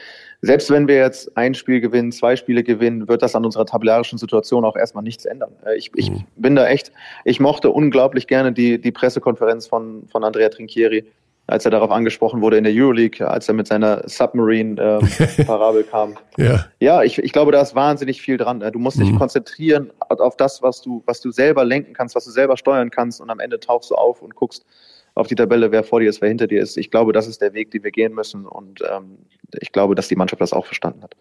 selbst 0.42 0.70
wenn 0.70 0.88
wir 0.88 0.96
jetzt 0.96 1.36
ein 1.38 1.54
Spiel 1.54 1.80
gewinnen, 1.80 2.12
zwei 2.12 2.36
Spiele 2.36 2.64
gewinnen, 2.64 3.08
wird 3.08 3.22
das 3.22 3.36
an 3.36 3.46
unserer 3.46 3.66
tabellarischen 3.66 4.18
Situation 4.18 4.66
auch 4.66 4.76
erstmal 4.76 5.04
nichts 5.04 5.26
ändern. 5.26 5.52
Äh, 5.66 5.78
ich, 5.78 5.92
ich 5.96 6.10
mhm. 6.10 6.24
bin 6.36 6.56
da 6.56 6.68
echt, 6.68 6.92
ich 7.24 7.40
mochte 7.40 7.70
unglaublich 7.70 8.28
gerne 8.28 8.52
die, 8.52 8.80
die 8.80 8.92
Pressekonferenz 8.92 9.68
von, 9.68 10.08
von 10.12 10.24
Andrea 10.24 10.50
Trinchieri 10.50 11.06
als 11.48 11.66
er 11.66 11.72
darauf 11.72 11.92
angesprochen 11.92 12.42
wurde 12.42 12.58
in 12.58 12.64
der 12.64 12.74
Euroleague, 12.76 13.28
als 13.28 13.48
er 13.48 13.54
mit 13.54 13.68
seiner 13.68 14.08
Submarine-Parabel 14.08 15.82
ähm, 15.82 15.88
kam. 15.92 16.16
Ja, 16.38 16.66
ja 16.80 17.04
ich, 17.04 17.20
ich 17.20 17.32
glaube, 17.32 17.52
da 17.52 17.62
ist 17.62 17.76
wahnsinnig 17.76 18.22
viel 18.22 18.38
dran. 18.38 18.60
Du 18.60 18.80
musst 18.80 19.00
dich 19.00 19.12
mhm. 19.12 19.20
konzentrieren 19.20 19.92
auf 20.00 20.38
das, 20.38 20.62
was 20.62 20.82
du, 20.82 21.04
was 21.06 21.22
du 21.22 21.32
selber 21.32 21.64
lenken 21.64 21.94
kannst, 21.94 22.16
was 22.16 22.26
du 22.26 22.32
selber 22.32 22.58
steuern 22.58 22.90
kannst 22.90 23.22
und 23.22 23.30
am 23.30 23.40
Ende 23.40 23.60
tauchst 23.60 23.92
du 23.92 23.96
auf 23.96 24.22
und 24.22 24.36
guckst 24.36 24.66
auf 25.14 25.28
die 25.28 25.36
Tabelle, 25.36 25.72
wer 25.72 25.84
vor 25.84 26.00
dir 26.00 26.10
ist, 26.10 26.22
wer 26.22 26.30
hinter 26.30 26.48
dir 26.48 26.62
ist. 26.62 26.78
Ich 26.78 26.92
glaube, 26.92 27.14
das 27.14 27.28
ist 27.28 27.42
der 27.42 27.54
Weg, 27.54 27.72
den 27.72 27.84
wir 27.84 27.92
gehen 27.92 28.14
müssen 28.14 28.46
und 28.46 28.82
ähm, 28.82 29.20
ich 29.60 29.72
glaube, 29.72 29.96
dass 29.96 30.08
die 30.08 30.16
Mannschaft 30.16 30.42
das 30.42 30.52
auch 30.52 30.66
verstanden 30.66 31.04
hat. 31.04 31.16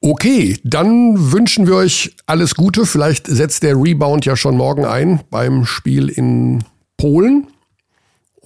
Okay, 0.00 0.58
dann 0.64 1.32
wünschen 1.32 1.66
wir 1.66 1.76
euch 1.76 2.14
alles 2.26 2.54
Gute. 2.54 2.84
Vielleicht 2.84 3.26
setzt 3.26 3.62
der 3.62 3.74
Rebound 3.74 4.26
ja 4.26 4.36
schon 4.36 4.54
morgen 4.54 4.84
ein 4.84 5.20
beim 5.30 5.64
Spiel 5.64 6.10
in 6.10 6.62
Polen. 6.98 7.46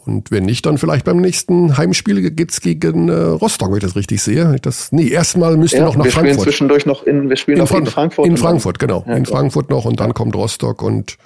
Und 0.09 0.31
wenn 0.31 0.45
nicht, 0.45 0.65
dann 0.65 0.79
vielleicht 0.79 1.05
beim 1.05 1.19
nächsten 1.19 1.77
Heimspiel 1.77 2.31
geht's 2.31 2.63
gegen 2.63 3.11
äh, 3.11 3.13
Rostock, 3.13 3.69
wenn 3.69 3.77
ich 3.77 3.83
das 3.83 3.95
richtig 3.95 4.23
sehe. 4.23 4.57
Das, 4.63 4.91
nee, 4.91 5.09
erstmal 5.09 5.57
müsst 5.59 5.75
ihr 5.75 5.81
ja, 5.81 5.85
noch 5.85 5.97
nach 5.97 6.05
wir 6.05 6.13
Frankfurt. 6.13 6.35
Spielen 6.35 6.45
zwischendurch 6.45 6.87
noch 6.87 7.03
in, 7.03 7.29
wir 7.29 7.37
spielen 7.37 7.59
in, 7.59 7.65
noch 7.65 7.71
in 7.71 7.87
Frankfurt. 7.87 8.27
In 8.27 8.37
Frankfurt, 8.39 8.79
genau. 8.79 9.05
Ja, 9.07 9.15
in 9.15 9.27
Frankfurt 9.27 9.69
noch 9.69 9.85
und 9.85 10.01
dann 10.01 10.15
kommt 10.15 10.35
Rostock 10.35 10.83
und 10.83 11.19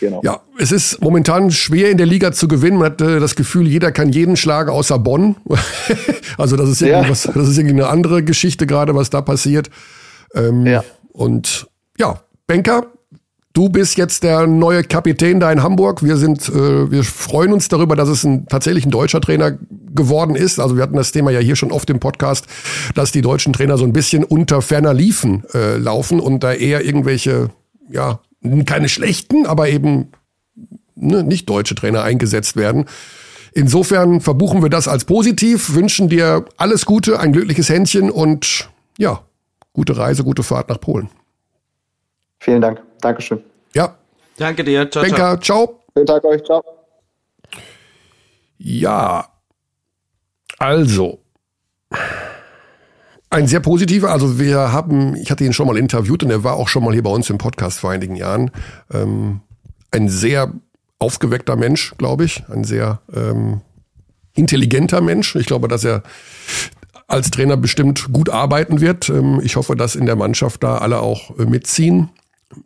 Genau. 0.00 0.20
Ja, 0.24 0.40
es 0.58 0.72
ist 0.72 1.00
momentan 1.00 1.52
schwer 1.52 1.88
in 1.88 1.96
der 1.96 2.06
Liga 2.06 2.32
zu 2.32 2.48
gewinnen. 2.48 2.76
Man 2.76 2.86
hat 2.86 3.00
äh, 3.00 3.20
das 3.20 3.36
Gefühl, 3.36 3.68
jeder 3.68 3.92
kann 3.92 4.08
jeden 4.08 4.36
schlagen 4.36 4.68
außer 4.68 4.98
Bonn. 4.98 5.36
also 6.36 6.56
das 6.56 6.70
ist 6.70 6.82
irgendwie 6.82 7.04
ja. 7.04 7.08
was, 7.08 7.22
das 7.22 7.48
ist 7.48 7.56
irgendwie 7.56 7.76
eine 7.76 7.86
andere 7.86 8.24
Geschichte 8.24 8.66
gerade, 8.66 8.96
was 8.96 9.10
da 9.10 9.20
passiert. 9.20 9.70
Ähm, 10.34 10.66
ja. 10.66 10.82
Und 11.12 11.68
ja, 11.98 12.20
Banker, 12.48 12.86
Du 13.52 13.68
bist 13.68 13.98
jetzt 13.98 14.22
der 14.22 14.46
neue 14.46 14.82
Kapitän 14.82 15.38
da 15.38 15.52
in 15.52 15.62
Hamburg. 15.62 16.02
Wir 16.02 16.16
sind, 16.16 16.48
äh, 16.48 16.90
wir 16.90 17.04
freuen 17.04 17.52
uns 17.52 17.68
darüber, 17.68 17.96
dass 17.96 18.08
es 18.08 18.24
ein, 18.24 18.46
tatsächlich 18.46 18.86
ein 18.86 18.90
deutscher 18.90 19.20
Trainer 19.20 19.58
geworden 19.94 20.36
ist. 20.36 20.58
Also 20.58 20.76
wir 20.76 20.82
hatten 20.82 20.96
das 20.96 21.12
Thema 21.12 21.30
ja 21.30 21.40
hier 21.40 21.56
schon 21.56 21.70
oft 21.70 21.90
im 21.90 22.00
Podcast, 22.00 22.46
dass 22.94 23.12
die 23.12 23.20
deutschen 23.20 23.52
Trainer 23.52 23.76
so 23.76 23.84
ein 23.84 23.92
bisschen 23.92 24.24
unter 24.24 24.62
ferner 24.62 24.94
Liefen 24.94 25.44
äh, 25.52 25.76
laufen 25.76 26.18
und 26.18 26.42
da 26.42 26.54
eher 26.54 26.82
irgendwelche, 26.82 27.50
ja, 27.90 28.20
keine 28.64 28.88
schlechten, 28.88 29.44
aber 29.46 29.68
eben 29.68 30.08
ne, 30.94 31.22
nicht 31.22 31.48
deutsche 31.50 31.74
Trainer 31.74 32.02
eingesetzt 32.02 32.56
werden. 32.56 32.86
Insofern 33.52 34.22
verbuchen 34.22 34.62
wir 34.62 34.70
das 34.70 34.88
als 34.88 35.04
positiv, 35.04 35.74
wünschen 35.74 36.08
dir 36.08 36.46
alles 36.56 36.86
Gute, 36.86 37.20
ein 37.20 37.32
glückliches 37.32 37.68
Händchen 37.68 38.10
und 38.10 38.70
ja, 38.96 39.20
gute 39.74 39.98
Reise, 39.98 40.24
gute 40.24 40.42
Fahrt 40.42 40.70
nach 40.70 40.80
Polen. 40.80 41.10
Vielen 42.38 42.62
Dank. 42.62 42.82
Dankeschön. 43.02 43.42
Ja. 43.74 43.96
Danke 44.38 44.64
dir. 44.64 44.90
Ciao, 44.90 45.04
Benker, 45.04 45.38
ciao. 45.40 45.66
ciao. 45.66 45.80
Schönen 45.94 46.06
Tag 46.06 46.24
euch. 46.24 46.42
Ciao. 46.44 46.62
Ja. 48.56 49.28
Also. 50.58 51.18
Ein 53.28 53.46
sehr 53.46 53.60
positiver, 53.60 54.10
also 54.10 54.38
wir 54.38 54.72
haben, 54.72 55.16
ich 55.16 55.30
hatte 55.30 55.44
ihn 55.44 55.52
schon 55.52 55.66
mal 55.66 55.78
interviewt 55.78 56.22
und 56.22 56.30
er 56.30 56.44
war 56.44 56.56
auch 56.56 56.68
schon 56.68 56.84
mal 56.84 56.92
hier 56.92 57.02
bei 57.02 57.10
uns 57.10 57.30
im 57.30 57.38
Podcast 57.38 57.80
vor 57.80 57.90
einigen 57.90 58.14
Jahren. 58.14 58.50
Ähm, 58.92 59.40
ein 59.90 60.08
sehr 60.08 60.52
aufgeweckter 60.98 61.56
Mensch, 61.56 61.94
glaube 61.98 62.24
ich. 62.24 62.44
Ein 62.48 62.64
sehr 62.64 63.00
ähm, 63.14 63.62
intelligenter 64.34 65.00
Mensch. 65.00 65.34
Ich 65.34 65.46
glaube, 65.46 65.66
dass 65.66 65.82
er 65.82 66.02
als 67.08 67.30
Trainer 67.30 67.56
bestimmt 67.56 68.12
gut 68.12 68.28
arbeiten 68.28 68.80
wird. 68.80 69.08
Ähm, 69.08 69.40
ich 69.42 69.56
hoffe, 69.56 69.76
dass 69.76 69.96
in 69.96 70.06
der 70.06 70.16
Mannschaft 70.16 70.62
da 70.62 70.78
alle 70.78 71.00
auch 71.00 71.38
äh, 71.38 71.44
mitziehen. 71.44 72.10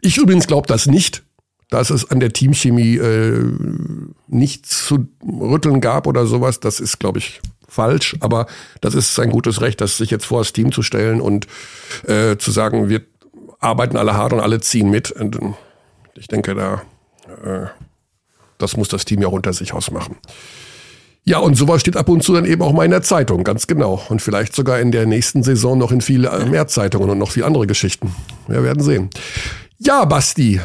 Ich 0.00 0.16
übrigens 0.16 0.46
glaube 0.46 0.66
das 0.68 0.86
nicht, 0.86 1.22
dass 1.70 1.90
es 1.90 2.10
an 2.10 2.20
der 2.20 2.32
Teamchemie 2.32 2.96
äh, 2.96 3.44
nichts 4.28 4.86
zu 4.86 5.08
rütteln 5.22 5.80
gab 5.80 6.06
oder 6.06 6.26
sowas. 6.26 6.60
Das 6.60 6.80
ist, 6.80 7.00
glaube 7.00 7.18
ich, 7.18 7.40
falsch. 7.68 8.16
Aber 8.20 8.46
das 8.80 8.94
ist 8.94 9.14
sein 9.14 9.30
gutes 9.30 9.60
Recht, 9.60 9.80
das 9.80 9.96
sich 9.96 10.10
jetzt 10.10 10.26
vor 10.26 10.40
das 10.40 10.52
Team 10.52 10.72
zu 10.72 10.82
stellen 10.82 11.20
und 11.20 11.46
äh, 12.06 12.36
zu 12.36 12.50
sagen, 12.50 12.88
wir 12.88 13.02
arbeiten 13.58 13.96
alle 13.96 14.14
hart 14.14 14.32
und 14.32 14.40
alle 14.40 14.60
ziehen 14.60 14.90
mit. 14.90 15.10
Und 15.10 15.38
ich 16.14 16.28
denke, 16.28 16.54
da 16.54 16.82
äh, 17.44 17.66
das 18.58 18.76
muss 18.76 18.88
das 18.88 19.04
Team 19.04 19.20
ja 19.20 19.28
unter 19.28 19.52
sich 19.52 19.72
ausmachen. 19.72 20.16
Ja, 21.24 21.38
und 21.38 21.56
sowas 21.56 21.80
steht 21.80 21.96
ab 21.96 22.08
und 22.08 22.22
zu 22.22 22.34
dann 22.34 22.44
eben 22.44 22.62
auch 22.62 22.72
mal 22.72 22.84
in 22.84 22.92
der 22.92 23.02
Zeitung, 23.02 23.42
ganz 23.42 23.66
genau. 23.66 24.00
Und 24.08 24.22
vielleicht 24.22 24.54
sogar 24.54 24.78
in 24.78 24.92
der 24.92 25.06
nächsten 25.06 25.42
Saison 25.42 25.76
noch 25.76 25.90
in 25.90 26.00
viel 26.00 26.24
äh, 26.24 26.46
mehr 26.46 26.68
Zeitungen 26.68 27.10
und 27.10 27.18
noch 27.18 27.32
viel 27.32 27.42
andere 27.42 27.66
Geschichten. 27.66 28.14
Wir 28.46 28.62
werden 28.62 28.82
sehen. 28.82 29.10
Ja, 29.78 30.04
Basti. 30.04 30.60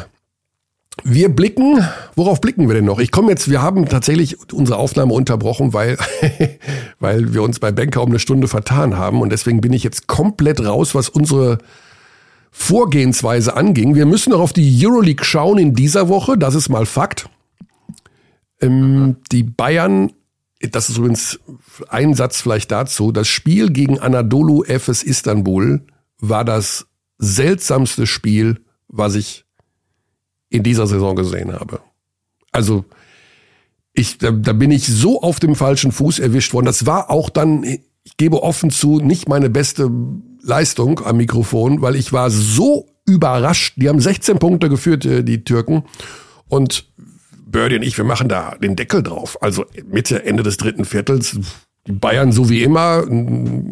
Wir 1.04 1.28
blicken, 1.30 1.84
worauf 2.14 2.40
blicken 2.40 2.68
wir 2.68 2.74
denn 2.74 2.84
noch? 2.84 2.98
Ich 2.98 3.10
komme 3.10 3.30
jetzt, 3.30 3.50
wir 3.50 3.62
haben 3.62 3.88
tatsächlich 3.88 4.52
unsere 4.52 4.78
Aufnahme 4.78 5.14
unterbrochen, 5.14 5.72
weil, 5.72 5.98
weil 7.00 7.34
wir 7.34 7.42
uns 7.42 7.58
bei 7.58 7.72
Banker 7.72 8.02
um 8.02 8.10
eine 8.10 8.18
Stunde 8.18 8.46
vertan 8.46 8.96
haben 8.96 9.20
und 9.20 9.30
deswegen 9.30 9.60
bin 9.60 9.72
ich 9.72 9.84
jetzt 9.84 10.06
komplett 10.06 10.64
raus, 10.64 10.94
was 10.94 11.08
unsere 11.08 11.58
Vorgehensweise 12.50 13.56
anging. 13.56 13.94
Wir 13.94 14.06
müssen 14.06 14.30
noch 14.30 14.40
auf 14.40 14.52
die 14.52 14.86
Euroleague 14.86 15.24
schauen 15.24 15.58
in 15.58 15.74
dieser 15.74 16.08
Woche, 16.08 16.36
das 16.36 16.54
ist 16.54 16.68
mal 16.68 16.86
Fakt. 16.86 17.28
Ähm, 18.60 19.16
die 19.32 19.42
Bayern, 19.42 20.12
das 20.60 20.90
ist 20.90 20.98
übrigens 20.98 21.40
ein 21.88 22.14
Satz 22.14 22.40
vielleicht 22.40 22.70
dazu, 22.70 23.12
das 23.12 23.28
Spiel 23.28 23.70
gegen 23.70 23.98
Anadolu 23.98 24.62
Efes 24.64 25.02
Istanbul 25.02 25.84
war 26.18 26.44
das 26.44 26.86
seltsamste 27.18 28.06
Spiel 28.06 28.60
was 28.92 29.16
ich 29.16 29.44
in 30.48 30.62
dieser 30.62 30.86
Saison 30.86 31.16
gesehen 31.16 31.52
habe. 31.52 31.80
Also 32.52 32.84
ich, 33.94 34.18
da, 34.18 34.30
da 34.30 34.52
bin 34.52 34.70
ich 34.70 34.86
so 34.86 35.20
auf 35.20 35.40
dem 35.40 35.56
falschen 35.56 35.90
Fuß 35.90 36.18
erwischt 36.18 36.52
worden. 36.52 36.66
Das 36.66 36.86
war 36.86 37.10
auch 37.10 37.30
dann, 37.30 37.64
ich 37.64 38.16
gebe 38.16 38.42
offen 38.42 38.70
zu, 38.70 39.00
nicht 39.00 39.28
meine 39.28 39.50
beste 39.50 39.90
Leistung 40.42 41.00
am 41.04 41.16
Mikrofon, 41.16 41.82
weil 41.82 41.96
ich 41.96 42.12
war 42.12 42.30
so 42.30 42.88
überrascht. 43.06 43.74
Die 43.76 43.88
haben 43.88 44.00
16 44.00 44.38
Punkte 44.38 44.68
geführt, 44.68 45.04
äh, 45.04 45.24
die 45.24 45.44
Türken. 45.44 45.84
Und 46.48 46.86
Birdie 47.46 47.76
und 47.76 47.82
ich, 47.82 47.96
wir 47.96 48.04
machen 48.04 48.28
da 48.28 48.56
den 48.56 48.76
Deckel 48.76 49.02
drauf. 49.02 49.42
Also 49.42 49.66
Mitte, 49.86 50.24
Ende 50.24 50.42
des 50.42 50.56
dritten 50.56 50.84
Viertels, 50.84 51.38
die 51.86 51.92
Bayern 51.92 52.32
so 52.32 52.48
wie 52.48 52.62
immer, 52.62 53.04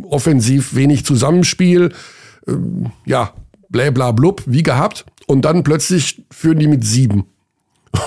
offensiv 0.08 0.74
wenig 0.74 1.04
Zusammenspiel. 1.04 1.92
Ähm, 2.46 2.92
ja, 3.06 3.32
bla 3.70 3.90
bla 3.90 4.12
blub, 4.12 4.42
wie 4.46 4.62
gehabt. 4.62 5.06
Und 5.26 5.44
dann 5.44 5.62
plötzlich 5.62 6.24
führen 6.30 6.58
die 6.58 6.68
mit 6.68 6.84
sieben. 6.84 7.24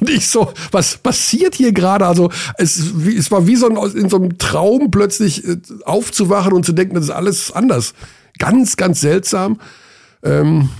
Und 0.00 0.08
ich 0.08 0.28
so, 0.28 0.52
was 0.72 0.96
passiert 0.96 1.54
hier 1.54 1.72
gerade? 1.72 2.06
Also 2.06 2.30
es, 2.56 2.78
es 2.78 3.30
war 3.30 3.46
wie 3.46 3.56
so 3.56 3.68
ein, 3.68 3.76
in 3.96 4.08
so 4.08 4.16
einem 4.16 4.38
Traum 4.38 4.90
plötzlich 4.90 5.46
äh, 5.46 5.58
aufzuwachen 5.84 6.54
und 6.54 6.64
zu 6.64 6.72
denken, 6.72 6.94
das 6.94 7.04
ist 7.04 7.10
alles 7.10 7.52
anders. 7.52 7.92
Ganz, 8.38 8.76
ganz 8.76 9.00
seltsam. 9.02 9.58
Ähm, 10.22 10.70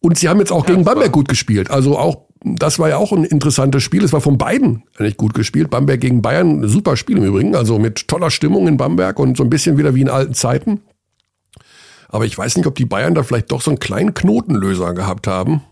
und 0.00 0.18
sie 0.18 0.28
haben 0.28 0.40
jetzt 0.40 0.50
auch 0.50 0.66
ja, 0.66 0.72
gegen 0.72 0.84
Bamberg 0.84 1.12
gut 1.12 1.28
gespielt. 1.28 1.70
Also 1.70 1.96
auch, 1.96 2.26
das 2.42 2.78
war 2.78 2.88
ja 2.88 2.96
auch 2.96 3.12
ein 3.12 3.24
interessantes 3.24 3.84
Spiel. 3.84 4.02
Es 4.02 4.12
war 4.12 4.20
von 4.20 4.36
beiden 4.36 4.82
eigentlich 4.98 5.16
gut 5.16 5.34
gespielt. 5.34 5.70
Bamberg 5.70 6.00
gegen 6.00 6.20
Bayern, 6.20 6.60
ein 6.60 6.68
super 6.68 6.96
Spiel 6.96 7.18
im 7.18 7.24
Übrigen. 7.24 7.54
Also 7.54 7.78
mit 7.78 8.08
toller 8.08 8.30
Stimmung 8.30 8.66
in 8.66 8.76
Bamberg 8.76 9.18
und 9.20 9.36
so 9.36 9.44
ein 9.44 9.50
bisschen 9.50 9.78
wieder 9.78 9.94
wie 9.94 10.02
in 10.02 10.10
alten 10.10 10.34
Zeiten. 10.34 10.80
Aber 12.14 12.26
ich 12.26 12.38
weiß 12.38 12.56
nicht, 12.56 12.66
ob 12.68 12.76
die 12.76 12.84
Bayern 12.84 13.16
da 13.16 13.24
vielleicht 13.24 13.50
doch 13.50 13.60
so 13.60 13.72
einen 13.72 13.80
kleinen 13.80 14.14
Knotenlöser 14.14 14.94
gehabt 14.94 15.26
haben. 15.26 15.64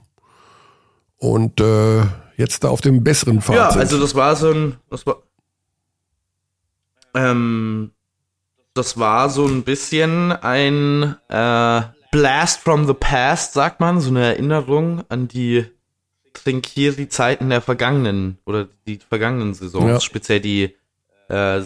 Und 1.16 1.60
äh, 1.60 2.00
jetzt 2.36 2.64
da 2.64 2.68
auf 2.68 2.80
dem 2.80 3.04
besseren 3.04 3.40
Pfad 3.40 3.54
ja, 3.54 3.70
sind. 3.70 3.78
Ja, 3.78 3.82
also 3.82 4.00
das 4.00 4.16
war 4.16 4.34
so 4.34 4.50
ein, 4.50 4.74
das 4.90 5.06
war, 5.06 5.22
ähm, 7.14 7.92
das 8.74 8.98
war 8.98 9.30
so 9.30 9.46
ein 9.46 9.62
bisschen 9.62 10.32
ein 10.32 11.14
äh, 11.28 11.82
Blast 12.10 12.58
from 12.58 12.88
the 12.88 12.94
Past, 12.94 13.52
sagt 13.52 13.78
man, 13.78 14.00
so 14.00 14.10
eine 14.10 14.24
Erinnerung 14.24 15.04
an 15.10 15.28
die 15.28 15.66
Trinkieri-Zeiten 16.32 17.50
der 17.50 17.60
vergangenen 17.60 18.38
oder 18.46 18.66
die 18.88 18.98
vergangenen 18.98 19.54
Saisons, 19.54 19.84
ja. 19.84 20.00
speziell 20.00 20.40
die 20.40 20.74
äh, 21.28 21.62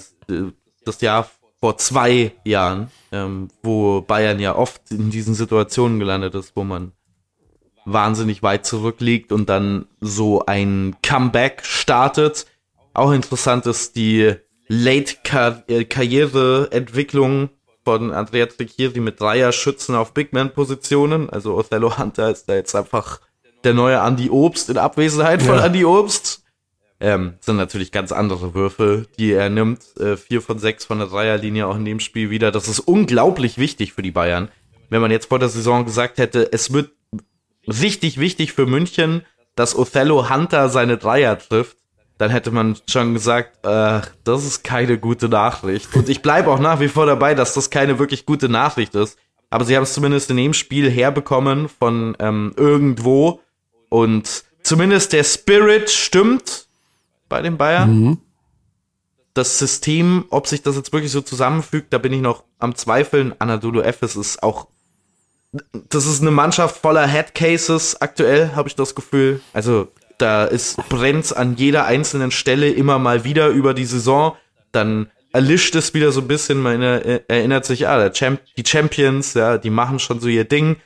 das 0.84 1.00
Jahr 1.00 1.30
vor 1.66 1.78
zwei 1.78 2.30
Jahren, 2.44 2.92
ähm, 3.10 3.48
wo 3.60 4.00
Bayern 4.00 4.38
ja 4.38 4.54
oft 4.54 4.88
in 4.92 5.10
diesen 5.10 5.34
Situationen 5.34 5.98
gelandet 5.98 6.36
ist, 6.36 6.52
wo 6.54 6.62
man 6.62 6.92
wahnsinnig 7.84 8.44
weit 8.44 8.64
zurückliegt 8.64 9.32
und 9.32 9.48
dann 9.48 9.86
so 10.00 10.46
ein 10.46 10.94
Comeback 11.02 11.64
startet. 11.64 12.46
Auch 12.94 13.10
interessant 13.10 13.66
ist 13.66 13.96
die 13.96 14.34
Late-Karriere-Entwicklung 14.68 17.46
äh, 17.46 17.48
von 17.84 18.12
Andrea 18.12 18.46
Tricchieri 18.46 19.00
mit 19.00 19.20
Dreier-Schützen 19.20 19.96
auf 19.96 20.14
Big-Man-Positionen. 20.14 21.30
Also 21.30 21.56
Othello 21.56 21.98
Hunter 21.98 22.30
ist 22.30 22.48
da 22.48 22.54
jetzt 22.54 22.76
einfach 22.76 23.18
der 23.64 23.74
neue 23.74 23.96
Andy 23.96 24.30
Obst 24.30 24.70
in 24.70 24.78
Abwesenheit 24.78 25.42
von 25.42 25.56
ja. 25.56 25.66
Andy 25.66 25.84
Obst. 25.84 26.44
Ähm, 26.98 27.34
sind 27.40 27.56
natürlich 27.56 27.92
ganz 27.92 28.10
andere 28.10 28.54
Würfe, 28.54 29.06
die 29.18 29.32
er 29.32 29.50
nimmt. 29.50 29.84
Äh, 29.98 30.16
vier 30.16 30.40
von 30.40 30.58
sechs 30.58 30.84
von 30.84 30.98
der 30.98 31.08
Dreierlinie 31.08 31.66
auch 31.66 31.76
in 31.76 31.84
dem 31.84 32.00
Spiel 32.00 32.30
wieder. 32.30 32.50
Das 32.50 32.68
ist 32.68 32.80
unglaublich 32.80 33.58
wichtig 33.58 33.92
für 33.92 34.02
die 34.02 34.10
Bayern. 34.10 34.48
Wenn 34.88 35.02
man 35.02 35.10
jetzt 35.10 35.28
vor 35.28 35.38
der 35.38 35.48
Saison 35.48 35.84
gesagt 35.84 36.18
hätte, 36.18 36.52
es 36.52 36.72
wird 36.72 36.90
richtig 37.66 38.18
wichtig 38.18 38.52
für 38.52 38.66
München, 38.66 39.26
dass 39.56 39.76
Othello 39.76 40.30
Hunter 40.30 40.68
seine 40.68 40.96
Dreier 40.96 41.38
trifft, 41.38 41.76
dann 42.18 42.30
hätte 42.30 42.50
man 42.50 42.76
schon 42.88 43.12
gesagt, 43.12 43.66
äh, 43.66 44.00
das 44.24 44.44
ist 44.44 44.64
keine 44.64 44.98
gute 44.98 45.28
Nachricht. 45.28 45.94
Und 45.94 46.08
ich 46.08 46.22
bleibe 46.22 46.50
auch 46.50 46.60
nach 46.60 46.80
wie 46.80 46.88
vor 46.88 47.04
dabei, 47.04 47.34
dass 47.34 47.52
das 47.52 47.68
keine 47.68 47.98
wirklich 47.98 48.24
gute 48.24 48.48
Nachricht 48.48 48.94
ist. 48.94 49.18
Aber 49.50 49.64
sie 49.64 49.76
haben 49.76 49.82
es 49.82 49.92
zumindest 49.92 50.30
in 50.30 50.38
dem 50.38 50.54
Spiel 50.54 50.90
herbekommen 50.90 51.68
von 51.68 52.16
ähm, 52.18 52.54
irgendwo. 52.56 53.40
Und 53.90 54.44
zumindest 54.62 55.12
der 55.12 55.24
Spirit 55.24 55.90
stimmt 55.90 56.65
bei 57.28 57.42
den 57.42 57.56
Bayern. 57.56 58.00
Mhm. 58.00 58.18
Das 59.34 59.58
System, 59.58 60.24
ob 60.30 60.46
sich 60.46 60.62
das 60.62 60.76
jetzt 60.76 60.92
wirklich 60.92 61.12
so 61.12 61.20
zusammenfügt, 61.20 61.92
da 61.92 61.98
bin 61.98 62.12
ich 62.12 62.22
noch 62.22 62.44
am 62.58 62.74
Zweifeln. 62.74 63.34
Anadolu 63.38 63.82
Efes 63.82 64.16
ist 64.16 64.42
auch 64.42 64.68
das 65.88 66.06
ist 66.06 66.20
eine 66.20 66.30
Mannschaft 66.30 66.80
voller 66.80 67.06
Headcases 67.06 68.00
aktuell, 68.00 68.52
habe 68.54 68.68
ich 68.68 68.74
das 68.74 68.94
Gefühl. 68.94 69.40
Also 69.52 69.88
da 70.18 70.44
ist 70.44 70.76
brennt's 70.88 71.32
an 71.32 71.56
jeder 71.56 71.84
einzelnen 71.84 72.30
Stelle 72.30 72.70
immer 72.70 72.98
mal 72.98 73.24
wieder 73.24 73.48
über 73.48 73.74
die 73.74 73.84
Saison. 73.84 74.36
Dann 74.72 75.08
erlischt 75.32 75.74
es 75.74 75.94
wieder 75.94 76.12
so 76.12 76.22
ein 76.22 76.28
bisschen. 76.28 76.60
Man 76.60 76.82
erinnert 76.82 77.64
sich, 77.64 77.86
ah, 77.86 78.10
Champ 78.10 78.40
die 78.56 78.64
Champions, 78.66 79.34
ja, 79.34 79.58
die 79.58 79.70
machen 79.70 79.98
schon 79.98 80.20
so 80.20 80.28
ihr 80.28 80.44
Ding. 80.44 80.76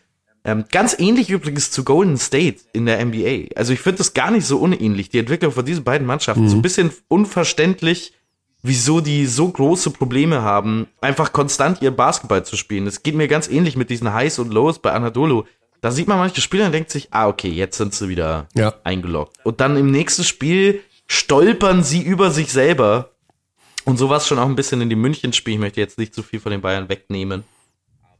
Ähm, 0.44 0.64
ganz 0.70 0.96
ähnlich 0.98 1.28
übrigens 1.28 1.70
zu 1.70 1.84
Golden 1.84 2.16
State 2.16 2.60
in 2.72 2.86
der 2.86 3.04
NBA. 3.04 3.54
Also 3.56 3.72
ich 3.72 3.80
finde 3.80 3.98
das 3.98 4.14
gar 4.14 4.30
nicht 4.30 4.46
so 4.46 4.58
unähnlich. 4.58 5.10
Die 5.10 5.18
Entwicklung 5.18 5.52
von 5.52 5.64
diesen 5.64 5.84
beiden 5.84 6.06
Mannschaften. 6.06 6.44
Mhm. 6.44 6.48
So 6.48 6.56
ein 6.56 6.62
bisschen 6.62 6.90
unverständlich, 7.08 8.14
wieso 8.62 9.00
die 9.00 9.26
so 9.26 9.48
große 9.48 9.90
Probleme 9.90 10.42
haben, 10.42 10.86
einfach 11.00 11.32
konstant 11.32 11.82
ihr 11.82 11.90
Basketball 11.90 12.44
zu 12.44 12.56
spielen. 12.56 12.86
Es 12.86 13.02
geht 13.02 13.14
mir 13.14 13.28
ganz 13.28 13.48
ähnlich 13.48 13.76
mit 13.76 13.90
diesen 13.90 14.12
Highs 14.12 14.38
und 14.38 14.52
Lows 14.52 14.78
bei 14.78 14.92
Anadolu. 14.92 15.44
Da 15.82 15.90
sieht 15.90 16.08
man 16.08 16.18
manche 16.18 16.40
Spieler 16.40 16.66
und 16.66 16.72
denkt 16.72 16.90
sich, 16.90 17.08
ah, 17.10 17.28
okay, 17.28 17.48
jetzt 17.48 17.76
sind 17.76 17.94
sie 17.94 18.08
wieder 18.08 18.48
ja. 18.54 18.74
eingeloggt. 18.84 19.36
Und 19.44 19.60
dann 19.60 19.76
im 19.76 19.90
nächsten 19.90 20.24
Spiel 20.24 20.80
stolpern 21.06 21.82
sie 21.82 22.02
über 22.02 22.30
sich 22.30 22.52
selber. 22.52 23.10
Und 23.84 23.96
sowas 23.96 24.26
schon 24.26 24.38
auch 24.38 24.46
ein 24.46 24.56
bisschen 24.56 24.82
in 24.82 24.90
die 24.90 24.96
München-Spiel. 24.96 25.54
Ich 25.54 25.60
möchte 25.60 25.80
jetzt 25.80 25.98
nicht 25.98 26.14
zu 26.14 26.22
viel 26.22 26.38
von 26.38 26.52
den 26.52 26.60
Bayern 26.60 26.88
wegnehmen. 26.90 27.44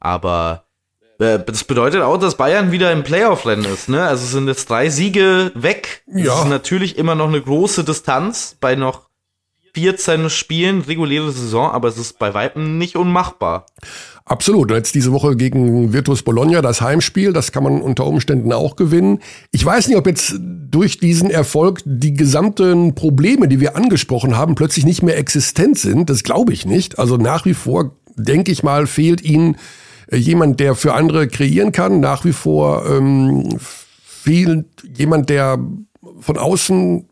Aber 0.01 0.65
das 1.21 1.65
bedeutet 1.65 2.01
auch, 2.01 2.17
dass 2.17 2.37
Bayern 2.37 2.73
wieder 2.73 2.91
im 2.93 3.03
Playoff-Rennen 3.03 3.67
ist. 3.67 3.91
Ne? 3.91 4.03
Also 4.03 4.25
sind 4.25 4.49
jetzt 4.49 4.71
drei 4.71 4.89
Siege 4.89 5.53
weg. 5.55 6.03
Ja. 6.07 6.25
Das 6.25 6.39
ist 6.41 6.49
natürlich 6.49 6.97
immer 6.97 7.15
noch 7.15 7.29
eine 7.29 7.43
große 7.43 7.85
Distanz 7.85 8.57
bei 8.59 8.75
noch 8.75 9.11
14 9.75 10.31
Spielen, 10.31 10.81
reguläre 10.81 11.31
Saison, 11.31 11.71
aber 11.71 11.89
es 11.89 11.99
ist 11.99 12.19
bei 12.19 12.33
Weitem 12.33 12.79
nicht 12.79 12.97
unmachbar. 12.97 13.67
Absolut. 14.25 14.71
Jetzt 14.71 14.95
diese 14.95 15.13
Woche 15.13 15.37
gegen 15.37 15.93
Virtus 15.93 16.23
Bologna, 16.23 16.63
das 16.63 16.81
Heimspiel, 16.81 17.35
das 17.35 17.53
kann 17.53 17.65
man 17.65 17.83
unter 17.83 18.07
Umständen 18.07 18.53
auch 18.55 18.75
gewinnen. 18.75 19.21
Ich 19.51 19.65
weiß 19.65 19.89
nicht, 19.89 19.99
ob 19.99 20.07
jetzt 20.07 20.37
durch 20.41 20.99
diesen 20.99 21.31
Erfolg 21.31 21.83
die 21.85 22.15
gesamten 22.15 22.95
Probleme, 22.95 23.47
die 23.47 23.61
wir 23.61 23.77
angesprochen 23.77 24.39
haben, 24.39 24.55
plötzlich 24.55 24.87
nicht 24.87 25.03
mehr 25.03 25.19
existent 25.19 25.79
sind. 25.79 26.09
Das 26.09 26.23
glaube 26.23 26.55
ich 26.55 26.65
nicht. 26.65 26.99
Also 26.99 27.19
nach 27.19 27.45
wie 27.45 27.55
vor, 27.55 27.97
denke 28.17 28.51
ich 28.51 28.63
mal, 28.63 28.87
fehlt 28.87 29.21
ihnen 29.21 29.55
äh, 29.55 29.59
jemand, 30.13 30.61
der 30.61 30.75
für 30.75 30.95
andere 30.95 31.29
kreieren 31.29 31.73
kann. 31.73 32.01
Nach 32.01 32.25
wie 32.25 32.33
vor 32.33 32.87
ähm, 32.87 33.59
fehlt 33.61 34.67
jemand, 34.97 35.31
der 35.31 35.59
von 36.21 36.39
außen 36.39 37.09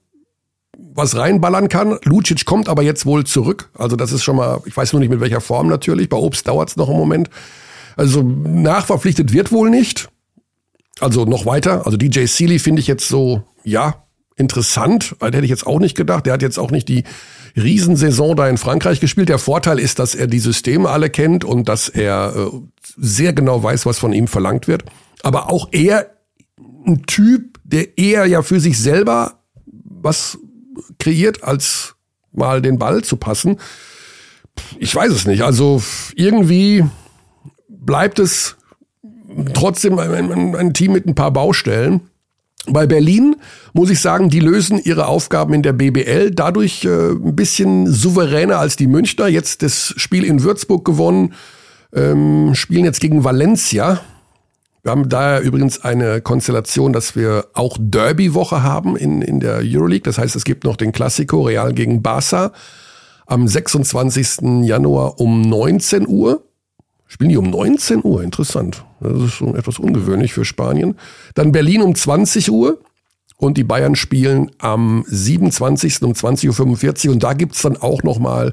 was 0.94 1.16
reinballern 1.16 1.68
kann. 1.68 1.98
Lucic 2.04 2.44
kommt 2.44 2.68
aber 2.68 2.82
jetzt 2.82 3.06
wohl 3.06 3.24
zurück. 3.24 3.70
Also 3.74 3.96
das 3.96 4.12
ist 4.12 4.24
schon 4.24 4.36
mal, 4.36 4.60
ich 4.66 4.76
weiß 4.76 4.92
nur 4.92 5.00
nicht 5.00 5.10
mit 5.10 5.20
welcher 5.20 5.40
Form 5.40 5.68
natürlich. 5.68 6.08
Bei 6.08 6.16
Obst 6.16 6.46
dauert 6.48 6.70
es 6.70 6.76
noch 6.76 6.88
einen 6.88 6.98
Moment. 6.98 7.30
Also 7.96 8.22
nachverpflichtet 8.22 9.32
wird 9.32 9.52
wohl 9.52 9.70
nicht. 9.70 10.08
Also 11.00 11.24
noch 11.24 11.46
weiter. 11.46 11.86
Also 11.86 11.96
DJ 11.96 12.26
Sealy 12.26 12.58
finde 12.58 12.80
ich 12.80 12.88
jetzt 12.88 13.08
so, 13.08 13.42
ja, 13.64 14.04
interessant. 14.38 15.16
Das 15.18 15.28
hätte 15.28 15.44
ich 15.44 15.50
jetzt 15.50 15.66
auch 15.66 15.80
nicht 15.80 15.96
gedacht. 15.96 16.26
Der 16.26 16.32
hat 16.32 16.42
jetzt 16.42 16.58
auch 16.58 16.70
nicht 16.70 16.88
die 16.88 17.04
Riesensaison 17.56 18.36
da 18.36 18.48
in 18.48 18.56
Frankreich 18.56 19.00
gespielt. 19.00 19.28
Der 19.28 19.38
Vorteil 19.38 19.78
ist, 19.78 19.98
dass 19.98 20.14
er 20.14 20.26
die 20.26 20.38
Systeme 20.38 20.88
alle 20.88 21.10
kennt 21.10 21.44
und 21.44 21.68
dass 21.68 21.88
er 21.88 22.34
äh, 22.36 22.50
sehr 22.96 23.32
genau 23.32 23.62
weiß, 23.62 23.86
was 23.86 23.98
von 23.98 24.12
ihm 24.12 24.28
verlangt 24.28 24.68
wird. 24.68 24.84
Aber 25.22 25.50
auch 25.50 25.68
er 25.72 26.10
ein 26.86 27.04
Typ, 27.06 27.58
der 27.64 27.98
eher 27.98 28.26
ja 28.26 28.42
für 28.42 28.60
sich 28.60 28.78
selber 28.78 29.40
was 29.66 30.38
kreiert, 30.98 31.42
als 31.42 31.94
mal 32.32 32.62
den 32.62 32.78
Ball 32.78 33.02
zu 33.02 33.16
passen. 33.16 33.58
Ich 34.78 34.94
weiß 34.94 35.12
es 35.12 35.26
nicht. 35.26 35.42
Also 35.42 35.82
irgendwie 36.14 36.84
bleibt 37.68 38.18
es 38.18 38.56
trotzdem 39.54 39.98
ein, 39.98 40.32
ein, 40.32 40.56
ein 40.56 40.74
Team 40.74 40.92
mit 40.92 41.06
ein 41.06 41.14
paar 41.14 41.30
Baustellen. 41.30 42.08
Bei 42.70 42.86
Berlin 42.86 43.36
muss 43.72 43.90
ich 43.90 44.00
sagen, 44.00 44.28
die 44.28 44.40
lösen 44.40 44.80
ihre 44.82 45.06
Aufgaben 45.06 45.54
in 45.54 45.62
der 45.62 45.72
BBL 45.72 46.30
dadurch 46.30 46.84
äh, 46.84 47.10
ein 47.10 47.36
bisschen 47.36 47.86
souveräner 47.90 48.58
als 48.58 48.76
die 48.76 48.86
Münchner. 48.86 49.28
Jetzt 49.28 49.62
das 49.62 49.94
Spiel 49.96 50.24
in 50.24 50.42
Würzburg 50.42 50.84
gewonnen, 50.84 51.34
ähm, 51.94 52.54
spielen 52.54 52.84
jetzt 52.84 53.00
gegen 53.00 53.24
Valencia. 53.24 54.00
Wir 54.82 54.92
haben 54.92 55.08
daher 55.08 55.42
übrigens 55.42 55.82
eine 55.82 56.20
Konstellation, 56.20 56.92
dass 56.92 57.16
wir 57.16 57.46
auch 57.54 57.76
Derby-Woche 57.80 58.62
haben 58.62 58.96
in, 58.96 59.22
in 59.22 59.40
der 59.40 59.60
Euroleague. 59.62 60.04
Das 60.04 60.18
heißt, 60.18 60.36
es 60.36 60.44
gibt 60.44 60.64
noch 60.64 60.76
den 60.76 60.92
Klassiko 60.92 61.42
Real 61.42 61.72
gegen 61.72 62.02
Barca 62.02 62.52
am 63.26 63.46
26. 63.46 64.64
Januar 64.64 65.20
um 65.20 65.42
19 65.42 66.08
Uhr. 66.08 66.47
Spielen 67.08 67.30
die 67.30 67.38
um 67.38 67.50
19 67.50 68.04
Uhr? 68.04 68.22
Interessant. 68.22 68.84
Das 69.00 69.20
ist 69.20 69.32
schon 69.32 69.56
etwas 69.56 69.78
ungewöhnlich 69.78 70.34
für 70.34 70.44
Spanien. 70.44 70.96
Dann 71.34 71.52
Berlin 71.52 71.82
um 71.82 71.94
20 71.94 72.50
Uhr. 72.52 72.78
Und 73.38 73.56
die 73.56 73.64
Bayern 73.64 73.94
spielen 73.96 74.50
am 74.58 75.04
27. 75.06 76.02
um 76.02 76.12
20.45 76.12 77.06
Uhr. 77.06 77.12
Und 77.14 77.22
da 77.22 77.32
gibt's 77.32 77.62
dann 77.62 77.76
auch 77.76 78.02
nochmal 78.02 78.52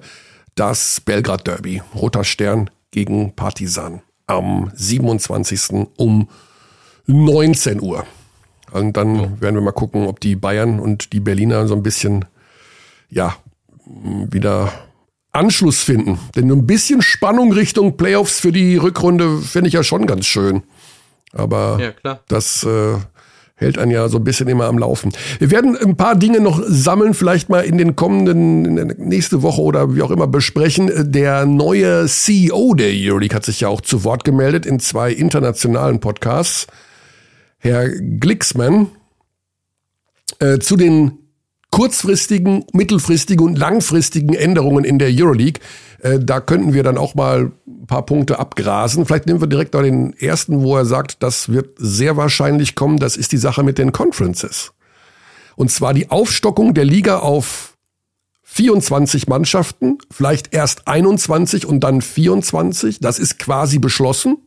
das 0.55 1.01
Belgrad 1.01 1.47
Derby. 1.47 1.81
Roter 1.93 2.23
Stern 2.23 2.69
gegen 2.91 3.35
Partisan 3.35 4.01
am 4.27 4.71
27. 4.73 5.87
um 5.97 6.29
19 7.07 7.81
Uhr. 7.81 8.05
Und 8.71 8.95
dann 8.95 9.15
ja. 9.15 9.41
werden 9.41 9.55
wir 9.55 9.61
mal 9.61 9.71
gucken, 9.71 10.07
ob 10.07 10.19
die 10.19 10.35
Bayern 10.35 10.79
und 10.79 11.13
die 11.13 11.19
Berliner 11.19 11.67
so 11.67 11.75
ein 11.75 11.83
bisschen, 11.83 12.25
ja, 13.09 13.35
wieder 13.85 14.71
Anschluss 15.35 15.81
finden. 15.83 16.19
Denn 16.35 16.51
ein 16.51 16.65
bisschen 16.65 17.01
Spannung 17.01 17.51
Richtung 17.51 17.97
Playoffs 17.97 18.39
für 18.39 18.51
die 18.51 18.77
Rückrunde 18.77 19.39
finde 19.39 19.67
ich 19.67 19.73
ja 19.73 19.83
schon 19.83 20.07
ganz 20.07 20.25
schön. 20.25 20.63
Aber 21.33 21.93
ja, 22.03 22.19
das 22.27 22.63
äh, 22.63 22.95
hält 23.55 23.77
einen 23.77 23.91
ja 23.91 24.07
so 24.09 24.17
ein 24.17 24.23
bisschen 24.23 24.47
immer 24.47 24.65
am 24.65 24.77
Laufen. 24.77 25.11
Wir 25.39 25.51
werden 25.51 25.77
ein 25.77 25.97
paar 25.97 26.15
Dinge 26.15 26.39
noch 26.39 26.61
sammeln, 26.65 27.13
vielleicht 27.13 27.49
mal 27.49 27.61
in 27.61 27.77
den 27.77 27.95
kommenden, 27.95 28.77
in 28.77 28.87
nächste 28.97 29.41
Woche 29.41 29.61
oder 29.61 29.95
wie 29.95 30.01
auch 30.01 30.11
immer 30.11 30.27
besprechen. 30.27 31.11
Der 31.11 31.45
neue 31.45 32.05
CEO 32.07 32.73
der 32.73 32.91
Euroleague 32.91 33.35
hat 33.35 33.45
sich 33.45 33.61
ja 33.61 33.67
auch 33.67 33.81
zu 33.81 34.03
Wort 34.03 34.23
gemeldet 34.23 34.65
in 34.65 34.79
zwei 34.79 35.11
internationalen 35.11 35.99
Podcasts. 35.99 36.67
Herr 37.57 37.89
Glixman, 37.89 38.87
äh, 40.39 40.59
zu 40.59 40.75
den 40.77 41.24
kurzfristigen, 41.75 42.63
mittelfristigen 42.71 43.45
und 43.45 43.57
langfristigen 43.57 44.33
Änderungen 44.33 44.85
in 44.85 44.97
der 44.97 45.09
Euroleague. 45.11 45.61
Äh, 45.99 46.19
da 46.21 46.39
könnten 46.39 46.73
wir 46.73 46.83
dann 46.83 46.97
auch 46.97 47.15
mal 47.15 47.51
ein 47.67 47.85
paar 47.85 48.05
Punkte 48.05 48.39
abgrasen. 48.39 49.05
Vielleicht 49.05 49.25
nehmen 49.25 49.41
wir 49.41 49.47
direkt 49.47 49.73
noch 49.73 49.81
den 49.81 50.13
ersten, 50.13 50.63
wo 50.63 50.77
er 50.77 50.85
sagt, 50.85 51.21
das 51.21 51.49
wird 51.49 51.71
sehr 51.77 52.15
wahrscheinlich 52.15 52.75
kommen. 52.75 52.97
Das 52.97 53.17
ist 53.17 53.33
die 53.33 53.37
Sache 53.37 53.61
mit 53.61 53.77
den 53.77 53.91
Conferences. 53.91 54.71
Und 55.57 55.69
zwar 55.69 55.93
die 55.93 56.09
Aufstockung 56.11 56.73
der 56.75 56.85
Liga 56.85 57.19
auf 57.19 57.75
24 58.43 59.27
Mannschaften, 59.27 59.97
vielleicht 60.09 60.53
erst 60.53 60.87
21 60.87 61.65
und 61.65 61.81
dann 61.81 61.99
24. 62.01 63.01
Das 63.01 63.19
ist 63.19 63.37
quasi 63.37 63.79
beschlossen. 63.79 64.37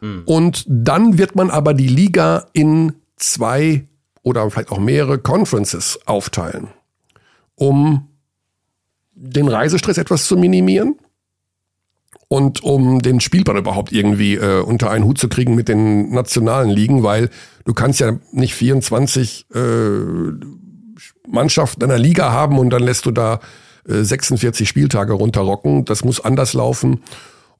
Mhm. 0.00 0.22
Und 0.26 0.64
dann 0.68 1.18
wird 1.18 1.34
man 1.34 1.50
aber 1.50 1.74
die 1.74 1.88
Liga 1.88 2.46
in 2.52 2.92
zwei 3.16 3.88
oder 4.22 4.48
vielleicht 4.50 4.70
auch 4.70 4.78
mehrere 4.78 5.18
Conferences 5.18 5.98
aufteilen, 6.06 6.68
um 7.54 8.08
den 9.14 9.48
Reisestress 9.48 9.98
etwas 9.98 10.26
zu 10.26 10.36
minimieren 10.36 10.96
und 12.28 12.62
um 12.62 13.02
den 13.02 13.20
Spielplan 13.20 13.58
überhaupt 13.58 13.92
irgendwie 13.92 14.36
äh, 14.36 14.62
unter 14.62 14.90
einen 14.90 15.04
Hut 15.04 15.18
zu 15.18 15.28
kriegen 15.28 15.54
mit 15.54 15.68
den 15.68 16.10
nationalen 16.10 16.70
Ligen, 16.70 17.02
weil 17.02 17.28
du 17.64 17.74
kannst 17.74 18.00
ja 18.00 18.18
nicht 18.32 18.54
24 18.54 19.46
äh, 19.54 19.60
Mannschaften 21.28 21.84
einer 21.84 21.98
Liga 21.98 22.32
haben 22.32 22.58
und 22.58 22.70
dann 22.70 22.82
lässt 22.82 23.06
du 23.06 23.10
da 23.10 23.40
äh, 23.86 24.02
46 24.02 24.68
Spieltage 24.68 25.12
runterrocken. 25.12 25.84
Das 25.84 26.04
muss 26.04 26.20
anders 26.20 26.54
laufen. 26.54 27.02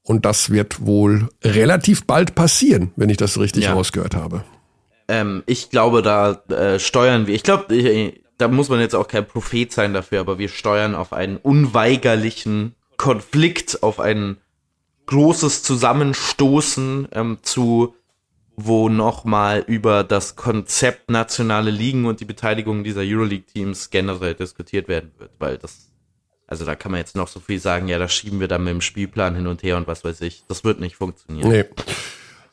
Und 0.01 0.25
das 0.25 0.49
wird 0.49 0.85
wohl 0.85 1.29
relativ 1.43 2.05
bald 2.05 2.35
passieren, 2.35 2.91
wenn 2.97 3.09
ich 3.09 3.17
das 3.17 3.39
richtig 3.39 3.65
ja. 3.65 3.73
rausgehört 3.73 4.15
habe. 4.15 4.43
Ähm, 5.07 5.43
ich 5.45 5.69
glaube, 5.69 6.01
da 6.01 6.43
äh, 6.49 6.79
steuern 6.79 7.27
wir. 7.27 7.35
Ich 7.35 7.43
glaube, 7.43 7.73
da 8.37 8.47
muss 8.47 8.69
man 8.69 8.79
jetzt 8.79 8.95
auch 8.95 9.07
kein 9.07 9.27
Prophet 9.27 9.71
sein 9.71 9.93
dafür, 9.93 10.19
aber 10.19 10.37
wir 10.37 10.49
steuern 10.49 10.95
auf 10.95 11.13
einen 11.13 11.37
unweigerlichen 11.37 12.75
Konflikt, 12.97 13.83
auf 13.83 13.99
ein 13.99 14.37
großes 15.05 15.63
Zusammenstoßen 15.63 17.09
ähm, 17.11 17.37
zu, 17.41 17.95
wo 18.55 18.89
nochmal 18.89 19.63
über 19.67 20.03
das 20.03 20.35
Konzept 20.35 21.09
nationale 21.09 21.71
Ligen 21.71 22.05
und 22.05 22.19
die 22.19 22.25
Beteiligung 22.25 22.83
dieser 22.83 23.01
Euroleague-Teams 23.01 23.89
generell 23.89 24.35
diskutiert 24.35 24.87
werden 24.87 25.11
wird, 25.17 25.31
weil 25.39 25.57
das, 25.57 25.91
also 26.47 26.65
da 26.65 26.75
kann 26.75 26.91
man 26.91 26.99
jetzt 26.99 27.15
noch 27.15 27.27
so 27.27 27.39
viel 27.39 27.59
sagen, 27.59 27.87
ja, 27.87 27.99
da 27.99 28.07
schieben 28.07 28.39
wir 28.39 28.47
dann 28.47 28.63
mit 28.63 28.71
dem 28.71 28.81
Spielplan 28.81 29.35
hin 29.35 29.47
und 29.47 29.63
her 29.63 29.77
und 29.77 29.87
was 29.87 30.03
weiß 30.03 30.21
ich. 30.21 30.45
Das 30.47 30.63
wird 30.63 30.79
nicht 30.79 30.95
funktionieren. 30.95 31.49
Nee. 31.49 31.65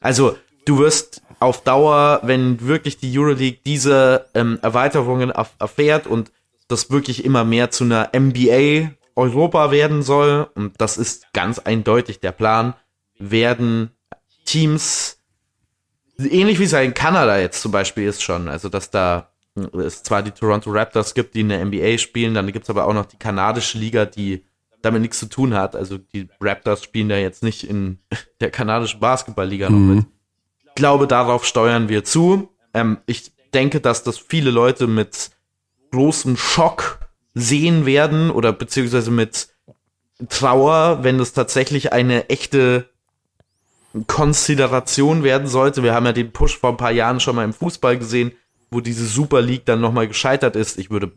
Also, 0.01 0.36
du 0.64 0.78
wirst 0.78 1.22
auf 1.41 1.64
Dauer, 1.64 2.20
wenn 2.22 2.61
wirklich 2.61 2.99
die 2.99 3.18
Euroleague 3.18 3.61
diese 3.64 4.26
ähm, 4.34 4.59
Erweiterungen 4.62 5.30
erfährt 5.30 6.07
und 6.07 6.30
das 6.68 6.91
wirklich 6.91 7.24
immer 7.24 7.45
mehr 7.45 7.70
zu 7.70 7.84
einer 7.84 8.11
NBA 8.14 8.91
Europa 9.16 9.70
werden 9.70 10.03
soll, 10.03 10.49
und 10.55 10.80
das 10.80 10.99
ist 10.99 11.32
ganz 11.32 11.59
eindeutig 11.59 12.20
der 12.20 12.32
Plan, 12.32 12.74
werden 13.18 13.91
Teams, 14.45 15.18
ähnlich 16.18 16.59
wie 16.59 16.64
es 16.64 16.72
ja 16.72 16.80
in 16.80 16.95
Kanada 16.95 17.38
jetzt 17.38 17.62
zum 17.62 17.72
Beispiel 17.72 18.07
ist 18.07 18.22
schon, 18.22 18.49
also 18.49 18.68
dass 18.68 18.91
da 18.91 19.30
es 19.72 20.03
zwar 20.03 20.22
die 20.22 20.30
Toronto 20.30 20.70
Raptors 20.70 21.14
gibt, 21.14 21.34
die 21.34 21.41
in 21.41 21.49
der 21.49 21.64
NBA 21.64 21.99
spielen, 21.99 22.34
dann 22.34 22.47
gibt 22.53 22.64
es 22.64 22.70
aber 22.70 22.86
auch 22.86 22.95
noch 22.95 23.07
die 23.07 23.18
kanadische 23.18 23.78
Liga, 23.78 24.05
die 24.07 24.45
damit 24.82 25.03
nichts 25.03 25.18
zu 25.18 25.26
tun 25.26 25.55
hat. 25.55 25.74
Also 25.76 25.99
die 25.99 26.28
Raptors 26.41 26.84
spielen 26.84 27.09
da 27.09 27.16
jetzt 27.16 27.43
nicht 27.43 27.68
in 27.68 27.99
der 28.41 28.51
kanadischen 28.51 29.01
Basketballliga 29.01 29.68
mhm. 29.68 29.88
noch 29.88 29.95
mit 29.95 30.07
glaube, 30.74 31.06
darauf 31.06 31.44
steuern 31.44 31.88
wir 31.88 32.04
zu. 32.04 32.48
Ähm, 32.74 32.98
ich 33.06 33.32
denke, 33.52 33.80
dass 33.80 34.02
das 34.02 34.18
viele 34.18 34.50
Leute 34.50 34.86
mit 34.86 35.30
großem 35.92 36.36
Schock 36.36 36.98
sehen 37.34 37.86
werden 37.86 38.30
oder 38.30 38.52
beziehungsweise 38.52 39.10
mit 39.10 39.48
Trauer, 40.28 41.02
wenn 41.02 41.18
es 41.18 41.32
tatsächlich 41.32 41.92
eine 41.92 42.28
echte 42.28 42.90
Konsideration 44.06 45.22
werden 45.24 45.48
sollte. 45.48 45.82
Wir 45.82 45.94
haben 45.94 46.06
ja 46.06 46.12
den 46.12 46.32
Push 46.32 46.58
vor 46.58 46.70
ein 46.70 46.76
paar 46.76 46.92
Jahren 46.92 47.20
schon 47.20 47.36
mal 47.36 47.44
im 47.44 47.52
Fußball 47.52 47.98
gesehen, 47.98 48.32
wo 48.70 48.80
diese 48.80 49.06
Super 49.06 49.42
League 49.42 49.66
dann 49.66 49.80
nochmal 49.80 50.06
gescheitert 50.06 50.56
ist. 50.56 50.78
Ich 50.78 50.90
würde 50.90 51.10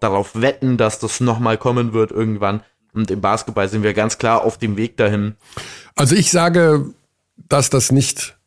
darauf 0.00 0.40
wetten, 0.40 0.76
dass 0.76 0.98
das 0.98 1.20
nochmal 1.20 1.56
kommen 1.56 1.92
wird 1.92 2.10
irgendwann. 2.10 2.62
Und 2.92 3.10
im 3.10 3.20
Basketball 3.20 3.68
sind 3.68 3.82
wir 3.82 3.94
ganz 3.94 4.18
klar 4.18 4.44
auf 4.44 4.58
dem 4.58 4.76
Weg 4.76 4.96
dahin. 4.96 5.36
Also 5.94 6.14
ich 6.16 6.30
sage, 6.30 6.92
dass 7.36 7.70
das 7.70 7.92
nicht 7.92 8.37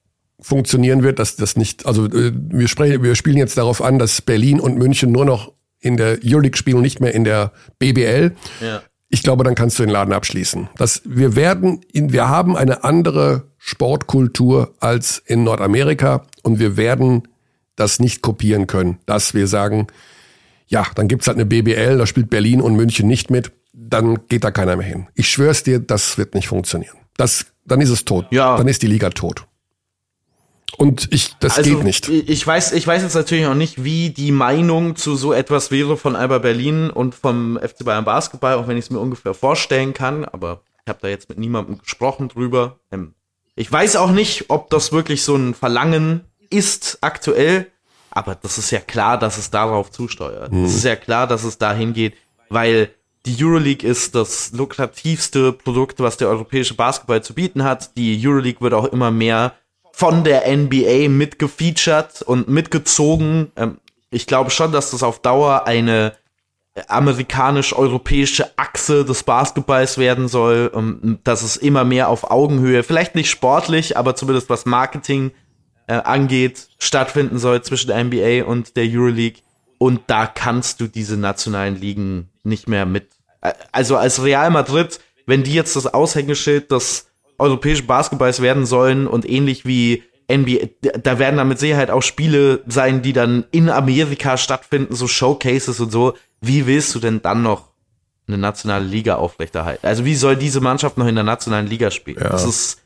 funktionieren 0.42 1.04
wird, 1.04 1.20
dass 1.20 1.36
das 1.36 1.56
nicht, 1.56 1.86
also 1.86 2.06
äh, 2.06 2.32
wir 2.34 2.68
sprechen, 2.68 3.04
wir 3.04 3.16
spielen 3.16 3.38
jetzt 3.38 3.58
darauf 3.58 3.82
an, 3.82 4.00
dass 4.00 4.22
Berlin 4.22 4.60
und 4.60 4.78
München 4.78 5.12
nur 5.12 5.26
noch 5.26 5.54
in 5.80 5.98
der 5.98 6.20
Euroleague 6.24 6.58
spielen, 6.58 6.82
nicht 6.82 7.00
mehr 7.00 7.14
in 7.14 7.24
der 7.24 7.52
BBL. 7.80 8.36
Ja. 8.60 8.82
Ich 9.10 9.24
glaube, 9.24 9.44
dann 9.44 9.56
kannst 9.56 9.78
du 9.78 9.84
den 9.84 9.92
Laden 9.92 10.14
abschließen. 10.14 10.70
Das, 10.78 11.02
wir 11.06 11.36
werden, 11.36 11.82
in, 11.92 12.14
wir 12.14 12.30
haben 12.30 12.56
eine 12.56 12.84
andere 12.84 13.52
Sportkultur 13.58 14.76
als 14.80 15.22
in 15.26 15.44
Nordamerika 15.44 16.26
und 16.44 16.60
wir 16.60 16.78
werden 16.78 17.28
das 17.76 18.00
nicht 18.00 18.22
kopieren 18.22 18.68
können, 18.68 19.00
dass 19.06 19.34
wir 19.34 19.48
sagen, 19.48 19.88
ja, 20.68 20.86
dann 20.96 21.08
gibt's 21.08 21.28
halt 21.28 21.38
eine 21.38 21.46
BBL, 21.46 21.98
da 21.98 22.06
spielt 22.06 22.30
Berlin 22.30 22.62
und 22.62 22.76
München 22.76 23.08
nicht 23.08 23.30
mit, 23.30 23.52
dann 23.74 24.28
geht 24.28 24.44
da 24.44 24.52
keiner 24.52 24.76
mehr 24.78 24.88
hin. 24.88 25.08
Ich 25.16 25.30
schwör's 25.30 25.64
dir, 25.64 25.80
das 25.80 26.18
wird 26.18 26.34
nicht 26.34 26.48
funktionieren. 26.48 26.96
Das, 27.18 27.48
dann 27.66 27.82
ist 27.82 27.90
es 27.90 28.06
tot. 28.06 28.28
Ja. 28.32 28.58
Dann 28.58 28.68
ist 28.68 28.82
die 28.82 28.88
Liga 28.88 29.10
tot. 29.10 29.46
Und 30.78 31.10
ich, 31.12 31.36
das 31.40 31.58
also, 31.58 31.70
geht 31.70 31.84
nicht. 31.84 32.10
Ich 32.10 32.46
weiß, 32.46 32.74
ich 32.74 32.88
weiß 32.88 33.04
jetzt 33.04 33.16
natürlich 33.16 33.46
noch 33.46 33.56
nicht, 33.56 33.84
wie 33.84 34.10
die 34.10 34.32
Meinung 34.32 34.96
zu 34.96 35.16
so 35.16 35.34
etwas 35.34 35.72
wäre 35.72 35.98
von 35.98 36.16
Alba 36.16 36.38
Berlin 36.40 36.90
und 36.90 37.16
vom 37.16 37.60
FC 37.62 37.84
Bayern 37.84 38.06
Basketball, 38.06 38.56
auch 38.56 38.68
wenn 38.68 38.78
ich 38.78 38.86
es 38.86 38.90
mir 38.90 39.00
ungefähr 39.00 39.34
vorstellen 39.34 39.94
kann, 39.94 40.26
aber 40.26 40.62
ich 40.86 40.90
habe 40.90 41.00
da 41.02 41.08
jetzt 41.08 41.30
mit 41.30 41.38
niemandem 41.38 41.80
gesprochen 41.80 42.30
drüber. 42.30 42.80
Ähm, 42.92 43.14
ich 43.56 43.72
weiß 43.72 43.98
auch 43.98 44.12
nicht, 44.12 44.46
ob 44.50 44.70
das 44.70 44.92
wirklich 44.92 45.24
so 45.24 45.36
ein 45.36 45.54
Verlangen 45.54 46.22
ist 46.50 46.98
aktuell, 47.02 47.68
aber 48.10 48.36
das 48.36 48.58
ist 48.58 48.72
ja 48.72 48.80
klar, 48.80 49.18
dass 49.18 49.38
es 49.38 49.52
darauf 49.52 49.92
zusteuert. 49.92 50.52
Hm. 50.52 50.66
Es 50.66 50.76
ist 50.76 50.86
ja 50.86 50.96
klar, 50.96 51.28
dass 51.28 51.44
es 51.44 51.58
dahin 51.58 51.94
geht, 51.94 52.16
weil 52.50 52.90
die 53.26 53.44
Euroleague 53.44 53.88
ist 53.88 54.16
das 54.16 54.52
lukrativste 54.54 55.54
Produkt, 55.54 56.00
was 56.00 56.18
der 56.18 56.30
europäische 56.30 56.74
Basketball 56.74 57.22
zu 57.22 57.36
bieten 57.36 57.64
hat. 57.64 57.96
Die 57.96 58.20
Euroleague 58.26 58.62
wird 58.62 58.74
auch 58.74 58.86
immer 58.86 59.12
mehr 59.12 59.54
von 60.02 60.24
der 60.24 60.48
NBA 60.48 61.10
mitgefeatured 61.10 62.24
und 62.24 62.48
mitgezogen. 62.48 63.52
Ähm, 63.56 63.78
ich 64.10 64.26
glaube 64.26 64.50
schon, 64.50 64.72
dass 64.72 64.90
das 64.90 65.04
auf 65.04 65.20
Dauer 65.20 65.68
eine 65.68 66.14
amerikanisch-europäische 66.88 68.58
Achse 68.58 69.06
des 69.06 69.22
Basketballs 69.22 70.00
werden 70.00 70.28
soll, 70.28 70.72
ähm, 70.74 71.20
dass 71.24 71.44
es 71.44 71.56
immer 71.56 71.84
mehr 71.84 72.10
auf 72.10 72.32
Augenhöhe, 72.32 72.82
vielleicht 72.82 73.14
nicht 73.14 73.30
sportlich, 73.30 73.96
aber 73.96 74.16
zumindest 74.16 74.50
was 74.50 74.66
Marketing 74.66 75.34
äh, 75.86 75.94
angeht, 75.94 76.70
stattfinden 76.80 77.38
soll 77.38 77.62
zwischen 77.62 77.90
der 77.90 78.04
NBA 78.04 78.50
und 78.50 78.76
der 78.78 78.86
Euroleague. 78.88 79.44
Und 79.78 80.02
da 80.08 80.26
kannst 80.26 80.82
du 80.82 80.88
diese 80.88 81.16
nationalen 81.16 81.80
Ligen 81.80 82.28
nicht 82.42 82.68
mehr 82.68 82.88
mit. 82.88 83.10
Äh, 83.42 83.54
also 83.72 83.98
als 83.98 84.24
Real 84.24 84.50
Madrid, 84.50 85.00
wenn 85.28 85.44
die 85.44 85.54
jetzt 85.54 85.76
das 85.76 85.86
Aushängeschild 85.86 86.72
des 86.72 87.11
europäischen 87.42 87.88
Basketballs 87.88 88.42
werden 88.42 88.66
sollen 88.66 89.08
und 89.08 89.30
ähnlich 89.30 89.66
wie 89.66 90.04
NBA, 90.32 90.70
da 91.04 91.20
werden 91.20 91.38
dann 91.38 91.48
mit 91.48 91.60
Sicherheit 91.60 91.90
auch 91.90 92.02
Spiele 92.02 92.64
sein, 92.68 93.02
die 93.02 93.14
dann 93.14 93.46
in 93.52 93.70
Amerika 93.70 94.38
stattfinden, 94.38 94.96
so 94.96 95.08
Showcases 95.08 95.80
und 95.80 95.92
so. 95.92 96.14
Wie 96.40 96.66
willst 96.68 96.96
du 96.96 97.00
denn 97.00 97.22
dann 97.22 97.44
noch 97.44 97.72
eine 98.28 98.38
nationale 98.38 98.86
Liga 98.86 99.16
aufrechterhalten? 99.16 99.86
Also 99.86 100.06
wie 100.06 100.16
soll 100.16 100.36
diese 100.38 100.62
Mannschaft 100.62 100.98
noch 100.98 101.08
in 101.08 101.16
der 101.16 101.24
nationalen 101.24 101.68
Liga 101.68 101.92
spielen? 101.92 102.20
Ja. 102.22 102.30
Das 102.30 102.46
ist 102.46 102.82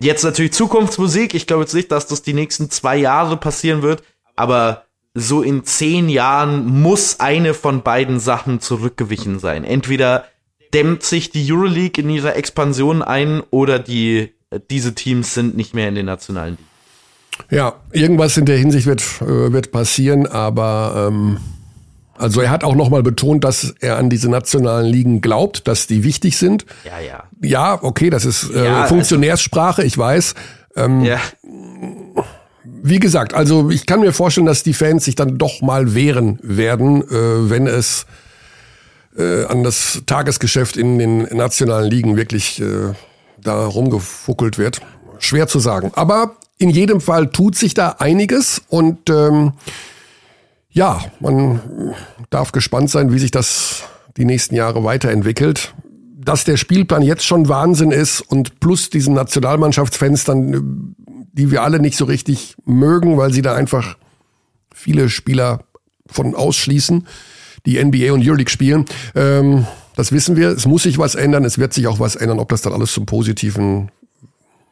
jetzt 0.00 0.24
natürlich 0.24 0.52
Zukunftsmusik. 0.52 1.34
Ich 1.34 1.46
glaube 1.46 1.64
jetzt 1.64 1.74
nicht, 1.74 1.92
dass 1.92 2.06
das 2.06 2.22
die 2.22 2.34
nächsten 2.34 2.70
zwei 2.70 2.96
Jahre 2.96 3.36
passieren 3.36 3.82
wird, 3.82 4.02
aber 4.34 4.84
so 5.14 5.42
in 5.42 5.64
zehn 5.64 6.08
Jahren 6.08 6.66
muss 6.66 7.20
eine 7.20 7.54
von 7.54 7.82
beiden 7.82 8.20
Sachen 8.20 8.60
zurückgewichen 8.60 9.38
sein. 9.38 9.64
Entweder 9.64 10.26
dämmt 10.74 11.02
sich 11.02 11.30
die 11.30 11.50
Euroleague 11.50 12.02
in 12.02 12.10
ihrer 12.10 12.36
Expansion 12.36 13.02
ein 13.02 13.42
oder 13.50 13.78
die, 13.78 14.32
diese 14.70 14.94
Teams 14.94 15.34
sind 15.34 15.56
nicht 15.56 15.74
mehr 15.74 15.88
in 15.88 15.94
den 15.94 16.06
nationalen 16.06 16.52
Ligen. 16.52 16.66
Ja, 17.50 17.74
irgendwas 17.92 18.36
in 18.36 18.46
der 18.46 18.56
Hinsicht 18.56 18.86
wird, 18.86 19.02
äh, 19.20 19.52
wird 19.52 19.70
passieren, 19.70 20.26
aber 20.26 21.08
ähm, 21.08 21.38
also 22.18 22.40
er 22.40 22.50
hat 22.50 22.64
auch 22.64 22.74
nochmal 22.74 23.02
betont, 23.02 23.44
dass 23.44 23.74
er 23.80 23.98
an 23.98 24.10
diese 24.10 24.30
nationalen 24.30 24.86
Ligen 24.86 25.20
glaubt, 25.20 25.68
dass 25.68 25.86
die 25.86 26.02
wichtig 26.02 26.38
sind. 26.38 26.64
Ja, 26.84 26.98
ja. 26.98 27.24
Ja, 27.42 27.82
okay, 27.82 28.10
das 28.10 28.24
ist 28.24 28.50
äh, 28.50 28.64
ja, 28.64 28.82
also 28.82 28.94
Funktionärssprache, 28.94 29.84
ich 29.84 29.96
weiß. 29.96 30.34
Ähm, 30.76 31.04
ja. 31.04 31.20
Wie 32.64 32.98
gesagt, 32.98 33.34
also 33.34 33.70
ich 33.70 33.86
kann 33.86 34.00
mir 34.00 34.12
vorstellen, 34.12 34.46
dass 34.46 34.62
die 34.62 34.74
Fans 34.74 35.04
sich 35.04 35.14
dann 35.14 35.38
doch 35.38 35.60
mal 35.60 35.94
wehren 35.94 36.38
werden, 36.42 37.02
äh, 37.02 37.50
wenn 37.50 37.66
es 37.66 38.06
äh, 39.16 39.44
an 39.44 39.62
das 39.62 40.02
Tagesgeschäft 40.06 40.76
in 40.76 40.98
den 40.98 41.22
nationalen 41.36 41.90
Ligen 41.90 42.16
wirklich 42.16 42.60
äh, 42.60 42.92
da 43.40 43.66
rumgefuckelt 43.66 44.58
wird. 44.58 44.80
Schwer 45.18 45.48
zu 45.48 45.58
sagen. 45.58 45.92
Aber 45.94 46.36
in 46.58 46.70
jedem 46.70 47.00
Fall 47.00 47.30
tut 47.30 47.56
sich 47.56 47.74
da 47.74 47.96
einiges 47.98 48.62
und 48.68 49.10
ähm, 49.10 49.52
ja, 50.70 51.00
man 51.20 51.94
darf 52.30 52.52
gespannt 52.52 52.90
sein, 52.90 53.12
wie 53.12 53.18
sich 53.18 53.30
das 53.30 53.84
die 54.16 54.24
nächsten 54.24 54.54
Jahre 54.54 54.84
weiterentwickelt. 54.84 55.74
Dass 56.18 56.44
der 56.44 56.56
Spielplan 56.56 57.02
jetzt 57.02 57.24
schon 57.24 57.48
Wahnsinn 57.48 57.92
ist 57.92 58.20
und 58.20 58.60
plus 58.60 58.90
diesen 58.90 59.14
Nationalmannschaftsfenstern, 59.14 60.94
die 61.32 61.50
wir 61.50 61.62
alle 61.62 61.78
nicht 61.78 61.96
so 61.96 62.04
richtig 62.04 62.56
mögen, 62.64 63.16
weil 63.16 63.32
sie 63.32 63.42
da 63.42 63.54
einfach 63.54 63.96
viele 64.74 65.08
Spieler 65.08 65.60
von 66.06 66.34
ausschließen, 66.34 67.06
die 67.66 67.82
NBA 67.82 68.12
und 68.12 68.26
Euroleague 68.26 68.50
spielen. 68.50 68.86
Ähm, 69.14 69.66
das 69.96 70.12
wissen 70.12 70.36
wir. 70.36 70.48
Es 70.48 70.66
muss 70.66 70.84
sich 70.84 70.98
was 70.98 71.14
ändern. 71.14 71.44
Es 71.44 71.58
wird 71.58 71.72
sich 71.72 71.86
auch 71.86 71.98
was 72.00 72.16
ändern. 72.16 72.38
Ob 72.38 72.48
das 72.48 72.62
dann 72.62 72.72
alles 72.72 72.92
zum 72.92 73.06
Positiven 73.06 73.90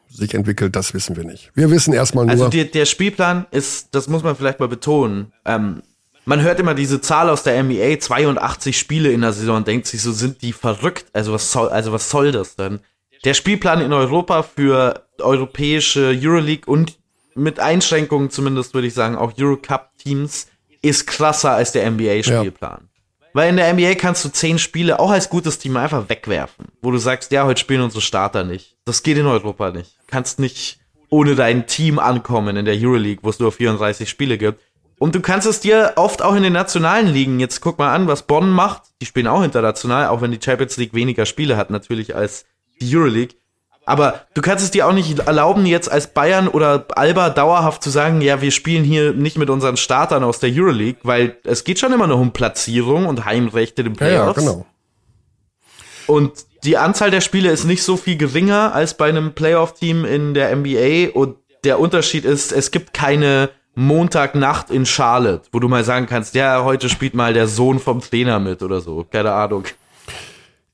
sich 0.09 0.33
entwickelt, 0.33 0.75
das 0.75 0.93
wissen 0.93 1.15
wir 1.15 1.25
nicht. 1.25 1.51
Wir 1.55 1.69
wissen 1.69 1.93
erstmal 1.93 2.25
nur. 2.25 2.31
Also 2.31 2.47
der, 2.47 2.65
der 2.65 2.85
Spielplan 2.85 3.45
ist, 3.51 3.89
das 3.91 4.07
muss 4.07 4.23
man 4.23 4.35
vielleicht 4.35 4.59
mal 4.59 4.67
betonen. 4.67 5.33
Ähm, 5.45 5.81
man 6.25 6.41
hört 6.41 6.59
immer 6.59 6.73
diese 6.73 7.01
Zahl 7.01 7.29
aus 7.29 7.43
der 7.43 7.61
NBA, 7.61 7.99
82 7.99 8.77
Spiele 8.77 9.11
in 9.11 9.21
der 9.21 9.33
Saison 9.33 9.57
und 9.57 9.67
denkt 9.67 9.85
sich 9.87 10.01
so, 10.01 10.11
sind 10.11 10.41
die 10.41 10.53
verrückt? 10.53 11.05
Also 11.13 11.33
was 11.33 11.51
soll, 11.51 11.69
also 11.69 11.91
was 11.91 12.09
soll 12.09 12.31
das 12.31 12.55
denn? 12.55 12.79
Der 13.25 13.33
Spielplan 13.33 13.81
in 13.81 13.93
Europa 13.93 14.43
für 14.43 15.05
europäische 15.19 16.17
Euroleague 16.19 16.65
und 16.65 16.97
mit 17.35 17.59
Einschränkungen 17.59 18.29
zumindest 18.29 18.73
würde 18.73 18.87
ich 18.87 18.93
sagen 18.93 19.15
auch 19.15 19.33
Eurocup-Teams 19.37 20.47
ist 20.85 21.07
krasser 21.07 21.51
als 21.51 21.71
der 21.71 21.89
NBA-Spielplan. 21.89 22.81
Ja. 22.81 22.89
Weil 23.33 23.49
in 23.49 23.57
der 23.57 23.73
NBA 23.73 23.95
kannst 23.95 24.23
du 24.23 24.29
zehn 24.29 24.59
Spiele 24.59 24.99
auch 24.99 25.09
als 25.09 25.29
gutes 25.29 25.59
Team 25.59 25.75
einfach 25.75 26.07
wegwerfen, 26.07 26.67
wo 26.81 26.91
du 26.91 26.97
sagst, 26.97 27.31
ja, 27.31 27.45
heute 27.45 27.59
spielen 27.59 27.81
unsere 27.81 28.01
Starter 28.01 28.45
nicht. 28.45 28.77
Das 28.85 29.03
geht 29.03 29.17
in 29.17 29.25
Europa 29.25 29.71
nicht. 29.71 29.97
Du 29.99 30.05
kannst 30.07 30.39
nicht 30.39 30.79
ohne 31.09 31.35
dein 31.35 31.67
Team 31.67 31.99
ankommen 31.99 32.55
in 32.55 32.65
der 32.65 32.75
Euroleague, 32.75 33.23
wo 33.23 33.29
es 33.29 33.39
nur 33.39 33.51
34 33.51 34.09
Spiele 34.09 34.37
gibt. 34.37 34.61
Und 34.97 35.15
du 35.15 35.19
kannst 35.19 35.47
es 35.47 35.59
dir 35.59 35.93
oft 35.97 36.21
auch 36.21 36.35
in 36.35 36.43
den 36.43 36.53
nationalen 36.53 37.07
Ligen, 37.07 37.41
jetzt 37.41 37.59
guck 37.59 37.77
mal 37.77 37.93
an, 37.93 38.07
was 38.07 38.23
Bonn 38.23 38.49
macht. 38.49 38.83
Die 39.01 39.05
spielen 39.05 39.27
auch 39.27 39.43
international, 39.43 40.07
auch 40.07 40.21
wenn 40.21 40.31
die 40.31 40.39
Champions 40.41 40.77
League 40.77 40.93
weniger 40.93 41.25
Spiele 41.25 41.57
hat 41.57 41.69
natürlich 41.69 42.15
als 42.15 42.45
die 42.79 42.95
Euroleague. 42.95 43.35
Aber 43.85 44.21
du 44.33 44.41
kannst 44.41 44.63
es 44.63 44.71
dir 44.71 44.87
auch 44.87 44.93
nicht 44.93 45.19
erlauben, 45.19 45.65
jetzt 45.65 45.91
als 45.91 46.07
Bayern 46.07 46.47
oder 46.47 46.85
Alba 46.95 47.29
dauerhaft 47.29 47.83
zu 47.83 47.91
sagen, 47.91 48.21
ja, 48.21 48.41
wir 48.41 48.51
spielen 48.51 48.83
hier 48.83 49.13
nicht 49.13 49.37
mit 49.37 49.49
unseren 49.49 49.77
Startern 49.77 50.23
aus 50.23 50.39
der 50.39 50.49
Euroleague, 50.51 50.99
weil 51.03 51.37
es 51.43 51.63
geht 51.63 51.79
schon 51.79 51.93
immer 51.93 52.07
noch 52.07 52.19
um 52.19 52.31
Platzierung 52.31 53.05
und 53.05 53.25
Heimrechte 53.25 53.83
in 53.83 53.89
den 53.89 53.95
Playoffs. 53.95 54.41
Ja, 54.41 54.49
ja, 54.49 54.53
genau. 54.53 54.65
Und 56.07 56.45
die 56.63 56.77
Anzahl 56.77 57.11
der 57.11 57.21
Spiele 57.21 57.51
ist 57.51 57.65
nicht 57.65 57.83
so 57.83 57.95
viel 57.95 58.17
geringer 58.17 58.73
als 58.73 58.95
bei 58.95 59.07
einem 59.07 59.33
Playoff-Team 59.33 60.03
in 60.03 60.33
der 60.33 60.55
NBA 60.55 61.11
und 61.13 61.37
der 61.63 61.79
Unterschied 61.79 62.25
ist, 62.25 62.51
es 62.51 62.71
gibt 62.71 62.93
keine 62.93 63.49
Montagnacht 63.75 64.71
in 64.71 64.85
Charlotte, 64.85 65.47
wo 65.51 65.59
du 65.59 65.67
mal 65.67 65.83
sagen 65.83 66.07
kannst, 66.07 66.33
ja, 66.33 66.63
heute 66.63 66.89
spielt 66.89 67.13
mal 67.13 67.33
der 67.33 67.47
Sohn 67.47 67.79
vom 67.79 68.01
Trainer 68.01 68.39
mit 68.39 68.63
oder 68.63 68.81
so, 68.81 69.05
keine 69.09 69.33
Ahnung. 69.33 69.65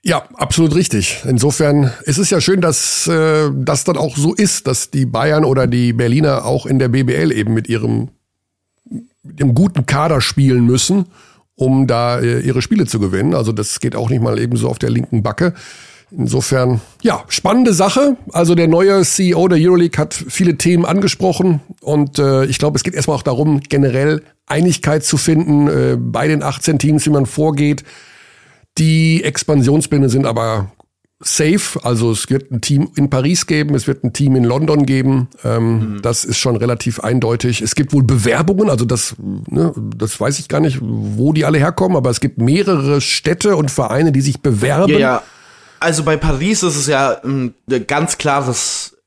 Ja, 0.03 0.23
absolut 0.33 0.73
richtig. 0.73 1.21
Insofern 1.27 1.91
ist 2.05 2.17
es 2.17 2.31
ja 2.31 2.41
schön, 2.41 2.59
dass 2.59 3.07
äh, 3.07 3.51
das 3.53 3.83
dann 3.83 3.97
auch 3.97 4.17
so 4.17 4.33
ist, 4.33 4.65
dass 4.65 4.89
die 4.89 5.05
Bayern 5.05 5.45
oder 5.45 5.67
die 5.67 5.93
Berliner 5.93 6.45
auch 6.45 6.65
in 6.65 6.79
der 6.79 6.87
BBL 6.87 7.31
eben 7.31 7.53
mit 7.53 7.69
ihrem 7.69 8.09
mit 9.23 9.39
dem 9.39 9.53
guten 9.53 9.85
Kader 9.85 10.19
spielen 10.19 10.65
müssen, 10.65 11.05
um 11.55 11.85
da 11.85 12.19
äh, 12.19 12.39
ihre 12.39 12.63
Spiele 12.63 12.87
zu 12.87 12.99
gewinnen. 12.99 13.35
Also 13.35 13.51
das 13.51 13.79
geht 13.79 13.95
auch 13.95 14.09
nicht 14.09 14.23
mal 14.23 14.39
eben 14.39 14.57
so 14.57 14.67
auf 14.67 14.79
der 14.79 14.89
linken 14.89 15.21
Backe. 15.21 15.53
Insofern, 16.09 16.81
ja, 17.03 17.23
spannende 17.29 17.73
Sache. 17.73 18.17
Also 18.33 18.55
der 18.55 18.67
neue 18.67 19.03
CEO 19.03 19.47
der 19.47 19.59
Euroleague 19.59 19.97
hat 19.97 20.13
viele 20.13 20.57
Themen 20.57 20.85
angesprochen 20.85 21.61
und 21.79 22.19
äh, 22.19 22.45
ich 22.45 22.57
glaube, 22.57 22.75
es 22.75 22.83
geht 22.83 22.95
erstmal 22.95 23.17
auch 23.17 23.23
darum, 23.23 23.61
generell 23.61 24.23
Einigkeit 24.45 25.05
zu 25.05 25.17
finden 25.17 25.67
äh, 25.67 25.97
bei 25.97 26.27
den 26.27 26.43
18 26.43 26.79
Teams, 26.79 27.05
wie 27.05 27.11
man 27.11 27.27
vorgeht. 27.27 27.83
Die 28.77 29.23
Expansionspläne 29.23 30.09
sind 30.09 30.25
aber 30.25 30.71
safe. 31.23 31.79
Also 31.83 32.11
es 32.11 32.29
wird 32.29 32.51
ein 32.51 32.61
Team 32.61 32.91
in 32.95 33.09
Paris 33.09 33.45
geben, 33.45 33.75
es 33.75 33.87
wird 33.87 34.03
ein 34.03 34.13
Team 34.13 34.35
in 34.35 34.43
London 34.43 34.85
geben. 34.85 35.29
Ähm, 35.43 35.95
mhm. 35.95 36.01
Das 36.01 36.25
ist 36.25 36.37
schon 36.37 36.55
relativ 36.55 36.99
eindeutig. 36.99 37.61
Es 37.61 37.75
gibt 37.75 37.93
wohl 37.93 38.03
Bewerbungen, 38.03 38.69
also 38.69 38.85
das, 38.85 39.15
ne, 39.19 39.73
das 39.95 40.19
weiß 40.19 40.39
ich 40.39 40.47
gar 40.47 40.59
nicht, 40.59 40.79
wo 40.81 41.33
die 41.33 41.45
alle 41.45 41.59
herkommen, 41.59 41.97
aber 41.97 42.09
es 42.09 42.19
gibt 42.19 42.39
mehrere 42.39 43.01
Städte 43.01 43.55
und 43.55 43.71
Vereine, 43.71 44.11
die 44.11 44.21
sich 44.21 44.41
bewerben. 44.41 44.93
Ja, 44.93 44.99
ja. 44.99 45.23
Also 45.79 46.03
bei 46.03 46.17
Paris 46.17 46.61
ist 46.61 46.75
es 46.75 46.87
ja 46.87 47.19
ähm, 47.23 47.55
ganz 47.87 48.17
klares. 48.17 48.97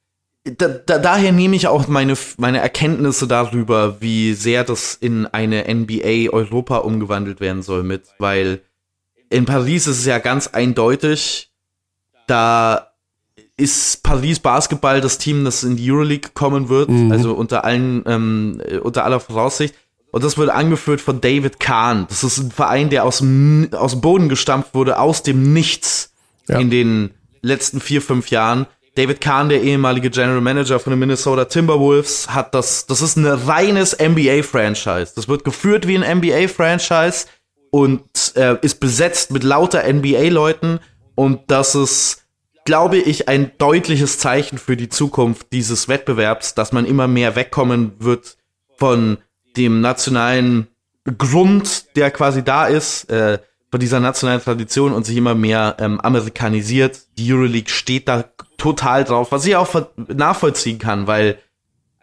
Da, 0.45 0.69
da, 0.69 0.99
daher 0.99 1.33
nehme 1.33 1.57
ich 1.57 1.69
auch 1.69 1.87
meine, 1.89 2.15
meine 2.37 2.59
Erkenntnisse 2.59 3.27
darüber, 3.27 4.01
wie 4.01 4.35
sehr 4.35 4.65
das 4.65 4.95
in 5.01 5.27
eine 5.27 5.73
NBA 5.73 6.31
Europa 6.33 6.79
umgewandelt 6.79 7.41
werden 7.41 7.63
soll 7.63 7.83
mit, 7.83 8.03
weil 8.19 8.61
in 9.35 9.47
Paris 9.47 9.89
ist 9.89 9.99
es 9.99 10.07
ja 10.07 10.19
ganz 10.19 10.47
eindeutig, 10.49 11.51
da 12.29 12.93
ist 13.57 14.03
Paris 14.05 14.39
Basketball 14.39 15.01
das 15.01 15.19
Team, 15.19 15.45
das 15.45 15.65
in 15.65 15.77
die 15.77 15.91
Euroleague 15.91 16.31
kommen 16.35 16.69
wird, 16.69 16.89
mhm. 16.89 17.11
also 17.11 17.35
unter 17.35 17.65
allen, 17.65 18.05
ähm, 18.07 18.61
unter 18.83 19.05
aller 19.05 19.19
Voraussicht. 19.19 19.75
Und 20.13 20.23
das 20.23 20.39
wird 20.39 20.51
angeführt 20.51 21.01
von 21.01 21.21
David 21.21 21.59
Kahn. 21.59 22.07
Das 22.09 22.23
ist 22.23 22.39
ein 22.39 22.53
Verein, 22.53 22.91
der 22.91 23.05
aus 23.05 23.19
dem, 23.19 23.71
aus 23.73 23.91
dem 23.93 24.01
Boden 24.01 24.29
gestampft 24.29 24.73
wurde, 24.75 25.01
aus 25.01 25.25
dem 25.25 25.53
Nichts 25.53 26.13
ja. 26.49 26.61
in 26.61 26.71
den 26.71 27.11
letzten 27.43 27.81
vier, 27.81 28.01
fünf 28.01 28.31
Jahren. 28.31 28.67
David 28.95 29.21
Kahn, 29.21 29.49
der 29.49 29.63
ehemalige 29.63 30.11
General 30.11 30.41
Manager 30.41 30.79
von 30.79 30.93
den 30.93 31.01
Minnesota 31.01 31.47
Timberwolves, 31.47 32.33
hat 32.33 32.55
das, 32.55 32.87
das 32.87 33.03
ist 33.03 33.17
ein 33.17 33.27
reines 33.27 33.99
NBA-Franchise. 33.99 35.13
Das 35.17 35.27
wird 35.27 35.43
geführt 35.43 35.89
wie 35.89 35.99
ein 35.99 36.19
NBA-Franchise 36.19 37.27
und 37.75 38.37
äh, 38.37 38.57
ist 38.63 38.79
besetzt 38.79 39.33
mit 39.33 39.43
lauter 39.43 39.83
NBA-Leuten 39.93 40.79
und 41.17 41.41
das 41.49 41.75
ist, 41.75 42.23
glaube 42.65 42.99
ich, 42.99 43.29
ein 43.29 43.51
deutliches 43.59 44.21
Zeichen 44.21 44.59
für 44.59 44.77
die 44.77 44.89
Zukunft 44.89 45.49
dieses 45.51 45.89
Wettbewerbs, 45.89 46.55
dass 46.55 46.71
man 46.71 46.87
immer 46.87 47.09
mehr 47.09 47.35
wegkommen 47.35 47.95
wird 47.99 48.37
von 48.77 49.19
dem 49.57 49.81
nationalen 49.81 50.69
Grund, 51.19 51.97
der 51.97 52.13
quasi 52.13 52.45
da 52.45 52.67
ist, 52.67 53.11
äh, 53.11 53.41
von 53.73 53.81
dieser 53.81 53.99
nationalen 53.99 54.41
Tradition 54.41 54.93
und 54.93 55.05
sich 55.05 55.17
immer 55.17 55.35
mehr 55.35 55.75
ähm, 55.81 56.01
amerikanisiert. 56.01 57.01
Die 57.19 57.33
Euroleague 57.33 57.71
steht 57.71 58.07
da 58.07 58.23
total 58.57 59.03
drauf, 59.03 59.33
was 59.33 59.47
ich 59.47 59.57
auch 59.57 59.69
nachvollziehen 59.97 60.79
kann, 60.79 61.09
weil 61.09 61.39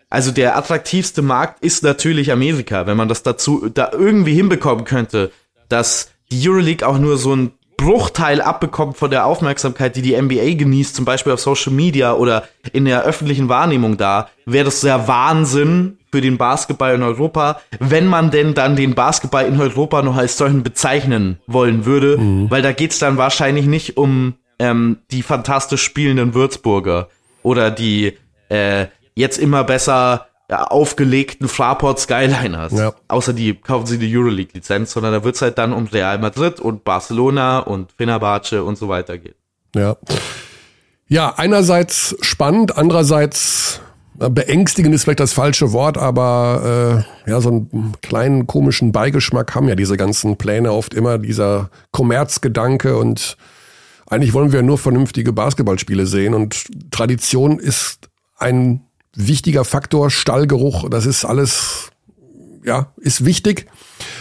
also 0.09 0.31
der 0.31 0.57
attraktivste 0.57 1.21
Markt 1.21 1.63
ist 1.63 1.81
natürlich 1.81 2.29
Amerika, 2.33 2.87
wenn 2.87 2.97
man 2.97 3.07
das 3.07 3.23
dazu 3.23 3.69
da 3.69 3.91
irgendwie 3.93 4.33
hinbekommen 4.33 4.83
könnte, 4.83 5.31
dass 5.71 6.11
die 6.31 6.47
Euroleague 6.47 6.87
auch 6.87 6.97
nur 6.97 7.17
so 7.17 7.35
ein 7.35 7.51
Bruchteil 7.77 8.41
abbekommt 8.41 8.97
von 8.97 9.09
der 9.09 9.25
Aufmerksamkeit, 9.25 9.95
die 9.95 10.03
die 10.03 10.19
NBA 10.19 10.53
genießt, 10.53 10.95
zum 10.95 11.03
Beispiel 11.03 11.33
auf 11.33 11.39
Social 11.39 11.73
Media 11.73 12.13
oder 12.13 12.43
in 12.73 12.85
der 12.85 13.03
öffentlichen 13.03 13.49
Wahrnehmung 13.49 13.97
da, 13.97 14.29
wäre 14.45 14.65
das 14.65 14.81
sehr 14.81 15.07
Wahnsinn 15.07 15.97
für 16.11 16.21
den 16.21 16.37
Basketball 16.37 16.93
in 16.93 17.01
Europa, 17.01 17.59
wenn 17.79 18.05
man 18.05 18.29
denn 18.29 18.53
dann 18.53 18.75
den 18.75 18.93
Basketball 18.93 19.45
in 19.45 19.59
Europa 19.59 20.03
noch 20.03 20.15
als 20.15 20.37
solchen 20.37 20.61
bezeichnen 20.61 21.39
wollen 21.47 21.85
würde, 21.85 22.17
mhm. 22.17 22.51
weil 22.51 22.61
da 22.61 22.71
geht's 22.71 22.99
dann 22.99 23.17
wahrscheinlich 23.17 23.65
nicht 23.65 23.97
um 23.97 24.35
ähm, 24.59 24.99
die 25.09 25.23
fantastisch 25.23 25.81
spielenden 25.81 26.35
Würzburger 26.35 27.09
oder 27.41 27.71
die 27.71 28.17
äh, 28.49 28.87
jetzt 29.15 29.39
immer 29.39 29.63
besser 29.63 30.27
aufgelegten 30.51 31.47
Fraport 31.47 31.99
Skyliners. 31.99 32.73
Ja. 32.73 32.93
Außer 33.07 33.33
die 33.33 33.55
kaufen 33.55 33.85
sie 33.85 33.97
die 33.97 34.15
Euroleague-Lizenz, 34.15 34.91
sondern 34.91 35.13
da 35.13 35.23
wird's 35.23 35.41
halt 35.41 35.57
dann 35.57 35.73
um 35.73 35.87
Real 35.87 36.19
Madrid 36.19 36.59
und 36.59 36.83
Barcelona 36.83 37.59
und 37.59 37.91
Fenerbahce 37.93 38.63
und 38.63 38.77
so 38.77 38.89
weiter 38.89 39.17
gehen. 39.17 39.35
Ja. 39.75 39.95
Ja, 41.07 41.33
einerseits 41.35 42.15
spannend, 42.21 42.77
andererseits 42.77 43.81
äh, 44.19 44.29
beängstigend 44.29 44.95
ist 44.95 45.03
vielleicht 45.03 45.19
das 45.19 45.33
falsche 45.33 45.73
Wort, 45.73 45.97
aber 45.97 47.05
äh, 47.25 47.29
ja, 47.29 47.41
so 47.41 47.49
einen 47.49 47.93
kleinen 48.01 48.47
komischen 48.47 48.91
Beigeschmack 48.91 49.53
haben 49.55 49.67
ja 49.67 49.75
diese 49.75 49.97
ganzen 49.97 50.37
Pläne 50.37 50.71
oft 50.71 50.93
immer, 50.93 51.17
dieser 51.17 51.69
Kommerzgedanke 51.91 52.97
und 52.97 53.35
eigentlich 54.09 54.33
wollen 54.33 54.51
wir 54.51 54.61
nur 54.61 54.77
vernünftige 54.77 55.33
Basketballspiele 55.33 56.05
sehen 56.05 56.33
und 56.33 56.65
Tradition 56.91 57.59
ist 57.59 58.09
ein 58.37 58.81
wichtiger 59.15 59.65
Faktor, 59.65 60.09
Stallgeruch, 60.09 60.89
das 60.89 61.05
ist 61.05 61.25
alles, 61.25 61.91
ja, 62.63 62.91
ist 62.97 63.25
wichtig. 63.25 63.67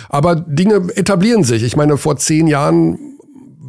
Aber 0.09 0.37
Dinge 0.37 0.89
etablieren 0.97 1.45
sich. 1.45 1.63
Ich 1.63 1.77
meine, 1.77 1.97
vor 1.97 2.17
zehn 2.17 2.47
Jahren 2.47 2.99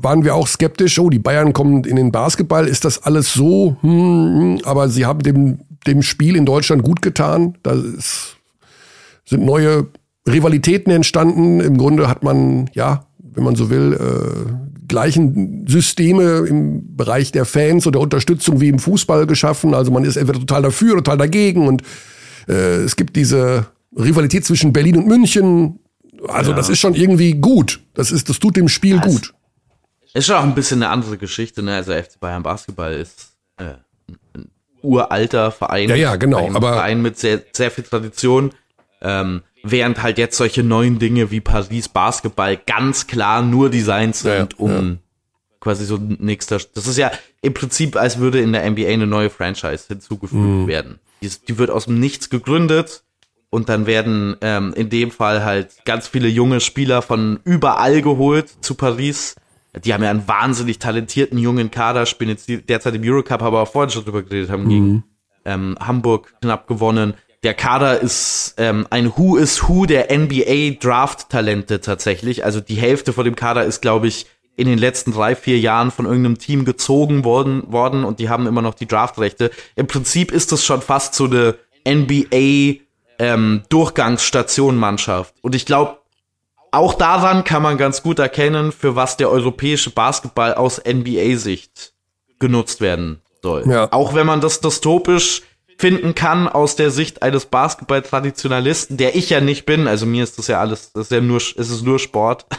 waren 0.03 0.23
wir 0.23 0.35
auch 0.35 0.47
skeptisch, 0.47 0.97
oh, 0.99 1.09
die 1.09 1.19
Bayern 1.19 1.53
kommen 1.53 1.83
in 1.83 1.95
den 1.95 2.11
Basketball, 2.11 2.67
ist 2.67 2.85
das 2.85 3.03
alles 3.03 3.33
so? 3.33 3.77
Hm, 3.81 3.89
hm, 3.89 4.61
aber 4.63 4.89
sie 4.89 5.05
haben 5.05 5.19
dem, 5.19 5.59
dem 5.85 6.01
Spiel 6.01 6.35
in 6.35 6.45
Deutschland 6.45 6.83
gut 6.83 7.01
getan. 7.01 7.57
Da 7.63 7.73
ist, 7.73 8.37
sind 9.25 9.45
neue 9.45 9.87
Rivalitäten 10.27 10.91
entstanden. 10.91 11.59
Im 11.59 11.77
Grunde 11.77 12.07
hat 12.07 12.23
man, 12.23 12.69
ja, 12.73 13.05
wenn 13.19 13.43
man 13.43 13.55
so 13.55 13.69
will, 13.69 13.93
äh, 13.93 14.70
gleichen 14.91 15.65
Systeme 15.67 16.45
im 16.47 16.97
Bereich 16.97 17.31
der 17.31 17.45
Fans 17.45 17.87
oder 17.87 18.01
Unterstützung 18.01 18.59
wie 18.59 18.67
im 18.67 18.77
Fußball 18.77 19.25
geschaffen. 19.25 19.73
Also 19.73 19.89
man 19.89 20.03
ist 20.03 20.17
entweder 20.17 20.39
total 20.39 20.63
dafür 20.63 20.93
oder 20.93 21.03
total 21.03 21.17
dagegen 21.17 21.67
und 21.67 21.81
äh, 22.47 22.83
es 22.83 22.97
gibt 22.97 23.15
diese 23.15 23.67
Rivalität 23.97 24.45
zwischen 24.45 24.73
Berlin 24.73 24.97
und 24.97 25.07
München. 25.07 25.79
Also 26.27 26.51
ja. 26.51 26.57
das 26.57 26.67
ist 26.67 26.79
schon 26.79 26.93
irgendwie 26.93 27.33
gut. 27.33 27.79
Das 27.93 28.11
ist, 28.11 28.29
das 28.29 28.39
tut 28.39 28.57
dem 28.57 28.67
Spiel 28.67 28.97
ja, 28.97 29.01
gut. 29.01 29.33
Ist 30.13 30.27
schon 30.27 30.35
auch 30.35 30.43
ein 30.43 30.55
bisschen 30.55 30.83
eine 30.83 30.91
andere 30.91 31.17
Geschichte. 31.17 31.63
Ne? 31.63 31.75
Also 31.75 31.93
FC 31.93 32.19
Bayern 32.19 32.43
Basketball 32.43 32.93
ist 32.93 33.31
äh, 33.57 33.75
ein 34.35 34.49
uralter 34.81 35.51
Verein. 35.51 35.87
Ja, 35.87 35.95
ja, 35.95 36.15
genau. 36.17 36.45
Ein 36.45 36.55
aber 36.55 36.73
Verein 36.73 37.01
mit 37.01 37.17
sehr, 37.17 37.41
sehr 37.53 37.71
viel 37.71 37.85
Tradition. 37.85 38.51
Ähm, 39.01 39.41
während 39.63 40.01
halt 40.01 40.17
jetzt 40.17 40.37
solche 40.37 40.63
neuen 40.63 40.99
Dinge 40.99 41.31
wie 41.31 41.41
Paris 41.41 41.89
Basketball 41.89 42.57
ganz 42.57 43.07
klar 43.07 43.41
nur 43.41 43.69
Designs 43.69 44.21
sind, 44.21 44.53
ja, 44.53 44.57
um 44.57 44.71
ja. 44.71 44.97
quasi 45.59 45.85
so 45.85 45.97
nächster. 45.97 46.59
Das 46.73 46.87
ist 46.87 46.97
ja 46.97 47.11
im 47.41 47.53
Prinzip, 47.53 47.95
als 47.95 48.19
würde 48.19 48.41
in 48.41 48.53
der 48.53 48.69
NBA 48.69 48.87
eine 48.87 49.07
neue 49.07 49.29
Franchise 49.29 49.85
hinzugefügt 49.87 50.41
mhm. 50.41 50.67
werden. 50.67 50.99
Die, 51.21 51.29
die, 51.47 51.57
wird 51.57 51.69
aus 51.69 51.85
dem 51.85 51.99
Nichts 51.99 52.29
gegründet 52.29 53.03
und 53.49 53.69
dann 53.69 53.85
werden 53.85 54.35
ähm, 54.41 54.73
in 54.75 54.89
dem 54.89 55.11
Fall 55.11 55.43
halt 55.43 55.85
ganz 55.85 56.07
viele 56.07 56.27
junge 56.27 56.59
Spieler 56.59 57.01
von 57.01 57.39
überall 57.43 58.01
geholt 58.01 58.49
zu 58.61 58.75
Paris. 58.75 59.35
Die 59.85 59.93
haben 59.93 60.03
ja 60.03 60.09
einen 60.09 60.27
wahnsinnig 60.27 60.79
talentierten 60.79 61.37
jungen 61.37 61.71
Kader, 61.71 62.05
spielen 62.05 62.31
jetzt 62.31 62.49
derzeit 62.49 62.95
im 62.95 63.03
Eurocup, 63.03 63.41
aber 63.41 63.61
auch 63.61 63.71
vorhin 63.71 63.91
schon 63.91 64.03
drüber 64.03 64.23
geredet, 64.23 64.49
haben 64.49 64.63
mhm. 64.63 64.69
gegen 64.69 65.03
ähm, 65.45 65.77
Hamburg 65.79 66.33
knapp 66.41 66.67
gewonnen 66.67 67.13
der 67.43 67.53
Kader 67.53 67.99
ist 67.99 68.53
ähm, 68.57 68.85
ein 68.89 69.13
Who 69.17 69.35
is 69.37 69.67
Who 69.67 69.85
der 69.85 70.15
NBA 70.15 70.79
Draft 70.79 71.29
Talente 71.29 71.81
tatsächlich. 71.81 72.45
Also 72.45 72.59
die 72.59 72.75
Hälfte 72.75 73.13
von 73.13 73.25
dem 73.25 73.35
Kader 73.35 73.65
ist, 73.65 73.81
glaube 73.81 74.07
ich, 74.07 74.27
in 74.55 74.67
den 74.67 74.77
letzten 74.77 75.11
drei, 75.11 75.35
vier 75.35 75.57
Jahren 75.59 75.89
von 75.89 76.05
irgendeinem 76.05 76.37
Team 76.37 76.65
gezogen 76.65 77.23
worden, 77.23 77.71
worden 77.71 78.03
und 78.03 78.19
die 78.19 78.29
haben 78.29 78.45
immer 78.45 78.61
noch 78.61 78.75
die 78.75 78.85
Draftrechte. 78.85 79.49
Im 79.75 79.87
Prinzip 79.87 80.31
ist 80.31 80.51
das 80.51 80.63
schon 80.63 80.81
fast 80.81 81.15
so 81.15 81.25
eine 81.25 81.55
NBA 81.87 82.81
ähm, 83.17 83.63
Durchgangsstation-Mannschaft. 83.69 85.33
Und 85.41 85.55
ich 85.55 85.65
glaube, 85.65 85.97
auch 86.71 86.93
daran 86.93 87.43
kann 87.43 87.63
man 87.63 87.77
ganz 87.77 88.03
gut 88.03 88.19
erkennen, 88.19 88.71
für 88.71 88.95
was 88.95 89.17
der 89.17 89.31
europäische 89.31 89.89
Basketball 89.89 90.53
aus 90.53 90.81
NBA-Sicht 90.85 91.93
genutzt 92.39 92.81
werden 92.81 93.21
soll. 93.41 93.67
Ja. 93.67 93.91
Auch 93.91 94.13
wenn 94.13 94.27
man 94.27 94.41
das 94.41 94.61
dystopisch 94.61 95.41
finden 95.81 96.13
kann 96.13 96.47
aus 96.47 96.75
der 96.75 96.91
Sicht 96.91 97.23
eines 97.23 97.47
Basketball-Traditionalisten, 97.47 98.97
der 98.97 99.15
ich 99.15 99.31
ja 99.31 99.41
nicht 99.41 99.65
bin. 99.65 99.87
Also 99.87 100.05
mir 100.05 100.23
ist 100.23 100.37
das 100.37 100.45
ja 100.45 100.59
alles, 100.59 100.93
das 100.93 101.05
ist 101.07 101.11
ja 101.11 101.21
nur, 101.21 101.37
es 101.37 101.55
ist 101.57 101.83
nur 101.83 101.99
Sport. 101.99 102.45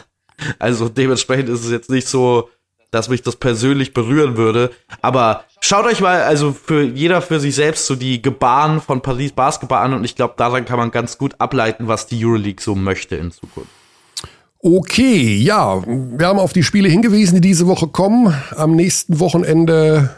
Also 0.57 0.89
dementsprechend 0.89 1.47
ist 1.47 1.63
es 1.63 1.71
jetzt 1.71 1.91
nicht 1.91 2.07
so, 2.07 2.49
dass 2.89 3.07
mich 3.07 3.21
das 3.21 3.35
persönlich 3.35 3.93
berühren 3.93 4.35
würde. 4.35 4.71
Aber 5.01 5.45
schaut 5.61 5.85
euch 5.85 6.01
mal, 6.01 6.23
also 6.23 6.51
für 6.51 6.81
jeder 6.81 7.21
für 7.21 7.39
sich 7.39 7.53
selbst 7.55 7.85
so 7.85 7.95
die 7.95 8.21
Gebaren 8.21 8.81
von 8.81 9.01
Paris 9.01 9.31
Basketball 9.31 9.85
an 9.85 9.93
und 9.93 10.03
ich 10.03 10.15
glaube, 10.15 10.33
daran 10.35 10.65
kann 10.65 10.79
man 10.79 10.91
ganz 10.91 11.19
gut 11.19 11.35
ableiten, 11.37 11.87
was 11.87 12.07
die 12.07 12.25
Euroleague 12.25 12.61
so 12.61 12.73
möchte 12.73 13.15
in 13.15 13.31
Zukunft. 13.31 13.69
Okay, 14.59 15.35
ja, 15.37 15.81
wir 15.85 16.27
haben 16.27 16.39
auf 16.39 16.51
die 16.51 16.63
Spiele 16.63 16.89
hingewiesen, 16.89 17.35
die 17.35 17.47
diese 17.49 17.67
Woche 17.67 17.87
kommen. 17.87 18.33
Am 18.57 18.75
nächsten 18.75 19.19
Wochenende 19.19 20.09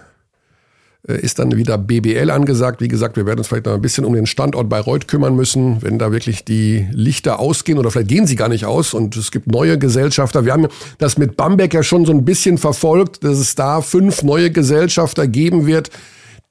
ist 1.14 1.40
dann 1.40 1.56
wieder 1.56 1.78
BBL 1.78 2.32
angesagt. 2.32 2.82
Wie 2.82 2.88
gesagt, 2.88 3.16
wir 3.16 3.26
werden 3.26 3.40
uns 3.40 3.48
vielleicht 3.48 3.68
noch 3.68 3.74
ein 3.74 3.82
bisschen 3.82 4.06
um 4.06 4.14
den 4.14 4.26
Standort 4.26 4.70
Bayreuth 4.70 5.08
kümmern 5.08 5.36
müssen, 5.36 5.82
wenn 5.82 6.00
da 6.00 6.12
wirklich 6.12 6.46
die 6.46 6.88
Lichter 6.92 7.40
ausgehen 7.40 7.78
oder 7.78 7.92
vielleicht 7.92 8.08
gehen 8.08 8.26
sie 8.26 8.36
gar 8.36 8.50
nicht 8.50 8.66
aus 8.66 8.94
und 8.94 9.16
es 9.16 9.32
gibt 9.32 9.48
neue 9.48 9.78
Gesellschafter. 9.78 10.46
Wir 10.46 10.54
haben 10.54 10.68
das 10.98 11.18
mit 11.18 11.38
Bamberg 11.38 11.74
ja 11.74 11.84
schon 11.84 12.06
so 12.06 12.12
ein 12.12 12.26
bisschen 12.26 12.58
verfolgt, 12.58 13.24
dass 13.24 13.38
es 13.38 13.54
da 13.56 13.82
fünf 13.82 14.24
neue 14.24 14.50
Gesellschafter 14.50 15.28
geben 15.28 15.68
wird, 15.68 15.92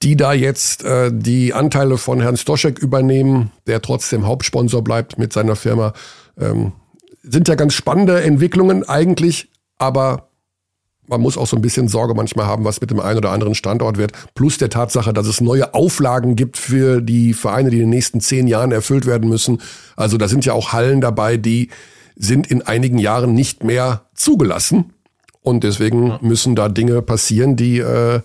die 0.02 0.16
da 0.16 0.32
jetzt 0.32 0.84
äh, 0.84 1.10
die 1.12 1.52
Anteile 1.52 1.98
von 1.98 2.20
Herrn 2.20 2.36
Stoschek 2.36 2.78
übernehmen, 2.78 3.50
der 3.66 3.82
trotzdem 3.82 4.26
Hauptsponsor 4.26 4.84
bleibt 4.84 5.18
mit 5.18 5.32
seiner 5.32 5.56
Firma. 5.56 5.94
Ähm, 6.38 6.72
sind 7.22 7.48
ja 7.48 7.54
ganz 7.54 7.74
spannende 7.74 8.22
Entwicklungen 8.22 8.88
eigentlich, 8.88 9.48
aber 9.78 10.28
man 11.06 11.20
muss 11.20 11.36
auch 11.36 11.46
so 11.46 11.56
ein 11.56 11.62
bisschen 11.62 11.88
Sorge 11.88 12.14
manchmal 12.14 12.46
haben, 12.46 12.64
was 12.64 12.80
mit 12.80 12.90
dem 12.90 13.00
einen 13.00 13.18
oder 13.18 13.30
anderen 13.30 13.54
Standort 13.54 13.98
wird. 13.98 14.12
Plus 14.34 14.58
der 14.58 14.70
Tatsache, 14.70 15.12
dass 15.12 15.26
es 15.26 15.40
neue 15.40 15.74
Auflagen 15.74 16.36
gibt 16.36 16.56
für 16.56 17.00
die 17.00 17.34
Vereine, 17.34 17.70
die 17.70 17.76
in 17.76 17.84
den 17.84 17.90
nächsten 17.90 18.20
zehn 18.20 18.46
Jahren 18.46 18.72
erfüllt 18.72 19.06
werden 19.06 19.28
müssen. 19.28 19.60
Also 19.96 20.16
da 20.16 20.28
sind 20.28 20.44
ja 20.44 20.52
auch 20.52 20.72
Hallen 20.72 21.00
dabei, 21.00 21.36
die 21.36 21.68
sind 22.16 22.46
in 22.46 22.62
einigen 22.62 22.98
Jahren 22.98 23.34
nicht 23.34 23.64
mehr 23.64 24.02
zugelassen. 24.14 24.92
Und 25.42 25.62
deswegen 25.64 26.18
müssen 26.22 26.54
da 26.54 26.68
Dinge 26.68 27.02
passieren, 27.02 27.56
die, 27.56 27.78
äh, 27.78 28.20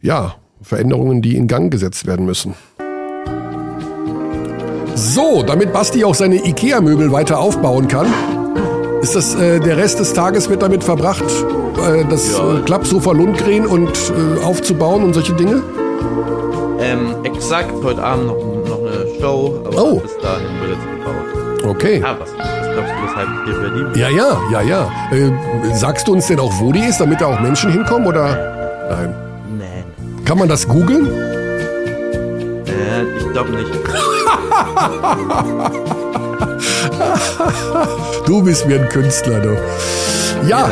ja, 0.00 0.36
Veränderungen, 0.62 1.22
die 1.22 1.36
in 1.36 1.46
Gang 1.46 1.70
gesetzt 1.70 2.06
werden 2.06 2.26
müssen. 2.26 2.54
So, 4.94 5.42
damit 5.42 5.72
Basti 5.72 6.04
auch 6.04 6.14
seine 6.14 6.44
IKEA-Möbel 6.44 7.12
weiter 7.12 7.38
aufbauen 7.38 7.86
kann, 7.86 8.12
ist 9.02 9.14
das, 9.14 9.34
äh, 9.34 9.60
der 9.60 9.76
Rest 9.76 10.00
des 10.00 10.12
Tages 10.12 10.48
wird 10.48 10.62
damit 10.62 10.82
verbracht, 10.84 11.24
äh, 11.24 12.04
das 12.08 12.32
ja. 12.32 12.58
äh, 12.58 12.62
Klappsofa 12.62 13.12
Lundgren 13.12 13.66
und 13.66 13.90
äh, 13.90 14.44
aufzubauen 14.44 15.04
und 15.04 15.14
solche 15.14 15.32
Dinge? 15.34 15.62
Ähm, 16.80 17.14
exakt, 17.24 17.72
heute 17.82 18.02
Abend 18.02 18.26
noch, 18.26 18.36
noch 18.68 18.80
eine 18.80 19.06
Show, 19.20 19.60
aber 19.64 19.82
oh. 19.82 20.00
bis 20.00 20.16
dahin 20.18 20.60
wird 20.60 20.70
jetzt 20.72 20.86
gebaut. 20.90 21.68
Okay. 21.68 22.00
Ja, 22.00 22.16
was, 22.18 22.30
glaubst 22.34 22.92
du, 22.92 22.96
weshalb 23.08 23.28
ich 23.28 23.44
hier 23.44 23.60
Berlin 23.60 23.86
Ja, 23.94 24.08
ja, 24.08 24.40
ja, 24.52 24.62
ja. 24.62 24.90
Äh, 25.12 25.30
sagst 25.74 26.08
du 26.08 26.12
uns 26.12 26.26
denn 26.26 26.40
auch, 26.40 26.52
wo 26.60 26.72
die 26.72 26.84
ist, 26.84 27.00
damit 27.00 27.20
da 27.20 27.26
auch 27.26 27.40
Menschen 27.40 27.70
hinkommen, 27.70 28.06
oder? 28.06 28.88
Nein. 28.90 29.14
Nein. 29.58 29.84
Kann 30.24 30.38
man 30.38 30.48
das 30.48 30.66
googeln? 30.66 31.06
Äh, 32.66 33.02
ich 33.18 33.32
glaube 33.32 33.50
nicht. 33.50 33.70
du 38.26 38.42
bist 38.42 38.66
mir 38.66 38.80
ein 38.80 38.88
Künstler, 38.88 39.40
du. 39.40 39.56
Ja, 40.46 40.70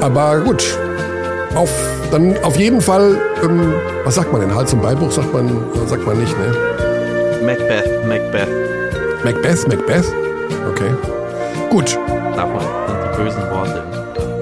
aber 0.00 0.40
gut. 0.40 0.64
Auf, 1.54 1.70
dann 2.10 2.36
auf 2.42 2.56
jeden 2.58 2.80
Fall, 2.80 3.16
ähm, 3.42 3.74
was 4.04 4.16
sagt 4.16 4.32
man 4.32 4.40
denn? 4.42 4.54
Hals- 4.54 4.72
und 4.72 4.82
Beinbruch 4.82 5.10
sagt 5.10 5.32
man, 5.32 5.50
sagt 5.86 6.06
man 6.06 6.18
nicht, 6.18 6.36
ne? 6.38 6.54
Macbeth, 7.44 8.06
Macbeth. 8.06 8.48
Macbeth, 9.24 9.68
Macbeth? 9.68 10.04
Okay. 10.70 10.90
Gut. 11.70 11.98
Davon 12.36 12.60
sind 12.60 12.98
die 13.02 13.22
bösen 13.22 13.42
Worte. 13.50 13.82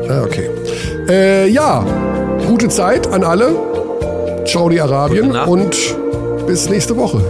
Ah, 0.09 0.23
okay. 0.25 0.51
Äh, 1.09 1.49
ja, 1.49 1.85
gute 2.49 2.69
Zeit 2.69 3.07
an 3.13 3.25
alle. 3.25 3.55
Ciao 4.45 4.69
die 4.69 4.81
Arabien 4.81 5.35
und 5.35 5.77
bis 6.47 6.69
nächste 6.69 6.97
Woche. 6.97 7.21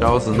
Tausend. 0.00 0.40